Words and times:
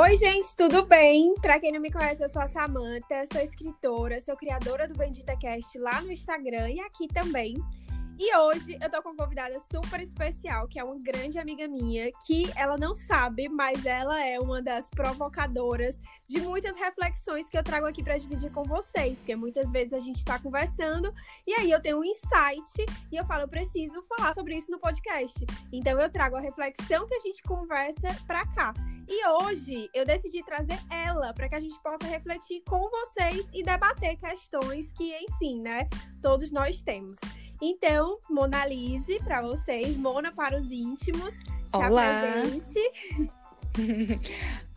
Oi, 0.00 0.14
gente, 0.14 0.54
tudo 0.54 0.84
bem? 0.86 1.34
Para 1.42 1.58
quem 1.58 1.72
não 1.72 1.80
me 1.80 1.90
conhece, 1.90 2.22
eu 2.22 2.28
sou 2.28 2.40
a 2.40 2.46
Samanta, 2.46 3.24
sou 3.32 3.42
escritora, 3.42 4.20
sou 4.20 4.36
criadora 4.36 4.86
do 4.86 4.96
Bendita 4.96 5.36
Cast 5.36 5.76
lá 5.76 6.00
no 6.00 6.12
Instagram 6.12 6.70
e 6.70 6.78
aqui 6.78 7.08
também. 7.08 7.56
E 8.20 8.36
hoje 8.36 8.76
eu 8.82 8.90
tô 8.90 9.00
com 9.00 9.10
uma 9.10 9.16
convidada 9.16 9.56
super 9.72 10.00
especial, 10.00 10.66
que 10.66 10.76
é 10.76 10.82
uma 10.82 10.98
grande 10.98 11.38
amiga 11.38 11.68
minha, 11.68 12.10
que 12.26 12.50
ela 12.56 12.76
não 12.76 12.96
sabe, 12.96 13.48
mas 13.48 13.86
ela 13.86 14.20
é 14.24 14.40
uma 14.40 14.60
das 14.60 14.90
provocadoras 14.90 15.96
de 16.26 16.40
muitas 16.40 16.74
reflexões 16.74 17.48
que 17.48 17.56
eu 17.56 17.62
trago 17.62 17.86
aqui 17.86 18.02
para 18.02 18.18
dividir 18.18 18.50
com 18.50 18.64
vocês, 18.64 19.18
porque 19.18 19.36
muitas 19.36 19.70
vezes 19.70 19.92
a 19.92 20.00
gente 20.00 20.24
tá 20.24 20.36
conversando 20.36 21.14
e 21.46 21.54
aí 21.54 21.70
eu 21.70 21.80
tenho 21.80 22.00
um 22.00 22.04
insight 22.04 22.84
e 23.12 23.16
eu 23.16 23.24
falo, 23.24 23.42
eu 23.42 23.48
preciso 23.48 24.02
falar 24.02 24.34
sobre 24.34 24.56
isso 24.56 24.72
no 24.72 24.80
podcast. 24.80 25.46
Então 25.72 25.96
eu 26.00 26.10
trago 26.10 26.34
a 26.34 26.40
reflexão 26.40 27.06
que 27.06 27.14
a 27.14 27.20
gente 27.20 27.40
conversa 27.44 28.08
pra 28.26 28.44
cá. 28.48 28.74
E 29.06 29.26
hoje 29.28 29.88
eu 29.94 30.04
decidi 30.04 30.44
trazer 30.44 30.78
ela 30.90 31.32
para 31.32 31.48
que 31.48 31.54
a 31.54 31.60
gente 31.60 31.80
possa 31.82 32.04
refletir 32.08 32.62
com 32.68 32.90
vocês 32.90 33.46
e 33.54 33.62
debater 33.62 34.16
questões 34.16 34.90
que, 34.90 35.16
enfim, 35.16 35.62
né, 35.62 35.88
todos 36.20 36.50
nós 36.50 36.82
temos. 36.82 37.16
Então, 37.60 38.18
Monalise 38.30 39.18
para 39.20 39.42
vocês, 39.42 39.96
Mona 39.96 40.32
para 40.32 40.58
os 40.58 40.70
íntimos. 40.70 41.34
Se 41.34 41.76
Olá. 41.76 42.20
apresente. 42.20 42.78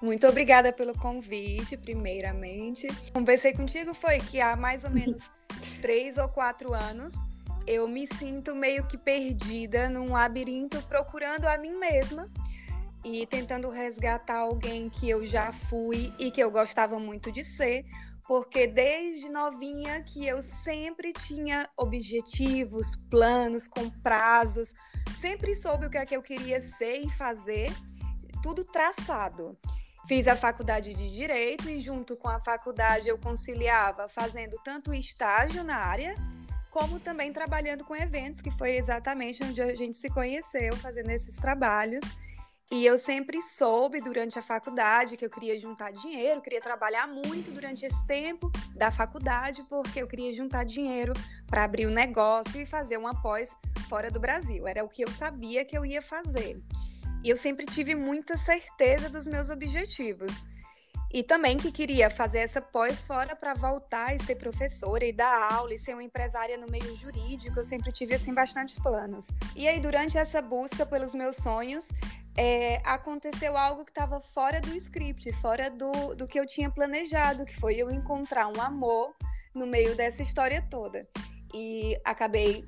Muito 0.02 0.28
obrigada 0.28 0.74
pelo 0.74 0.98
convite, 0.98 1.78
primeiramente. 1.78 2.88
Conversei 3.14 3.54
contigo 3.54 3.94
foi 3.94 4.18
que 4.18 4.42
há 4.42 4.56
mais 4.56 4.84
ou 4.84 4.90
menos 4.90 5.22
três 5.82 6.18
ou 6.18 6.28
quatro 6.28 6.74
anos 6.74 7.14
eu 7.68 7.88
me 7.88 8.08
sinto 8.18 8.56
meio 8.56 8.86
que 8.88 8.98
perdida 8.98 9.88
num 9.90 10.12
labirinto 10.12 10.82
procurando 10.84 11.46
a 11.46 11.58
mim 11.58 11.78
mesma 11.78 12.28
e 13.04 13.26
tentando 13.26 13.70
resgatar 13.70 14.38
alguém 14.38 14.90
que 14.90 15.10
eu 15.10 15.26
já 15.26 15.52
fui 15.70 16.14
e 16.20 16.32
que 16.32 16.42
eu 16.42 16.52
gostava 16.52 17.00
muito 17.00 17.32
de 17.32 17.44
ser, 17.44 17.86
porque 18.28 18.68
desde 18.68 19.30
novinha 19.30 20.04
que 20.04 20.26
eu 20.26 20.42
sempre 20.42 21.14
tinha 21.14 21.70
objetivos, 21.78 22.96
planos 23.10 23.68
com 23.68 23.90
prazos, 23.90 24.74
sempre 25.20 25.56
soube 25.56 25.86
o 25.86 25.90
que 25.90 25.98
é 25.98 26.06
que 26.06 26.16
eu 26.16 26.22
queria 26.22 26.62
ser 26.62 27.02
e 27.02 27.10
fazer, 27.12 27.72
tudo 28.42 28.64
traçado. 28.64 29.58
Fiz 30.08 30.28
a 30.28 30.36
faculdade 30.36 30.94
de 30.94 31.10
Direito 31.12 31.70
e, 31.70 31.80
junto 31.80 32.18
com 32.18 32.28
a 32.28 32.40
faculdade, 32.40 33.08
eu 33.08 33.18
conciliava 33.18 34.08
fazendo 34.08 34.58
tanto 34.64 34.94
estágio 34.94 35.64
na 35.64 35.78
área, 35.78 36.16
como 36.72 37.00
também 37.00 37.32
trabalhando 37.32 37.84
com 37.86 37.96
eventos, 37.96 38.42
que 38.42 38.52
foi 38.52 38.78
exatamente 38.78 39.44
onde 39.44 39.62
a 39.62 39.76
gente 39.76 39.98
se 39.98 40.10
conheceu, 40.10 40.76
fazendo 40.78 41.12
esses 41.12 41.36
trabalhos. 41.38 42.04
E 42.72 42.86
eu 42.86 42.98
sempre 42.98 43.42
soube 43.42 44.00
durante 44.00 44.40
a 44.40 44.42
faculdade 44.42 45.18
que 45.18 45.26
eu 45.26 45.30
queria 45.30 45.60
juntar 45.60 45.92
dinheiro, 45.92 46.42
queria 46.42 46.62
trabalhar 46.62 47.06
muito 47.06 47.52
durante 47.52 47.86
esse 47.86 48.08
tempo 48.08 48.50
da 48.74 48.90
faculdade, 48.90 49.62
porque 49.70 50.02
eu 50.02 50.08
queria 50.08 50.34
juntar 50.34 50.64
dinheiro 50.64 51.12
para 51.48 51.66
abrir 51.66 51.86
um 51.86 51.92
negócio 51.92 52.62
e 52.62 52.66
fazer 52.66 52.96
uma 52.96 53.22
pós 53.22 53.54
fora 53.90 54.10
do 54.10 54.22
Brasil. 54.22 54.66
Era 54.66 54.86
o 54.86 54.88
que 54.88 55.04
eu 55.04 55.10
sabia 55.10 55.66
que 55.66 55.78
eu 55.78 55.86
ia 55.86 56.02
fazer. 56.02 56.62
E 57.22 57.30
eu 57.30 57.36
sempre 57.36 57.66
tive 57.66 57.94
muita 57.94 58.38
certeza 58.38 59.10
dos 59.10 59.28
meus 59.28 59.50
objetivos. 59.50 60.48
E 61.14 61.22
também 61.24 61.58
que 61.58 61.74
queria 61.74 62.10
fazer 62.10 62.40
essa 62.40 62.62
pós 62.62 63.04
fora 63.04 63.36
para 63.36 63.54
voltar 63.54 64.16
e 64.16 64.24
ser 64.24 64.36
professora 64.36 65.06
e 65.06 65.12
dar 65.12 65.52
aula 65.54 65.74
e 65.74 65.78
ser 65.78 65.92
uma 65.92 66.04
empresária 66.04 66.58
no 66.58 66.72
meio 66.72 66.96
jurídico. 66.96 67.60
Eu 67.60 67.66
sempre 67.66 67.92
tive 67.92 68.16
assim 68.16 68.34
bastantes 68.34 68.80
planos. 68.80 69.28
E 69.58 69.68
aí 69.68 69.82
durante 69.82 70.18
essa 70.18 70.42
busca 70.42 70.86
pelos 70.86 71.14
meus 71.14 71.36
sonhos, 71.36 71.90
é, 72.36 72.82
aconteceu 72.84 73.58
algo 73.58 73.84
que 73.84 73.92
estava 73.92 74.22
fora 74.34 74.62
do 74.62 74.76
script, 74.78 75.32
fora 75.34 75.70
do, 75.70 76.16
do 76.16 76.28
que 76.28 76.40
eu 76.40 76.46
tinha 76.46 76.70
planejado, 76.70 77.46
que 77.46 77.56
foi 77.60 77.76
eu 77.76 77.92
encontrar 77.92 78.48
um 78.48 78.62
amor 78.62 79.14
no 79.54 79.68
meio 79.68 79.96
dessa 79.96 80.24
história 80.24 80.66
toda. 80.70 81.08
E 81.54 82.00
acabei, 82.06 82.66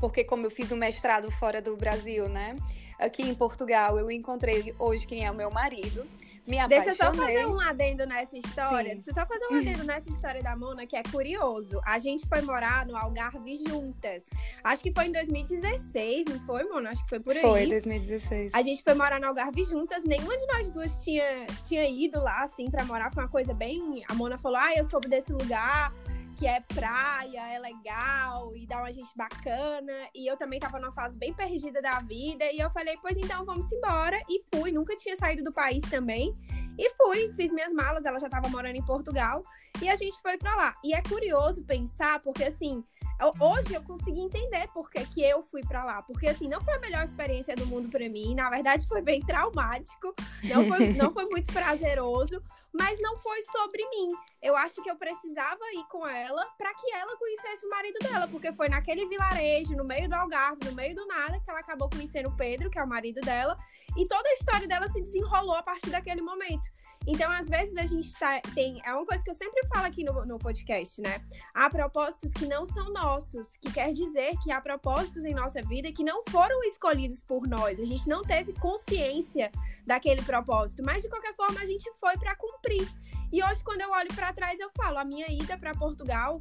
porque 0.00 0.22
como 0.24 0.46
eu 0.46 0.50
fiz 0.50 0.70
um 0.70 0.76
mestrado 0.76 1.30
fora 1.32 1.62
do 1.62 1.76
Brasil, 1.76 2.28
né? 2.28 2.54
Aqui 2.98 3.22
em 3.22 3.34
Portugal, 3.34 3.98
eu 3.98 4.10
encontrei 4.10 4.74
hoje 4.78 5.06
quem 5.06 5.24
é 5.24 5.30
o 5.30 5.34
meu 5.34 5.50
marido. 5.50 6.06
Me 6.46 6.66
Deixa 6.68 6.90
eu 6.90 6.96
só 6.96 7.04
apaixonei. 7.04 7.34
fazer 7.36 7.46
um 7.46 7.60
adendo 7.60 8.06
nessa 8.06 8.38
história. 8.38 8.90
Sim. 8.90 8.94
Deixa 8.96 9.10
eu 9.10 9.14
só 9.14 9.26
fazer 9.26 9.46
um 9.50 9.58
adendo 9.58 9.84
nessa 9.84 10.08
história 10.10 10.42
da 10.42 10.56
Mona, 10.56 10.86
que 10.86 10.96
é 10.96 11.02
curioso. 11.02 11.80
A 11.84 11.98
gente 11.98 12.26
foi 12.28 12.40
morar 12.42 12.86
no 12.86 12.96
Algarve 12.96 13.58
juntas. 13.66 14.22
Acho 14.62 14.82
que 14.82 14.92
foi 14.92 15.06
em 15.06 15.12
2016, 15.12 16.26
não 16.26 16.40
foi, 16.40 16.64
Mona? 16.64 16.90
Acho 16.90 17.02
que 17.02 17.08
foi 17.08 17.20
por 17.20 17.34
aí. 17.34 17.42
Foi, 17.42 17.66
2016. 17.66 18.52
A 18.54 18.62
gente 18.62 18.82
foi 18.82 18.94
morar 18.94 19.18
no 19.18 19.26
Algarve 19.26 19.64
juntas, 19.64 20.04
nenhuma 20.04 20.36
de 20.38 20.46
nós 20.46 20.70
duas 20.70 21.02
tinha, 21.02 21.46
tinha 21.66 21.88
ido 21.88 22.20
lá, 22.22 22.44
assim, 22.44 22.70
pra 22.70 22.84
morar. 22.84 23.12
Foi 23.12 23.24
uma 23.24 23.30
coisa 23.30 23.52
bem. 23.52 24.04
A 24.08 24.14
Mona 24.14 24.38
falou: 24.38 24.58
ah, 24.58 24.72
eu 24.76 24.88
soube 24.88 25.08
desse 25.08 25.32
lugar, 25.32 25.92
que 26.36 26.46
é 26.46 26.60
praia, 26.60 27.40
é 27.48 27.58
legal, 27.58 28.54
e 28.54 28.66
dá 28.66 28.78
uma 28.78 28.92
gente 28.92 29.10
bacana. 29.16 29.92
E 30.14 30.30
eu 30.30 30.36
também 30.36 30.60
tava 30.60 30.78
numa 30.78 30.92
fase 30.92 31.18
bem 31.18 31.32
perdida 31.32 31.80
da 31.80 32.00
vida. 32.00 32.44
E 32.52 32.58
eu 32.58 32.70
falei: 32.70 32.96
pois 33.00 33.16
então 33.16 33.44
vamos 33.44 33.70
embora. 33.72 34.20
E 34.28 34.44
fui, 34.54 34.70
nunca 34.70 34.96
tinha 34.96 35.16
saído 35.16 35.42
do 35.42 35.52
país 35.52 35.82
também. 35.90 36.34
E 36.78 36.90
fui, 36.90 37.32
fiz 37.34 37.50
minhas 37.50 37.72
malas, 37.72 38.04
ela 38.04 38.20
já 38.20 38.28
tava 38.28 38.48
morando 38.48 38.76
em 38.76 38.84
Portugal. 38.84 39.42
E 39.80 39.88
a 39.88 39.96
gente 39.96 40.20
foi 40.20 40.36
pra 40.36 40.54
lá. 40.54 40.74
E 40.84 40.94
é 40.94 41.02
curioso 41.02 41.64
pensar, 41.64 42.20
porque 42.20 42.44
assim. 42.44 42.84
Eu- 43.20 43.34
Hoje 43.40 43.74
eu 43.74 43.82
consegui 43.82 44.20
entender 44.20 44.66
por 44.72 44.90
que, 44.90 45.04
que 45.06 45.22
eu 45.22 45.42
fui 45.44 45.62
pra 45.62 45.84
lá. 45.84 46.02
Porque, 46.02 46.28
assim, 46.28 46.48
não 46.48 46.60
foi 46.62 46.74
a 46.74 46.78
melhor 46.80 47.04
experiência 47.04 47.54
do 47.56 47.66
mundo 47.66 47.88
pra 47.88 48.08
mim. 48.08 48.34
Na 48.34 48.48
verdade, 48.50 48.86
foi 48.86 49.00
bem 49.02 49.20
traumático. 49.24 50.14
Não 50.44 50.66
foi, 50.68 50.78
não 50.94 51.12
foi 51.12 51.24
muito 51.26 51.52
prazeroso. 51.52 52.42
Mas 52.78 53.00
não 53.00 53.16
foi 53.18 53.40
sobre 53.42 53.82
mim. 53.88 54.08
Eu 54.42 54.54
acho 54.54 54.82
que 54.82 54.90
eu 54.90 54.96
precisava 54.96 55.60
ir 55.72 55.84
com 55.90 56.06
ela 56.06 56.44
pra 56.58 56.74
que 56.74 56.92
ela 56.92 57.16
conhecesse 57.16 57.64
o 57.64 57.70
marido 57.70 57.98
dela. 58.00 58.28
Porque 58.28 58.52
foi 58.52 58.68
naquele 58.68 59.06
vilarejo, 59.06 59.74
no 59.74 59.84
meio 59.84 60.08
do 60.08 60.14
Algarve, 60.14 60.58
no 60.66 60.72
meio 60.72 60.94
do 60.94 61.06
nada, 61.06 61.40
que 61.40 61.48
ela 61.50 61.60
acabou 61.60 61.88
conhecendo 61.88 62.28
o 62.28 62.36
Pedro, 62.36 62.68
que 62.68 62.78
é 62.78 62.84
o 62.84 62.88
marido 62.88 63.20
dela. 63.22 63.56
E 63.96 64.06
toda 64.06 64.28
a 64.28 64.34
história 64.34 64.68
dela 64.68 64.88
se 64.88 65.00
desenrolou 65.00 65.54
a 65.54 65.62
partir 65.62 65.88
daquele 65.88 66.20
momento. 66.20 66.68
Então, 67.06 67.30
às 67.30 67.48
vezes, 67.48 67.76
a 67.76 67.86
gente 67.86 68.12
tá, 68.14 68.40
tem. 68.54 68.80
É 68.84 68.92
uma 68.92 69.06
coisa 69.06 69.22
que 69.22 69.30
eu 69.30 69.34
sempre 69.34 69.66
falo 69.68 69.86
aqui 69.86 70.02
no, 70.02 70.24
no 70.24 70.38
podcast, 70.38 71.00
né? 71.00 71.20
Há 71.54 71.70
propósitos 71.70 72.32
que 72.32 72.46
não 72.46 72.66
são 72.66 72.92
nossos, 72.92 73.56
que 73.56 73.72
quer 73.72 73.92
dizer 73.92 74.36
que 74.42 74.50
há 74.50 74.60
propósitos 74.60 75.24
em 75.24 75.34
nossa 75.34 75.62
vida 75.62 75.92
que 75.92 76.02
não 76.02 76.22
foram 76.28 76.62
escolhidos 76.64 77.22
por 77.22 77.46
nós. 77.46 77.78
A 77.78 77.84
gente 77.84 78.08
não 78.08 78.22
teve 78.22 78.52
consciência 78.54 79.50
daquele 79.86 80.22
propósito, 80.22 80.82
mas 80.84 81.02
de 81.02 81.08
qualquer 81.08 81.34
forma 81.34 81.60
a 81.60 81.66
gente 81.66 81.90
foi 82.00 82.16
para 82.16 82.34
cumprir. 82.34 82.88
E 83.32 83.42
hoje, 83.42 83.62
quando 83.62 83.80
eu 83.82 83.90
olho 83.90 84.12
para 84.14 84.32
trás, 84.32 84.58
eu 84.58 84.70
falo: 84.76 84.98
a 84.98 85.04
minha 85.04 85.30
ida 85.30 85.56
para 85.56 85.74
Portugal 85.74 86.38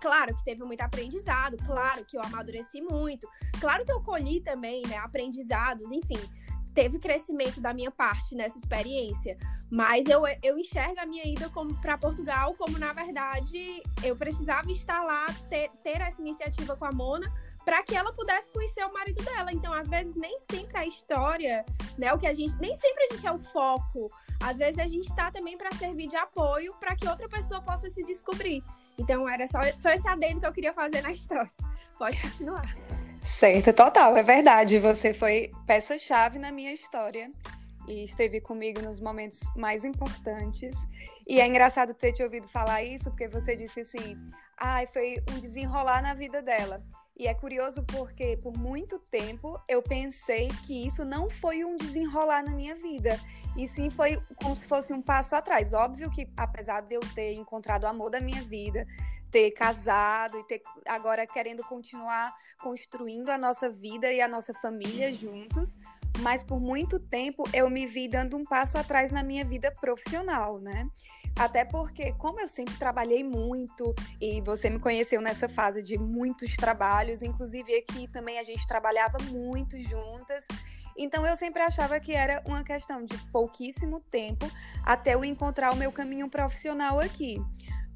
Claro 0.00 0.36
que 0.36 0.44
teve 0.44 0.62
muito 0.64 0.80
aprendizado, 0.80 1.56
claro 1.66 2.04
que 2.04 2.16
eu 2.16 2.22
amadureci 2.22 2.80
muito, 2.80 3.28
claro 3.60 3.84
que 3.84 3.92
eu 3.92 4.00
colhi 4.00 4.40
também, 4.40 4.82
né, 4.86 4.96
aprendizados, 4.96 5.90
enfim, 5.90 6.20
teve 6.78 7.00
crescimento 7.00 7.60
da 7.60 7.74
minha 7.74 7.90
parte 7.90 8.36
nessa 8.36 8.56
experiência. 8.56 9.36
Mas 9.68 10.06
eu, 10.06 10.22
eu 10.44 10.56
enxergo 10.56 11.00
a 11.00 11.06
minha 11.06 11.26
ida 11.26 11.50
para 11.82 11.98
Portugal 11.98 12.54
como, 12.56 12.78
na 12.78 12.92
verdade, 12.92 13.82
eu 14.04 14.14
precisava 14.14 14.70
estar 14.70 15.02
lá, 15.02 15.26
ter, 15.50 15.70
ter 15.82 16.00
essa 16.00 16.20
iniciativa 16.20 16.76
com 16.76 16.84
a 16.84 16.92
Mona, 16.92 17.28
para 17.64 17.82
que 17.82 17.96
ela 17.96 18.12
pudesse 18.12 18.52
conhecer 18.52 18.84
o 18.86 18.92
marido 18.92 19.20
dela. 19.24 19.52
Então, 19.52 19.72
às 19.72 19.88
vezes, 19.88 20.14
nem 20.14 20.38
sempre 20.48 20.78
a 20.78 20.86
história, 20.86 21.64
né, 21.98 22.12
o 22.14 22.18
que 22.18 22.28
a 22.28 22.32
gente, 22.32 22.54
nem 22.60 22.76
sempre 22.76 23.08
a 23.10 23.14
gente 23.14 23.26
é 23.26 23.32
o 23.32 23.40
foco. 23.40 24.08
Às 24.40 24.58
vezes 24.58 24.78
a 24.78 24.86
gente 24.86 25.08
está 25.08 25.32
também 25.32 25.58
para 25.58 25.72
servir 25.72 26.06
de 26.06 26.16
apoio 26.16 26.72
para 26.78 26.94
que 26.94 27.08
outra 27.08 27.28
pessoa 27.28 27.60
possa 27.60 27.90
se 27.90 28.04
descobrir. 28.04 28.62
Então, 28.96 29.28
era 29.28 29.48
só, 29.48 29.58
só 29.80 29.90
esse 29.90 30.06
adendo 30.06 30.38
que 30.38 30.46
eu 30.46 30.52
queria 30.52 30.72
fazer 30.72 31.02
na 31.02 31.10
história. 31.10 31.50
Pode 31.98 32.22
continuar. 32.22 32.72
Certo, 33.36 33.72
total, 33.72 34.16
é 34.16 34.22
verdade. 34.22 34.78
Você 34.78 35.12
foi 35.12 35.50
peça-chave 35.66 36.38
na 36.38 36.50
minha 36.50 36.72
história 36.72 37.30
e 37.86 38.04
esteve 38.04 38.40
comigo 38.40 38.80
nos 38.82 39.00
momentos 39.00 39.40
mais 39.56 39.84
importantes. 39.84 40.76
E 41.26 41.40
é 41.40 41.46
engraçado 41.46 41.94
ter 41.94 42.12
te 42.12 42.22
ouvido 42.22 42.48
falar 42.48 42.82
isso, 42.82 43.10
porque 43.10 43.28
você 43.28 43.54
disse 43.56 43.80
assim: 43.80 44.16
ai, 44.58 44.84
ah, 44.84 44.92
foi 44.92 45.22
um 45.32 45.38
desenrolar 45.38 46.02
na 46.02 46.14
vida 46.14 46.42
dela. 46.42 46.82
E 47.18 47.26
é 47.26 47.34
curioso 47.34 47.82
porque 47.82 48.36
por 48.36 48.56
muito 48.56 48.98
tempo 49.10 49.60
eu 49.66 49.82
pensei 49.82 50.48
que 50.66 50.86
isso 50.86 51.04
não 51.04 51.28
foi 51.28 51.64
um 51.64 51.76
desenrolar 51.76 52.44
na 52.44 52.52
minha 52.52 52.76
vida, 52.76 53.18
e 53.56 53.66
sim 53.66 53.90
foi 53.90 54.22
como 54.36 54.54
se 54.54 54.68
fosse 54.68 54.92
um 54.92 55.02
passo 55.02 55.34
atrás. 55.34 55.72
Óbvio 55.72 56.10
que 56.12 56.28
apesar 56.36 56.82
de 56.82 56.94
eu 56.94 57.00
ter 57.16 57.32
encontrado 57.32 57.82
o 57.82 57.88
amor 57.88 58.08
da 58.08 58.20
minha 58.20 58.42
vida, 58.42 58.86
ter 59.30 59.50
casado 59.52 60.38
e 60.38 60.44
ter 60.44 60.62
agora 60.86 61.26
querendo 61.26 61.62
continuar 61.64 62.34
construindo 62.62 63.30
a 63.30 63.38
nossa 63.38 63.70
vida 63.70 64.12
e 64.12 64.20
a 64.20 64.28
nossa 64.28 64.54
família 64.54 65.12
juntos, 65.12 65.76
mas 66.20 66.42
por 66.42 66.60
muito 66.60 66.98
tempo 66.98 67.44
eu 67.52 67.68
me 67.70 67.86
vi 67.86 68.08
dando 68.08 68.36
um 68.36 68.44
passo 68.44 68.78
atrás 68.78 69.12
na 69.12 69.22
minha 69.22 69.44
vida 69.44 69.70
profissional, 69.80 70.58
né? 70.58 70.88
Até 71.38 71.64
porque, 71.64 72.12
como 72.14 72.40
eu 72.40 72.48
sempre 72.48 72.74
trabalhei 72.76 73.22
muito, 73.22 73.94
e 74.20 74.40
você 74.40 74.68
me 74.68 74.80
conheceu 74.80 75.20
nessa 75.20 75.48
fase 75.48 75.80
de 75.82 75.96
muitos 75.96 76.56
trabalhos, 76.56 77.22
inclusive 77.22 77.76
aqui 77.76 78.08
também 78.08 78.40
a 78.40 78.44
gente 78.44 78.66
trabalhava 78.66 79.18
muito 79.30 79.78
juntas. 79.80 80.44
Então 80.96 81.24
eu 81.24 81.36
sempre 81.36 81.62
achava 81.62 82.00
que 82.00 82.12
era 82.12 82.42
uma 82.44 82.64
questão 82.64 83.04
de 83.04 83.16
pouquíssimo 83.30 84.00
tempo 84.10 84.50
até 84.82 85.14
eu 85.14 85.24
encontrar 85.24 85.70
o 85.70 85.76
meu 85.76 85.92
caminho 85.92 86.28
profissional 86.28 86.98
aqui. 86.98 87.40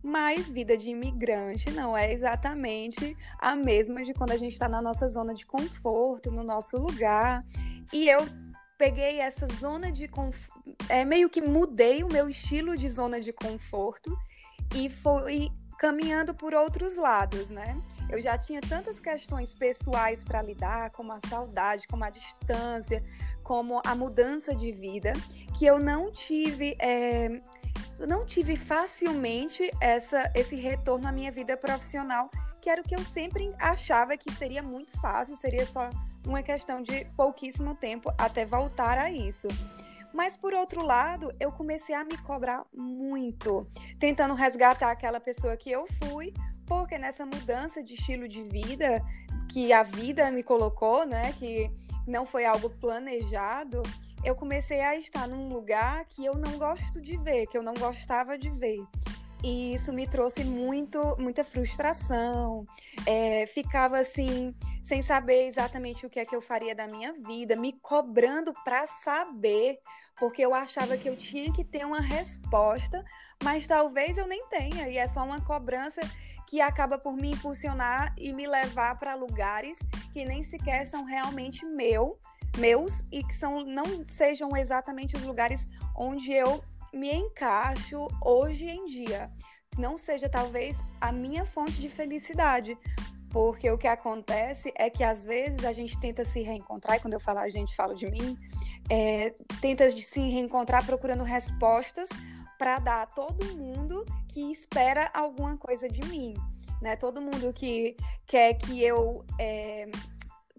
Mas 0.03 0.51
vida 0.51 0.77
de 0.77 0.91
imigrante 0.91 1.71
não 1.71 1.97
é 1.97 2.13
exatamente 2.13 3.17
a 3.39 3.55
mesma 3.55 4.03
de 4.03 4.13
quando 4.13 4.33
a 4.33 4.37
gente 4.37 4.53
está 4.53 4.69
na 4.69 4.83
nossa 4.83 5.09
zona 5.09 5.33
de 5.35 5.47
conforto, 5.47 6.31
no 6.31 6.43
nosso 6.43 6.77
lugar. 6.77 7.45
E 7.93 8.09
eu 8.09 8.27
peguei 8.77 9.21
essa 9.21 9.47
zona 9.47 9.93
de 9.93 10.09
conforto, 10.09 10.61
é, 10.89 11.05
meio 11.05 11.31
que 11.31 11.41
mudei 11.41 12.03
o 12.03 12.09
meu 12.09 12.29
estilo 12.29 12.77
de 12.77 12.89
zona 12.89 13.21
de 13.21 13.33
conforto 13.33 14.17
e 14.75 14.91
fui 14.91 15.51
caminhando 15.79 16.35
por 16.35 16.55
outros 16.55 16.97
lados, 16.97 17.51
né? 17.51 17.81
Eu 18.09 18.21
já 18.21 18.37
tinha 18.37 18.61
tantas 18.61 19.01
questões 19.01 19.55
pessoais 19.55 20.23
para 20.23 20.43
lidar, 20.43 20.91
como 20.91 21.13
a 21.13 21.19
saudade, 21.29 21.87
como 21.89 22.05
a 22.05 22.11
distância, 22.11 23.03
como 23.43 23.81
a 23.85 23.95
mudança 23.95 24.55
de 24.55 24.73
vida, 24.73 25.13
que 25.59 25.67
eu 25.67 25.79
não 25.79 26.11
tive. 26.11 26.77
É, 26.79 27.41
não 28.07 28.25
tive 28.25 28.57
facilmente 28.57 29.71
essa, 29.81 30.31
esse 30.35 30.57
retorno 30.57 31.07
à 31.07 31.13
minha 31.13 31.31
vida 31.31 31.57
profissional, 31.57 32.29
que 32.61 32.69
era 32.69 32.81
o 32.81 32.85
que 32.85 32.97
eu 32.97 33.05
sempre 33.05 33.55
achava 33.61 34.17
que 34.17 34.33
seria 34.33 34.63
muito 34.63 34.99
fácil, 35.01 35.37
seria 35.37 35.65
só 35.65 35.89
uma 36.27 36.43
questão 36.43 36.83
de 36.83 37.05
pouquíssimo 37.17 37.75
tempo 37.75 38.13
até 38.19 38.45
voltar 38.45 38.99
a 38.99 39.11
isso. 39.11 39.47
Mas 40.13 40.37
por 40.37 40.53
outro 40.53 40.85
lado, 40.85 41.33
eu 41.41 41.51
comecei 41.51 41.95
a 41.95 42.05
me 42.05 42.17
cobrar 42.19 42.65
muito, 42.73 43.67
tentando 43.99 44.35
resgatar 44.35 44.91
aquela 44.91 45.19
pessoa 45.19 45.57
que 45.57 45.71
eu 45.71 45.87
fui, 46.05 46.35
porque 46.67 46.99
nessa 46.99 47.25
mudança 47.25 47.83
de 47.83 47.95
estilo 47.95 48.29
de 48.29 48.43
vida 48.43 49.03
que 49.51 49.73
a 49.73 49.83
vida 49.83 50.31
me 50.31 50.43
colocou, 50.43 51.07
né, 51.07 51.33
que 51.39 51.71
não 52.07 52.25
foi 52.25 52.45
algo 52.45 52.71
planejado, 52.71 53.83
eu 54.25 54.35
comecei 54.35 54.81
a 54.81 54.97
estar 54.97 55.27
num 55.27 55.49
lugar 55.49 56.05
que 56.07 56.25
eu 56.25 56.35
não 56.35 56.59
gosto 56.59 57.01
de 57.01 57.17
ver, 57.19 57.47
que 57.47 57.59
eu 57.59 57.63
não 57.63 57.75
gostava 57.75 58.39
de 58.39 58.51
ver. 58.51 58.79
E 59.43 59.75
isso 59.75 59.93
me 59.93 60.07
trouxe 60.07 60.45
muito, 60.45 61.17
muita 61.19 61.43
frustração. 61.43 62.65
É, 63.05 63.45
ficava 63.47 63.99
assim, 63.99 64.55
sem 64.85 65.03
saber 65.03 65.47
exatamente 65.49 66.07
o 66.07 66.11
que 66.11 66.21
é 66.21 66.25
que 66.25 66.35
eu 66.35 66.41
faria 66.41 66.75
da 66.75 66.87
minha 66.87 67.13
vida, 67.13 67.57
me 67.57 67.73
cobrando 67.73 68.55
para 68.65 68.87
saber, 68.87 69.81
porque 70.21 70.43
eu 70.43 70.55
achava 70.55 70.97
que 70.97 71.09
eu 71.09 71.17
tinha 71.17 71.53
que 71.53 71.65
ter 71.65 71.85
uma 71.85 72.01
resposta, 72.01 73.05
mas 73.43 73.67
talvez 73.67 74.17
eu 74.17 74.29
nem 74.29 74.47
tenha, 74.47 74.89
e 74.89 74.97
é 74.97 75.09
só 75.09 75.25
uma 75.25 75.41
cobrança 75.41 76.01
que 76.53 76.61
acaba 76.61 76.99
por 76.99 77.17
me 77.17 77.31
impulsionar 77.31 78.15
e 78.19 78.31
me 78.31 78.47
levar 78.47 78.99
para 78.99 79.15
lugares 79.15 79.79
que 80.13 80.23
nem 80.23 80.43
sequer 80.43 80.87
são 80.87 81.03
realmente 81.03 81.65
meu, 81.65 82.19
meus 82.59 83.03
e 83.11 83.25
que 83.25 83.35
são 83.35 83.65
não 83.65 84.07
sejam 84.07 84.55
exatamente 84.55 85.17
os 85.17 85.23
lugares 85.23 85.67
onde 85.97 86.31
eu 86.31 86.63
me 86.93 87.11
encaixo 87.11 88.07
hoje 88.23 88.67
em 88.67 88.85
dia. 88.85 89.31
Não 89.79 89.97
seja 89.97 90.29
talvez 90.29 90.85
a 91.01 91.11
minha 91.11 91.47
fonte 91.47 91.81
de 91.81 91.89
felicidade, 91.89 92.77
porque 93.31 93.71
o 93.71 93.79
que 93.79 93.89
acontece 93.89 94.75
é 94.77 94.91
que 94.91 95.03
às 95.03 95.25
vezes 95.25 95.65
a 95.65 95.73
gente 95.73 95.99
tenta 95.99 96.23
se 96.23 96.43
reencontrar, 96.43 96.99
e 96.99 97.01
quando 97.01 97.15
eu 97.15 97.21
falo 97.21 97.39
a 97.39 97.49
gente 97.49 97.75
falo 97.75 97.95
de 97.95 98.11
mim, 98.11 98.37
é, 98.91 99.31
tenta 99.63 99.91
se 99.91 100.21
reencontrar 100.21 100.85
procurando 100.85 101.25
respostas 101.25 102.11
para 102.63 102.79
dar 102.79 103.03
a 103.03 103.07
todo 103.07 103.57
mundo 103.57 104.07
que 104.29 104.53
espera 104.53 105.11
alguma 105.13 105.57
coisa 105.57 105.89
de 105.89 106.01
mim. 106.07 106.37
Né? 106.81 106.95
Todo 106.95 107.21
mundo 107.21 107.53
que 107.53 107.97
quer 108.25 108.55
que 108.55 108.81
eu 108.81 109.25
é, 109.37 109.91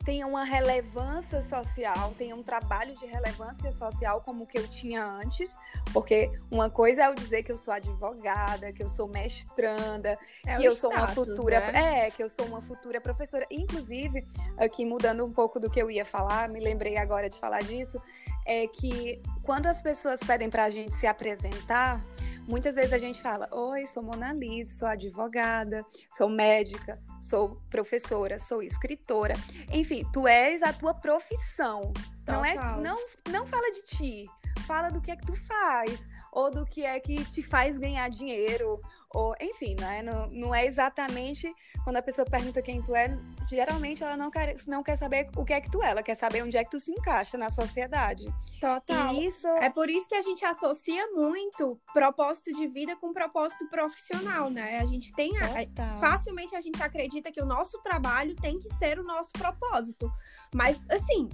tenha 0.03 0.27
uma 0.27 0.43
relevância 0.43 1.41
social, 1.41 2.13
tenha 2.17 2.35
um 2.35 2.43
trabalho 2.43 2.93
de 2.97 3.05
relevância 3.05 3.71
social 3.71 4.21
como 4.21 4.43
o 4.43 4.47
que 4.47 4.57
eu 4.57 4.67
tinha 4.67 5.01
antes, 5.01 5.57
porque 5.93 6.29
uma 6.51 6.69
coisa 6.69 7.03
é 7.03 7.07
eu 7.07 7.15
dizer 7.15 7.41
que 7.43 7.51
eu 7.51 7.57
sou 7.57 7.73
advogada, 7.73 8.73
que 8.73 8.83
eu 8.83 8.89
sou 8.89 9.07
mestranda, 9.07 10.19
é 10.45 10.57
que 10.57 10.65
eu 10.65 10.73
status, 10.73 10.79
sou 10.79 10.91
uma 10.91 11.07
futura, 11.07 11.71
né? 11.71 12.07
é, 12.07 12.11
que 12.11 12.21
eu 12.21 12.29
sou 12.29 12.45
uma 12.47 12.61
futura 12.61 12.99
professora. 12.99 13.47
Inclusive, 13.49 14.25
aqui 14.57 14.83
mudando 14.83 15.23
um 15.23 15.31
pouco 15.31 15.57
do 15.57 15.69
que 15.69 15.81
eu 15.81 15.89
ia 15.89 16.03
falar, 16.03 16.49
me 16.49 16.59
lembrei 16.59 16.97
agora 16.97 17.29
de 17.29 17.39
falar 17.39 17.63
disso, 17.63 17.97
é 18.45 18.67
que 18.67 19.21
quando 19.43 19.67
as 19.67 19.81
pessoas 19.81 20.19
pedem 20.19 20.49
para 20.49 20.65
a 20.65 20.69
gente 20.69 20.95
se 20.95 21.07
apresentar, 21.07 22.01
Muitas 22.47 22.75
vezes 22.75 22.91
a 22.91 22.97
gente 22.97 23.21
fala: 23.21 23.47
Oi, 23.51 23.87
sou 23.87 24.03
Mona 24.03 24.33
Lisa, 24.33 24.73
sou 24.73 24.87
advogada, 24.87 25.85
sou 26.11 26.27
médica, 26.27 26.99
sou 27.21 27.57
professora, 27.69 28.37
sou 28.37 28.61
escritora. 28.61 29.33
Enfim, 29.71 30.03
tu 30.11 30.27
és 30.27 30.61
a 30.61 30.73
tua 30.73 30.93
profissão. 30.93 31.93
Não 32.27 32.43
é, 32.43 32.55
não, 32.81 32.97
não 33.29 33.47
fala 33.47 33.71
de 33.71 33.81
ti, 33.83 34.25
fala 34.67 34.89
do 34.89 35.01
que 35.01 35.11
é 35.11 35.15
que 35.15 35.25
tu 35.25 35.35
faz 35.45 36.07
ou 36.31 36.49
do 36.49 36.65
que 36.65 36.83
é 36.83 36.99
que 36.99 37.23
te 37.25 37.41
faz 37.41 37.77
ganhar 37.77 38.09
dinheiro 38.09 38.81
ou 39.13 39.35
enfim, 39.39 39.75
não 39.79 39.91
é, 39.91 40.01
não, 40.01 40.27
não 40.27 40.55
é 40.55 40.65
exatamente 40.65 41.53
quando 41.83 41.97
a 41.97 42.01
pessoa 42.01 42.25
pergunta 42.25 42.61
quem 42.61 42.81
tu 42.81 42.95
é, 42.95 43.17
geralmente 43.49 44.03
ela 44.03 44.15
não 44.15 44.31
quer, 44.31 44.55
não 44.67 44.81
quer 44.81 44.95
saber 44.95 45.29
o 45.35 45.43
que 45.43 45.53
é 45.53 45.61
que 45.61 45.69
tu 45.69 45.83
é, 45.83 45.89
ela 45.89 46.01
quer 46.01 46.15
saber 46.15 46.41
onde 46.41 46.55
é 46.55 46.63
que 46.63 46.71
tu 46.71 46.79
se 46.79 46.91
encaixa 46.91 47.37
na 47.37 47.49
sociedade. 47.49 48.25
Total. 48.59 49.13
E 49.13 49.27
isso... 49.27 49.47
É 49.47 49.69
por 49.69 49.89
isso 49.89 50.07
que 50.07 50.15
a 50.15 50.21
gente 50.21 50.43
associa 50.45 51.07
muito 51.11 51.79
propósito 51.93 52.53
de 52.53 52.67
vida 52.67 52.95
com 52.95 53.13
propósito 53.13 53.67
profissional, 53.67 54.49
né? 54.49 54.79
A 54.79 54.85
gente 54.85 55.11
tem. 55.13 55.31
A... 55.37 55.99
Facilmente 55.99 56.55
a 56.55 56.61
gente 56.61 56.81
acredita 56.81 57.31
que 57.31 57.41
o 57.41 57.45
nosso 57.45 57.81
trabalho 57.81 58.35
tem 58.35 58.59
que 58.59 58.73
ser 58.75 58.99
o 58.99 59.03
nosso 59.03 59.31
propósito. 59.33 60.11
Mas, 60.53 60.79
assim, 60.89 61.29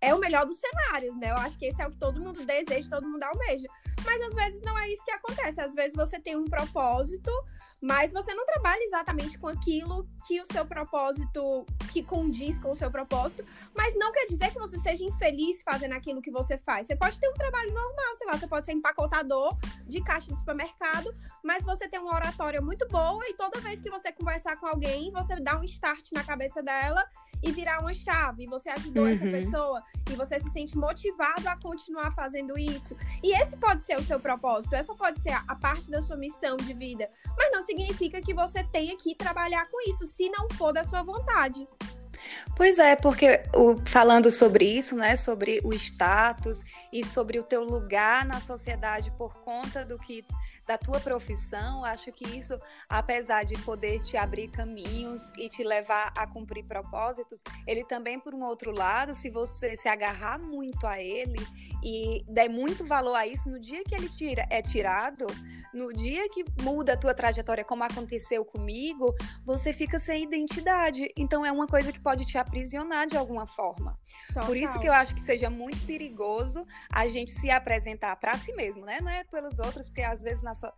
é 0.00 0.14
o 0.14 0.18
melhor 0.18 0.46
dos 0.46 0.56
cenários, 0.56 1.16
né? 1.16 1.30
Eu 1.30 1.36
acho 1.36 1.58
que 1.58 1.66
esse 1.66 1.80
é 1.80 1.86
o 1.86 1.90
que 1.90 1.98
todo 1.98 2.20
mundo 2.20 2.44
deseja, 2.44 2.88
todo 2.90 3.08
mundo 3.08 3.22
almeja. 3.22 3.68
Mas 4.04 4.20
às 4.22 4.34
vezes 4.34 4.62
não 4.62 4.78
é 4.78 4.88
isso 4.88 5.04
que 5.04 5.10
acontece. 5.10 5.60
Às 5.60 5.74
vezes 5.74 5.94
você 5.94 6.20
tem 6.20 6.36
um 6.36 6.44
propósito, 6.44 7.30
mas 7.84 8.14
você 8.14 8.32
não 8.32 8.46
trabalha 8.46 8.82
exatamente 8.82 9.38
com 9.38 9.46
aquilo 9.46 10.08
que 10.26 10.40
o 10.40 10.46
seu 10.50 10.64
propósito, 10.64 11.66
que 11.92 12.02
condiz 12.02 12.58
com 12.58 12.72
o 12.72 12.76
seu 12.76 12.90
propósito, 12.90 13.44
mas 13.76 13.94
não 13.98 14.10
quer 14.10 14.24
dizer 14.24 14.50
que 14.50 14.58
você 14.58 14.78
seja 14.78 15.04
infeliz 15.04 15.60
fazendo 15.62 15.92
aquilo 15.92 16.22
que 16.22 16.30
você 16.30 16.56
faz. 16.56 16.86
Você 16.86 16.96
pode 16.96 17.20
ter 17.20 17.28
um 17.28 17.34
trabalho 17.34 17.74
normal, 17.74 18.16
sei 18.16 18.26
lá, 18.26 18.38
você 18.38 18.46
pode 18.46 18.64
ser 18.64 18.72
empacotador 18.72 19.54
de 19.86 20.02
caixa 20.02 20.32
de 20.32 20.38
supermercado, 20.38 21.14
mas 21.42 21.62
você 21.62 21.86
tem 21.86 22.00
uma 22.00 22.14
oratória 22.14 22.62
muito 22.62 22.88
boa 22.88 23.22
e 23.28 23.34
toda 23.34 23.60
vez 23.60 23.82
que 23.82 23.90
você 23.90 24.10
conversar 24.10 24.56
com 24.56 24.66
alguém, 24.66 25.12
você 25.12 25.36
dá 25.36 25.60
um 25.60 25.64
start 25.64 26.10
na 26.12 26.24
cabeça 26.24 26.62
dela 26.62 27.04
e 27.42 27.52
virar 27.52 27.80
uma 27.80 27.92
chave. 27.92 28.44
E 28.44 28.46
você 28.46 28.70
ajudou 28.70 29.04
uhum. 29.04 29.10
essa 29.10 29.24
pessoa 29.24 29.82
e 30.10 30.16
você 30.16 30.40
se 30.40 30.50
sente 30.50 30.76
motivado 30.76 31.46
a 31.46 31.56
continuar 31.56 32.10
fazendo 32.12 32.58
isso. 32.58 32.96
E 33.22 33.38
esse 33.38 33.56
pode 33.56 33.82
ser 33.82 33.98
o 33.98 34.02
seu 34.02 34.18
propósito, 34.18 34.74
essa 34.74 34.94
pode 34.94 35.20
ser 35.20 35.32
a, 35.32 35.44
a 35.48 35.54
parte 35.54 35.90
da 35.90 36.00
sua 36.00 36.16
missão 36.16 36.56
de 36.56 36.72
vida. 36.72 37.10
Mas 37.36 37.52
não 37.52 37.62
significa 37.74 38.22
que 38.22 38.32
você 38.32 38.62
tenha 38.62 38.96
que 38.96 39.14
trabalhar 39.14 39.68
com 39.68 39.80
isso, 39.90 40.06
se 40.06 40.28
não 40.30 40.48
for 40.50 40.72
da 40.72 40.84
sua 40.84 41.02
vontade. 41.02 41.66
Pois 42.56 42.78
é, 42.78 42.96
porque 42.96 43.42
o, 43.54 43.76
falando 43.86 44.30
sobre 44.30 44.64
isso, 44.64 44.96
né, 44.96 45.16
sobre 45.16 45.60
o 45.64 45.74
status 45.74 46.62
e 46.92 47.04
sobre 47.04 47.38
o 47.38 47.42
teu 47.42 47.64
lugar 47.64 48.24
na 48.24 48.40
sociedade 48.40 49.12
por 49.18 49.34
conta 49.42 49.84
do 49.84 49.98
que 49.98 50.24
da 50.66 50.78
tua 50.78 50.98
profissão, 50.98 51.84
acho 51.84 52.10
que 52.10 52.24
isso, 52.38 52.58
apesar 52.88 53.44
de 53.44 53.54
poder 53.62 54.00
te 54.00 54.16
abrir 54.16 54.48
caminhos 54.48 55.30
e 55.36 55.48
te 55.48 55.62
levar 55.62 56.10
a 56.16 56.26
cumprir 56.26 56.64
propósitos, 56.64 57.42
ele 57.66 57.84
também, 57.84 58.18
por 58.18 58.34
um 58.34 58.42
outro 58.42 58.70
lado, 58.70 59.14
se 59.14 59.28
você 59.28 59.76
se 59.76 59.88
agarrar 59.88 60.38
muito 60.38 60.86
a 60.86 60.98
ele 60.98 61.38
e 61.84 62.24
der 62.26 62.48
muito 62.48 62.86
valor 62.86 63.14
a 63.14 63.26
isso, 63.26 63.50
no 63.50 63.60
dia 63.60 63.84
que 63.84 63.94
ele 63.94 64.08
tira, 64.08 64.46
é 64.48 64.62
tirado, 64.62 65.26
no 65.74 65.92
dia 65.92 66.26
que 66.30 66.44
muda 66.62 66.94
a 66.94 66.96
tua 66.96 67.12
trajetória, 67.12 67.64
como 67.64 67.84
aconteceu 67.84 68.42
comigo, 68.42 69.14
você 69.44 69.72
fica 69.72 69.98
sem 69.98 70.22
identidade. 70.22 71.12
Então 71.14 71.44
é 71.44 71.52
uma 71.52 71.66
coisa 71.66 71.92
que 71.92 72.00
pode 72.00 72.24
te 72.24 72.38
aprisionar 72.38 73.06
de 73.06 73.16
alguma 73.16 73.46
forma. 73.46 73.98
Total. 74.28 74.46
Por 74.46 74.56
isso 74.56 74.78
que 74.80 74.88
eu 74.88 74.92
acho 74.92 75.14
que 75.14 75.20
seja 75.20 75.50
muito 75.50 75.84
perigoso 75.84 76.66
a 76.88 77.06
gente 77.08 77.32
se 77.32 77.50
apresentar 77.50 78.16
para 78.16 78.38
si 78.38 78.52
mesmo, 78.54 78.86
né? 78.86 79.00
Não 79.00 79.10
é 79.10 79.24
pelos 79.24 79.58
outros, 79.58 79.88
porque 79.88 80.02
às 80.02 80.22
vezes 80.22 80.42
so... 80.58 80.72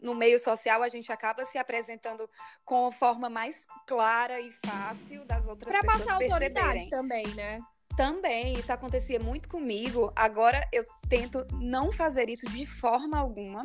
no 0.00 0.14
meio 0.14 0.38
social 0.38 0.82
a 0.82 0.88
gente 0.88 1.12
acaba 1.12 1.44
se 1.44 1.58
apresentando 1.58 2.30
com 2.64 2.86
a 2.86 2.92
forma 2.92 3.28
mais 3.28 3.66
clara 3.86 4.40
e 4.40 4.50
fácil 4.64 5.26
das 5.26 5.46
outras 5.46 5.70
pra 5.70 5.80
pessoas 5.82 6.04
passar 6.04 6.18
perceberem. 6.18 6.48
autoridade 6.56 6.90
também, 6.90 7.26
né? 7.34 7.60
Também, 7.96 8.54
isso 8.54 8.72
acontecia 8.72 9.20
muito 9.20 9.48
comigo. 9.48 10.12
Agora 10.16 10.66
eu 10.72 10.84
tento 11.08 11.46
não 11.60 11.92
fazer 11.92 12.30
isso 12.30 12.46
de 12.46 12.64
forma 12.64 13.18
alguma, 13.18 13.62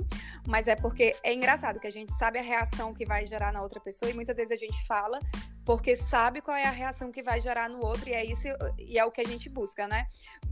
mas 0.47 0.67
é 0.67 0.75
porque 0.75 1.15
é 1.23 1.33
engraçado 1.33 1.79
que 1.79 1.87
a 1.87 1.91
gente 1.91 2.13
sabe 2.15 2.37
a 2.37 2.41
reação 2.41 2.93
que 2.93 3.05
vai 3.05 3.25
gerar 3.25 3.53
na 3.53 3.61
outra 3.61 3.79
pessoa 3.79 4.11
e 4.11 4.13
muitas 4.13 4.35
vezes 4.35 4.51
a 4.51 4.59
gente 4.59 4.85
fala 4.85 5.19
porque 5.67 5.97
sabe 5.97 6.39
qual 6.39 6.55
é 6.55 6.65
a 6.65 6.71
reação 6.71 7.11
que 7.11 7.21
vai 7.21 7.41
gerar 7.41 7.69
no 7.69 7.85
outro, 7.85 8.07
e 8.07 8.13
é 8.13 8.23
isso 8.23 8.47
e 8.77 8.97
é 8.97 9.03
o 9.03 9.11
que 9.11 9.19
a 9.19 9.27
gente 9.27 9.49
busca, 9.49 9.85
né? 9.85 10.07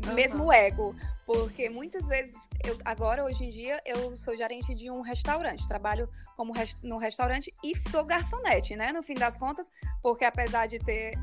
Uhum. 0.05 0.13
Mesmo 0.13 0.43
o 0.43 0.51
ego. 0.51 0.93
Porque 1.25 1.69
muitas 1.69 2.09
vezes, 2.09 2.35
eu, 2.65 2.77
agora, 2.83 3.23
hoje 3.23 3.45
em 3.45 3.49
dia, 3.49 3.79
eu 3.85 4.17
sou 4.17 4.35
gerente 4.35 4.75
de 4.75 4.91
um 4.91 4.99
restaurante, 4.99 5.65
trabalho 5.69 6.09
como 6.35 6.51
rest, 6.51 6.75
no 6.83 6.97
restaurante 6.97 7.53
e 7.63 7.71
sou 7.89 8.03
garçonete, 8.03 8.75
né? 8.75 8.91
No 8.91 9.01
fim 9.01 9.13
das 9.13 9.37
contas, 9.37 9.71
porque 10.03 10.25
apesar 10.25 10.67
de 10.67 10.79
ter, 10.79 11.13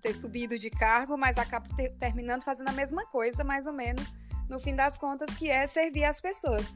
ter 0.00 0.14
subido 0.14 0.58
de 0.58 0.70
cargo, 0.70 1.14
mas 1.14 1.36
acabo 1.36 1.68
ter, 1.76 1.92
terminando 1.98 2.42
fazendo 2.44 2.70
a 2.70 2.72
mesma 2.72 3.04
coisa, 3.04 3.44
mais 3.44 3.66
ou 3.66 3.74
menos, 3.74 4.16
no 4.48 4.58
fim 4.58 4.74
das 4.74 4.96
contas, 4.96 5.28
que 5.36 5.50
é 5.50 5.66
servir 5.66 6.04
as 6.04 6.18
pessoas. 6.18 6.74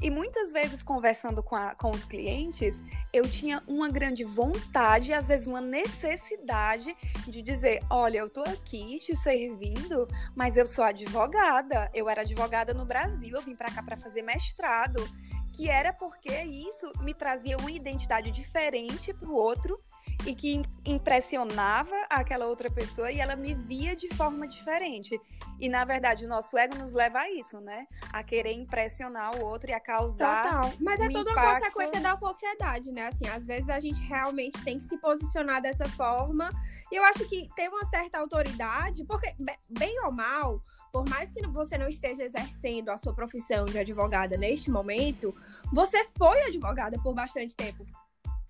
E 0.00 0.10
muitas 0.10 0.52
vezes, 0.52 0.80
conversando 0.80 1.42
com, 1.42 1.56
a, 1.56 1.74
com 1.74 1.90
os 1.90 2.04
clientes, 2.04 2.82
eu 3.12 3.28
tinha 3.28 3.62
uma 3.66 3.88
grande 3.88 4.22
vontade, 4.22 5.12
às 5.12 5.26
vezes 5.26 5.48
uma 5.48 5.60
necessidade 5.60 6.96
de 7.26 7.42
dizer: 7.42 7.80
olha, 7.90 8.18
eu 8.18 8.30
tô 8.30 8.42
aqui 8.42 8.96
te 8.98 9.16
servindo, 9.16 10.06
mas 10.36 10.56
eu 10.56 10.66
sou 10.66 10.84
advogada. 10.84 11.90
Eu 11.92 12.08
era 12.08 12.22
advogada 12.22 12.72
no 12.72 12.84
Brasil, 12.84 13.34
eu 13.34 13.42
vim 13.42 13.56
para 13.56 13.72
cá 13.72 13.82
para 13.82 13.96
fazer 13.96 14.22
mestrado. 14.22 15.04
Que 15.52 15.68
era 15.68 15.92
porque 15.92 16.32
isso 16.44 16.92
me 17.00 17.12
trazia 17.12 17.56
uma 17.56 17.72
identidade 17.72 18.30
diferente 18.30 19.12
para 19.12 19.28
o 19.28 19.34
outro 19.34 19.80
e 20.26 20.34
que 20.34 20.62
impressionava 20.84 21.94
aquela 22.10 22.46
outra 22.46 22.70
pessoa 22.70 23.10
e 23.10 23.20
ela 23.20 23.36
me 23.36 23.54
via 23.54 23.94
de 23.94 24.08
forma 24.14 24.46
diferente. 24.46 25.20
E 25.58 25.68
na 25.68 25.84
verdade, 25.84 26.24
o 26.24 26.28
nosso 26.28 26.56
ego 26.56 26.76
nos 26.76 26.92
leva 26.92 27.20
a 27.20 27.30
isso, 27.30 27.60
né? 27.60 27.86
A 28.12 28.22
querer 28.22 28.52
impressionar 28.52 29.36
o 29.36 29.44
outro 29.44 29.70
e 29.70 29.72
a 29.72 29.80
causar. 29.80 30.44
Total. 30.44 30.72
Mas 30.80 31.00
um 31.00 31.04
é 31.04 31.08
toda 31.08 31.30
impacto... 31.30 31.48
uma 31.48 31.60
consequência 31.60 32.00
da 32.00 32.16
sociedade, 32.16 32.92
né? 32.92 33.08
Assim, 33.08 33.26
às 33.28 33.44
vezes 33.44 33.68
a 33.68 33.80
gente 33.80 34.00
realmente 34.02 34.62
tem 34.62 34.78
que 34.78 34.84
se 34.84 34.96
posicionar 34.98 35.60
dessa 35.60 35.88
forma. 35.90 36.50
E 36.92 36.96
eu 36.96 37.04
acho 37.04 37.28
que 37.28 37.48
tem 37.56 37.68
uma 37.68 37.84
certa 37.86 38.18
autoridade, 38.18 39.04
porque, 39.04 39.34
bem 39.68 39.98
ou 40.04 40.12
mal, 40.12 40.62
por 40.92 41.08
mais 41.08 41.30
que 41.32 41.46
você 41.48 41.76
não 41.76 41.88
esteja 41.88 42.24
exercendo 42.24 42.90
a 42.90 42.96
sua 42.96 43.12
profissão 43.12 43.64
de 43.64 43.78
advogada 43.78 44.36
neste 44.36 44.70
momento, 44.70 45.34
você 45.72 46.06
foi 46.16 46.42
advogada 46.42 46.98
por 47.00 47.14
bastante 47.14 47.54
tempo 47.54 47.86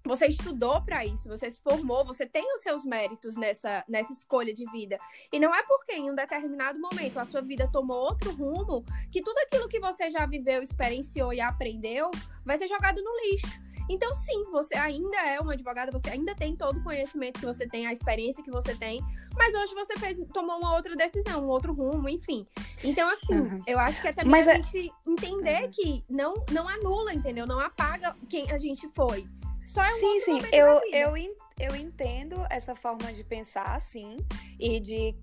você 0.09 0.27
estudou 0.27 0.81
para 0.81 1.05
isso, 1.05 1.29
você 1.29 1.51
se 1.51 1.61
formou, 1.61 2.03
você 2.03 2.25
tem 2.25 2.43
os 2.55 2.63
seus 2.63 2.83
méritos 2.83 3.37
nessa, 3.37 3.85
nessa 3.87 4.11
escolha 4.11 4.55
de 4.55 4.65
vida. 4.71 4.99
E 5.31 5.39
não 5.39 5.55
é 5.55 5.63
porque 5.65 5.93
em 5.93 6.11
um 6.11 6.15
determinado 6.15 6.81
momento 6.81 7.19
a 7.19 7.27
sua 7.27 7.43
vida 7.43 7.69
tomou 7.71 7.99
outro 7.99 8.33
rumo 8.33 8.83
que 9.13 9.21
tudo 9.21 9.37
aquilo 9.41 9.69
que 9.69 9.79
você 9.79 10.11
já 10.11 10.25
viveu, 10.25 10.63
experienciou 10.63 11.35
e 11.35 11.43
aprendeu 11.43 12.11
vai 12.43 12.57
ser 12.57 12.69
jogado 12.69 13.03
no 13.03 13.11
lixo. 13.27 13.69
Então, 13.91 14.15
sim, 14.15 14.45
você 14.51 14.77
ainda 14.77 15.17
é 15.19 15.41
uma 15.41 15.55
advogada, 15.55 15.91
você 15.91 16.11
ainda 16.11 16.35
tem 16.35 16.55
todo 16.55 16.79
o 16.79 16.83
conhecimento 16.83 17.41
que 17.41 17.47
você 17.47 17.67
tem, 17.67 17.87
a 17.87 17.93
experiência 17.93 18.43
que 18.43 18.51
você 18.51 18.75
tem, 18.75 19.01
mas 19.35 19.55
hoje 19.55 19.75
você 19.75 19.99
fez, 19.99 20.19
tomou 20.33 20.59
uma 20.59 20.75
outra 20.75 20.95
decisão, 20.95 21.45
um 21.45 21.49
outro 21.49 21.73
rumo, 21.73 22.07
enfim. 22.09 22.47
Então, 22.85 23.09
assim, 23.11 23.41
uhum. 23.41 23.63
eu 23.67 23.79
acho 23.79 24.01
que 24.03 24.09
é 24.09 24.13
também 24.13 24.31
mas 24.31 24.47
a 24.47 24.53
é... 24.53 24.55
gente 24.57 24.93
entender 25.07 25.65
uhum. 25.65 25.71
que 25.71 26.05
não, 26.09 26.35
não 26.53 26.69
anula, 26.69 27.15
entendeu? 27.15 27.47
Não 27.47 27.59
apaga 27.59 28.15
quem 28.29 28.51
a 28.51 28.59
gente 28.59 28.87
foi. 28.95 29.27
Só 29.69 29.85
é 29.85 29.91
um 29.93 29.99
sim, 29.99 30.21
sim, 30.21 30.43
eu, 30.51 30.81
eu, 30.93 31.15
eu 31.59 31.77
entendo 31.77 32.43
essa 32.49 32.75
forma 32.75 33.13
de 33.13 33.23
pensar, 33.23 33.77
assim, 33.77 34.17
e 34.59 34.81
de 34.81 35.15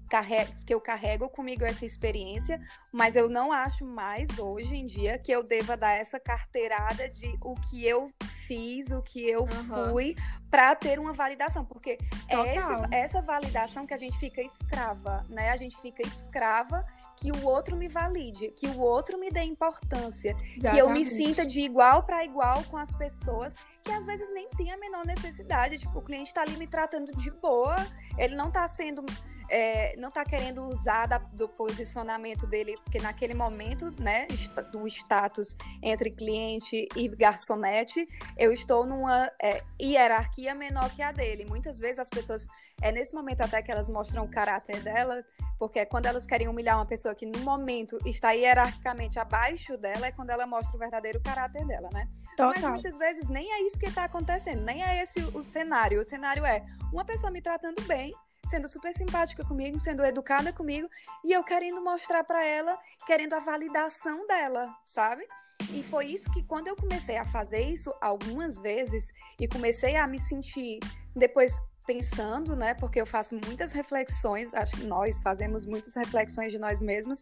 que 0.65 0.73
eu 0.73 0.79
carrego 0.79 1.27
comigo 1.29 1.65
essa 1.65 1.83
experiência, 1.83 2.61
mas 2.91 3.15
eu 3.15 3.27
não 3.27 3.51
acho 3.51 3.83
mais 3.83 4.37
hoje 4.37 4.75
em 4.75 4.85
dia 4.85 5.17
que 5.17 5.31
eu 5.31 5.41
deva 5.41 5.75
dar 5.75 5.93
essa 5.93 6.19
carteirada 6.19 7.09
de 7.09 7.35
o 7.41 7.55
que 7.55 7.87
eu 7.87 8.11
fiz, 8.45 8.91
o 8.91 9.01
que 9.01 9.27
eu 9.27 9.41
uhum. 9.41 9.91
fui, 9.91 10.15
para 10.49 10.75
ter 10.75 10.99
uma 10.99 11.11
validação, 11.11 11.65
porque 11.65 11.97
é 12.29 12.55
essa, 12.55 12.87
essa 12.91 13.21
validação 13.21 13.87
que 13.87 13.93
a 13.95 13.97
gente 13.97 14.17
fica 14.19 14.41
escrava, 14.41 15.23
né? 15.27 15.49
A 15.49 15.57
gente 15.57 15.75
fica 15.81 16.05
escrava 16.05 16.85
que 17.25 17.31
o 17.31 17.45
outro 17.47 17.75
me 17.75 17.87
valide, 17.87 18.49
que 18.49 18.67
o 18.67 18.79
outro 18.79 19.17
me 19.17 19.31
dê 19.31 19.41
importância, 19.41 20.37
Exatamente. 20.55 20.75
que 20.75 20.79
eu 20.79 20.89
me 20.91 21.03
sinta 21.03 21.43
de 21.43 21.59
igual 21.59 22.03
para 22.03 22.23
igual 22.23 22.63
com 22.65 22.77
as 22.77 22.93
pessoas 22.95 23.55
que 23.83 23.91
às 23.91 24.05
vezes 24.05 24.31
nem 24.31 24.47
tem 24.49 24.71
a 24.71 24.77
menor 24.77 25.03
necessidade. 25.07 25.79
Tipo, 25.79 25.97
o 25.97 26.01
cliente 26.03 26.27
está 26.27 26.43
ali 26.43 26.55
me 26.55 26.67
tratando 26.67 27.11
de 27.17 27.31
boa, 27.31 27.75
ele 28.15 28.35
não 28.35 28.49
está 28.49 28.67
sendo 28.67 29.03
é, 29.49 29.95
não 29.97 30.09
está 30.09 30.23
querendo 30.25 30.63
usar 30.63 31.07
da, 31.07 31.17
do 31.17 31.47
posicionamento 31.47 32.47
dele, 32.47 32.77
porque 32.83 32.99
naquele 32.99 33.33
momento, 33.33 33.91
né, 33.99 34.27
do 34.71 34.87
status 34.87 35.55
entre 35.81 36.11
cliente 36.11 36.87
e 36.95 37.07
garçonete, 37.07 38.07
eu 38.37 38.51
estou 38.51 38.85
numa 38.85 39.31
é, 39.41 39.63
hierarquia 39.81 40.55
menor 40.55 40.89
que 40.91 41.01
a 41.01 41.11
dele. 41.11 41.45
Muitas 41.45 41.79
vezes 41.79 41.99
as 41.99 42.09
pessoas, 42.09 42.47
é 42.81 42.91
nesse 42.91 43.13
momento 43.13 43.41
até 43.41 43.61
que 43.61 43.71
elas 43.71 43.89
mostram 43.89 44.25
o 44.25 44.29
caráter 44.29 44.81
dela, 44.81 45.23
porque 45.57 45.79
é 45.79 45.85
quando 45.85 46.05
elas 46.05 46.25
querem 46.25 46.47
humilhar 46.47 46.77
uma 46.77 46.85
pessoa 46.85 47.15
que 47.15 47.25
no 47.25 47.39
momento 47.39 47.97
está 48.05 48.31
hierarquicamente 48.31 49.19
abaixo 49.19 49.77
dela, 49.77 50.07
é 50.07 50.11
quando 50.11 50.29
ela 50.29 50.45
mostra 50.45 50.75
o 50.75 50.79
verdadeiro 50.79 51.21
caráter 51.21 51.65
dela, 51.65 51.89
né? 51.93 52.07
Total. 52.35 52.53
Mas 52.53 52.63
muitas 52.63 52.97
vezes 52.97 53.29
nem 53.29 53.51
é 53.51 53.61
isso 53.61 53.79
que 53.79 53.87
está 53.87 54.03
acontecendo, 54.03 54.61
nem 54.61 54.83
é 54.83 55.01
esse 55.01 55.19
o 55.33 55.43
cenário. 55.43 56.01
O 56.01 56.05
cenário 56.05 56.45
é 56.45 56.65
uma 56.91 57.05
pessoa 57.05 57.31
me 57.31 57.41
tratando 57.41 57.81
bem, 57.83 58.13
sendo 58.47 58.67
super 58.67 58.95
simpática 58.95 59.43
comigo, 59.43 59.79
sendo 59.79 60.03
educada 60.03 60.53
comigo, 60.53 60.89
e 61.23 61.31
eu 61.31 61.43
querendo 61.43 61.81
mostrar 61.81 62.23
para 62.23 62.45
ela, 62.45 62.77
querendo 63.05 63.33
a 63.33 63.39
validação 63.39 64.25
dela, 64.27 64.73
sabe? 64.85 65.25
E 65.73 65.83
foi 65.83 66.07
isso 66.07 66.31
que 66.31 66.43
quando 66.43 66.67
eu 66.67 66.75
comecei 66.75 67.17
a 67.17 67.25
fazer 67.25 67.61
isso 67.61 67.93
algumas 68.01 68.59
vezes 68.61 69.11
e 69.39 69.47
comecei 69.47 69.95
a 69.95 70.07
me 70.07 70.21
sentir 70.21 70.79
depois 71.15 71.53
pensando, 71.85 72.55
né? 72.55 72.73
Porque 72.73 72.99
eu 72.99 73.05
faço 73.05 73.39
muitas 73.45 73.71
reflexões, 73.71 74.53
acho 74.53 74.73
que 74.73 74.85
nós 74.85 75.21
fazemos 75.21 75.65
muitas 75.65 75.95
reflexões 75.95 76.51
de 76.51 76.57
nós 76.57 76.81
mesmos 76.81 77.21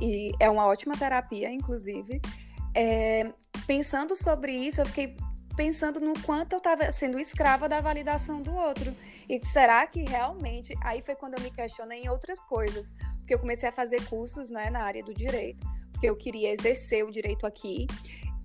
e 0.00 0.32
é 0.40 0.48
uma 0.48 0.66
ótima 0.66 0.96
terapia, 0.96 1.50
inclusive. 1.50 2.20
É, 2.74 3.32
pensando 3.66 4.16
sobre 4.16 4.52
isso, 4.52 4.80
eu 4.80 4.86
fiquei 4.86 5.16
pensando 5.56 6.00
no 6.00 6.18
quanto 6.20 6.52
eu 6.52 6.58
estava 6.58 6.90
sendo 6.92 7.18
escrava 7.18 7.68
da 7.68 7.80
validação 7.80 8.42
do 8.42 8.54
outro. 8.54 8.94
E 9.28 9.44
será 9.46 9.86
que 9.86 10.02
realmente. 10.02 10.74
Aí 10.82 11.00
foi 11.00 11.14
quando 11.14 11.34
eu 11.34 11.42
me 11.42 11.50
questionei 11.50 12.02
em 12.02 12.08
outras 12.08 12.44
coisas, 12.44 12.92
porque 13.18 13.34
eu 13.34 13.38
comecei 13.38 13.68
a 13.68 13.72
fazer 13.72 14.04
cursos 14.06 14.50
né, 14.50 14.70
na 14.70 14.82
área 14.82 15.02
do 15.02 15.14
direito, 15.14 15.64
porque 15.92 16.08
eu 16.08 16.16
queria 16.16 16.52
exercer 16.52 17.04
o 17.04 17.10
direito 17.10 17.46
aqui. 17.46 17.86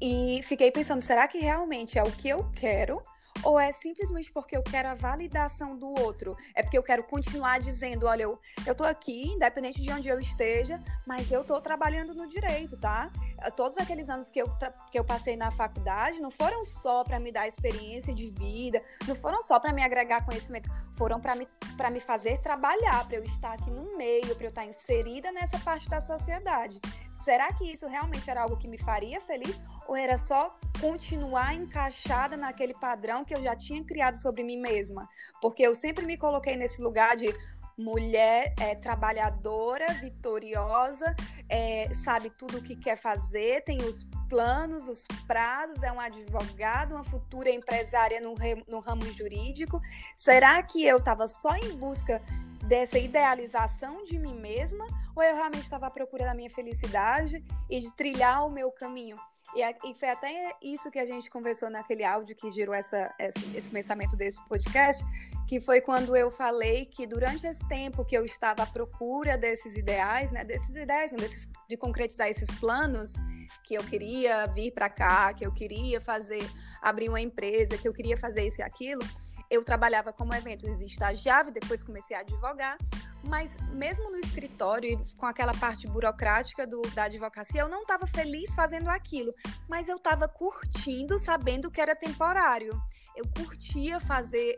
E 0.02 0.40
fiquei 0.44 0.72
pensando, 0.72 1.02
será 1.02 1.28
que 1.28 1.40
realmente 1.40 2.00
é 2.00 2.04
o 2.04 2.12
que 2.12 2.30
eu 2.30 2.50
quero? 2.52 3.02
Ou 3.44 3.60
é 3.60 3.72
simplesmente 3.72 4.32
porque 4.32 4.56
eu 4.56 4.64
quero 4.64 4.90
a 4.90 4.96
validação 4.96 5.78
do 5.78 5.88
outro? 6.02 6.36
É 6.54 6.62
porque 6.62 6.78
eu 6.78 6.84
quero 6.84 7.04
continuar 7.04 7.60
dizendo, 7.60 8.06
olha, 8.06 8.24
eu, 8.24 8.40
eu 8.66 8.76
tô 8.76 8.84
aqui, 8.84 9.28
independente 9.28 9.82
de 9.82 9.92
onde 9.92 10.08
eu 10.08 10.20
esteja, 10.20 10.82
mas 11.08 11.32
eu 11.32 11.44
tô 11.44 11.60
trabalhando 11.62 12.14
no 12.14 12.28
direito, 12.28 12.78
tá? 12.78 13.10
Todos 13.56 13.78
aqueles 13.78 14.10
anos 14.10 14.30
que 14.30 14.40
eu, 14.40 14.52
que 14.92 15.00
eu 15.00 15.04
passei 15.04 15.38
na 15.38 15.52
faculdade 15.52 16.20
não 16.20 16.32
foram 16.32 16.66
só 16.66 17.04
para 17.04 17.20
me 17.20 17.32
dar 17.32 17.48
experiência 17.48 18.14
de 18.14 18.30
vida, 18.30 18.84
não 19.08 19.16
foram 19.16 19.42
só 19.42 19.60
para 19.60 19.72
me 19.72 19.84
agregar 19.84 20.26
conhecimento, 20.26 20.70
foram 20.98 21.20
para 21.20 21.36
me, 21.36 21.48
me 21.92 22.00
fazer 22.00 22.40
trabalhar, 22.42 23.08
para 23.08 23.18
eu 23.18 23.24
estar 23.24 23.54
aqui 23.54 23.72
no 23.72 23.98
meio, 23.98 24.36
para 24.36 24.46
eu 24.46 24.50
estar 24.50 24.66
inserida 24.66 25.32
nessa 25.32 25.58
parte 25.60 25.90
da 25.90 26.02
sociedade. 26.02 26.80
Será 27.20 27.52
que 27.54 27.72
isso 27.72 27.88
realmente 27.88 28.30
era 28.30 28.42
algo 28.42 28.58
que 28.58 28.68
me 28.68 28.78
faria 28.78 29.20
feliz? 29.22 29.62
Ou 29.88 29.96
era 29.96 30.18
só 30.18 30.58
continuar 30.80 31.54
encaixada 31.54 32.38
naquele 32.38 32.74
padrão 32.74 33.26
que 33.26 33.36
eu 33.36 33.44
já 33.44 33.56
tinha 33.56 33.84
criado 33.84 34.16
sobre 34.16 34.44
mim 34.44 34.58
mesma? 34.58 35.08
Porque 35.42 35.64
eu 35.64 35.76
sempre 35.76 36.06
me 36.06 36.18
coloquei 36.18 36.56
nesse 36.56 36.82
lugar 36.82 37.18
de 37.18 37.34
mulher 37.80 38.54
é, 38.60 38.76
trabalhadora, 38.76 39.88
vitoriosa, 39.94 41.16
é, 41.48 41.90
sabe 41.94 42.30
tudo 42.30 42.58
o 42.58 42.62
que 42.62 42.76
quer 42.76 43.00
fazer, 43.00 43.64
tem 43.64 43.82
os 43.82 44.04
planos, 44.28 44.90
os 44.90 45.08
prazos, 45.26 45.82
é 45.82 45.92
um 45.92 46.00
advogado, 46.00 46.94
uma 46.96 47.06
futura 47.06 47.50
empresária 47.50 48.20
no, 48.20 48.36
no 48.68 48.80
ramo 48.80 49.06
jurídico. 49.14 49.82
Será 50.18 50.62
que 50.62 50.86
eu 50.86 50.98
estava 50.98 51.28
só 51.30 51.56
em 51.56 51.76
busca 51.78 52.22
dessa 52.70 53.00
idealização 53.00 54.04
de 54.06 54.18
mim 54.20 54.40
mesma 54.40 54.86
ou 55.16 55.24
eu 55.24 55.36
realmente 55.36 55.64
estava 55.64 55.88
à 55.88 55.90
procura 55.90 56.24
da 56.24 56.36
minha 56.36 56.52
felicidade 56.52 57.44
e 57.68 57.80
de 57.82 57.92
trilhar 57.96 58.46
o 58.46 58.52
meu 58.52 58.72
caminho? 58.72 59.18
E, 59.56 59.90
e 59.90 59.96
foi 59.96 60.10
até 60.10 60.54
isso 60.62 60.92
que 60.92 61.00
a 61.00 61.06
gente 61.08 61.28
conversou 61.32 61.72
naquele 61.72 62.04
áudio 62.04 62.36
que 62.36 62.52
gerou 62.52 62.76
essa, 62.76 63.12
esse, 63.18 63.58
esse 63.58 63.70
pensamento 63.72 64.16
desse 64.16 64.40
podcast, 64.48 65.04
que 65.48 65.60
foi 65.60 65.82
quando 65.82 66.16
eu 66.16 66.30
falei 66.30 66.86
que 66.86 67.08
durante 67.08 67.48
esse 67.48 67.68
tempo 67.68 68.06
que 68.06 68.16
eu 68.16 68.24
estava 68.24 68.62
à 68.62 68.68
procura 68.68 69.36
desses 69.36 69.76
ideais, 69.76 70.32
né, 70.32 70.44
desses 70.44 70.76
ideais, 70.76 71.12
desses, 71.14 71.50
de 71.68 71.76
concretizar 71.76 72.28
esses 72.28 72.52
planos, 72.60 73.16
que 73.64 73.74
eu 73.74 73.84
queria 73.84 74.46
vir 74.46 74.72
para 74.72 74.90
cá, 74.90 75.34
que 75.34 75.44
eu 75.44 75.52
queria 75.52 76.00
fazer, 76.00 76.48
abrir 76.80 77.10
uma 77.10 77.20
empresa, 77.20 77.78
que 77.78 77.88
eu 77.88 77.94
queria 77.94 78.16
fazer 78.16 78.46
isso 78.46 78.62
e 78.62 78.64
aquilo, 78.64 79.02
eu 79.50 79.64
trabalhava 79.64 80.14
como 80.14 80.34
eventos 80.34 80.82
estagiário, 80.82 81.52
depois 81.52 81.84
comecei 81.84 82.16
a 82.16 82.20
advogar, 82.20 82.78
mas 83.24 83.56
mesmo 83.72 84.12
no 84.12 84.20
escritório, 84.20 85.04
com 85.18 85.26
aquela 85.26 85.54
parte 85.54 85.88
burocrática 85.88 86.68
do, 86.68 86.82
da 86.94 87.04
advocacia, 87.04 87.62
eu 87.62 87.70
não 87.70 87.82
estava 87.82 88.06
feliz 88.06 88.54
fazendo 88.54 88.88
aquilo, 88.90 89.34
mas 89.68 89.88
eu 89.88 89.98
estava 89.98 90.28
curtindo, 90.28 91.18
sabendo 91.18 91.72
que 91.72 91.82
era 91.82 91.96
temporário. 91.96 92.72
eu 93.16 93.28
curtia 93.36 94.00
fazer 94.00 94.58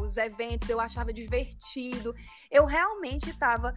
os 0.00 0.16
eventos, 0.16 0.70
eu 0.70 0.80
achava 0.80 1.12
divertido. 1.12 2.14
Eu 2.50 2.64
realmente 2.64 3.28
estava 3.28 3.74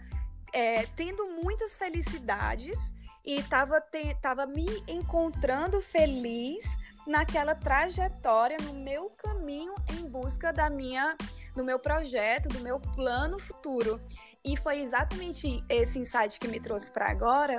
é, 0.53 0.85
tendo 0.95 1.27
muitas 1.43 1.77
felicidades 1.77 2.93
e 3.25 3.39
estava 3.39 3.83
tava 4.21 4.45
me 4.45 4.65
encontrando 4.87 5.81
feliz 5.81 6.65
naquela 7.07 7.55
trajetória, 7.55 8.57
no 8.61 8.73
meu 8.73 9.09
caminho 9.11 9.73
em 9.97 10.09
busca 10.09 10.51
da 10.51 10.69
minha, 10.69 11.15
do 11.55 11.63
meu 11.63 11.79
projeto, 11.79 12.49
do 12.49 12.59
meu 12.59 12.79
plano 12.79 13.39
futuro. 13.39 13.99
E 14.43 14.55
foi 14.57 14.81
exatamente 14.81 15.61
esse 15.69 15.99
insight 15.99 16.39
que 16.39 16.47
me 16.47 16.59
trouxe 16.59 16.91
para 16.91 17.09
agora, 17.09 17.57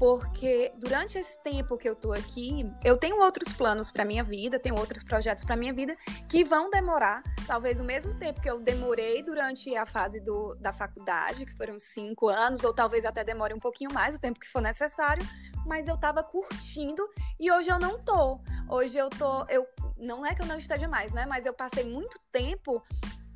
porque 0.00 0.72
durante 0.78 1.18
esse 1.18 1.38
tempo 1.42 1.76
que 1.76 1.86
eu 1.86 1.94
tô 1.94 2.10
aqui, 2.10 2.64
eu 2.82 2.96
tenho 2.96 3.20
outros 3.20 3.52
planos 3.52 3.90
para 3.90 4.02
minha 4.02 4.24
vida, 4.24 4.58
tenho 4.58 4.78
outros 4.78 5.04
projetos 5.04 5.44
para 5.44 5.54
minha 5.54 5.74
vida 5.74 5.94
que 6.26 6.42
vão 6.42 6.70
demorar, 6.70 7.22
talvez 7.46 7.80
o 7.80 7.84
mesmo 7.84 8.18
tempo 8.18 8.40
que 8.40 8.48
eu 8.48 8.58
demorei 8.58 9.22
durante 9.22 9.76
a 9.76 9.84
fase 9.84 10.18
do, 10.18 10.54
da 10.54 10.72
faculdade, 10.72 11.44
que 11.44 11.54
foram 11.54 11.78
cinco 11.78 12.30
anos, 12.30 12.64
ou 12.64 12.72
talvez 12.72 13.04
até 13.04 13.22
demore 13.22 13.52
um 13.52 13.58
pouquinho 13.58 13.92
mais, 13.92 14.16
o 14.16 14.18
tempo 14.18 14.40
que 14.40 14.48
for 14.48 14.62
necessário, 14.62 15.22
mas 15.66 15.86
eu 15.86 15.98
tava 15.98 16.22
curtindo 16.22 17.06
e 17.38 17.52
hoje 17.52 17.68
eu 17.68 17.78
não 17.78 18.02
tô. 18.02 18.40
Hoje 18.70 18.96
eu 18.96 19.10
tô, 19.10 19.44
eu 19.50 19.66
não 19.98 20.24
é 20.24 20.34
que 20.34 20.40
eu 20.40 20.46
não 20.46 20.58
esteja 20.58 20.88
mais, 20.88 21.12
né? 21.12 21.26
Mas 21.26 21.44
eu 21.44 21.52
passei 21.52 21.84
muito 21.84 22.18
tempo 22.32 22.82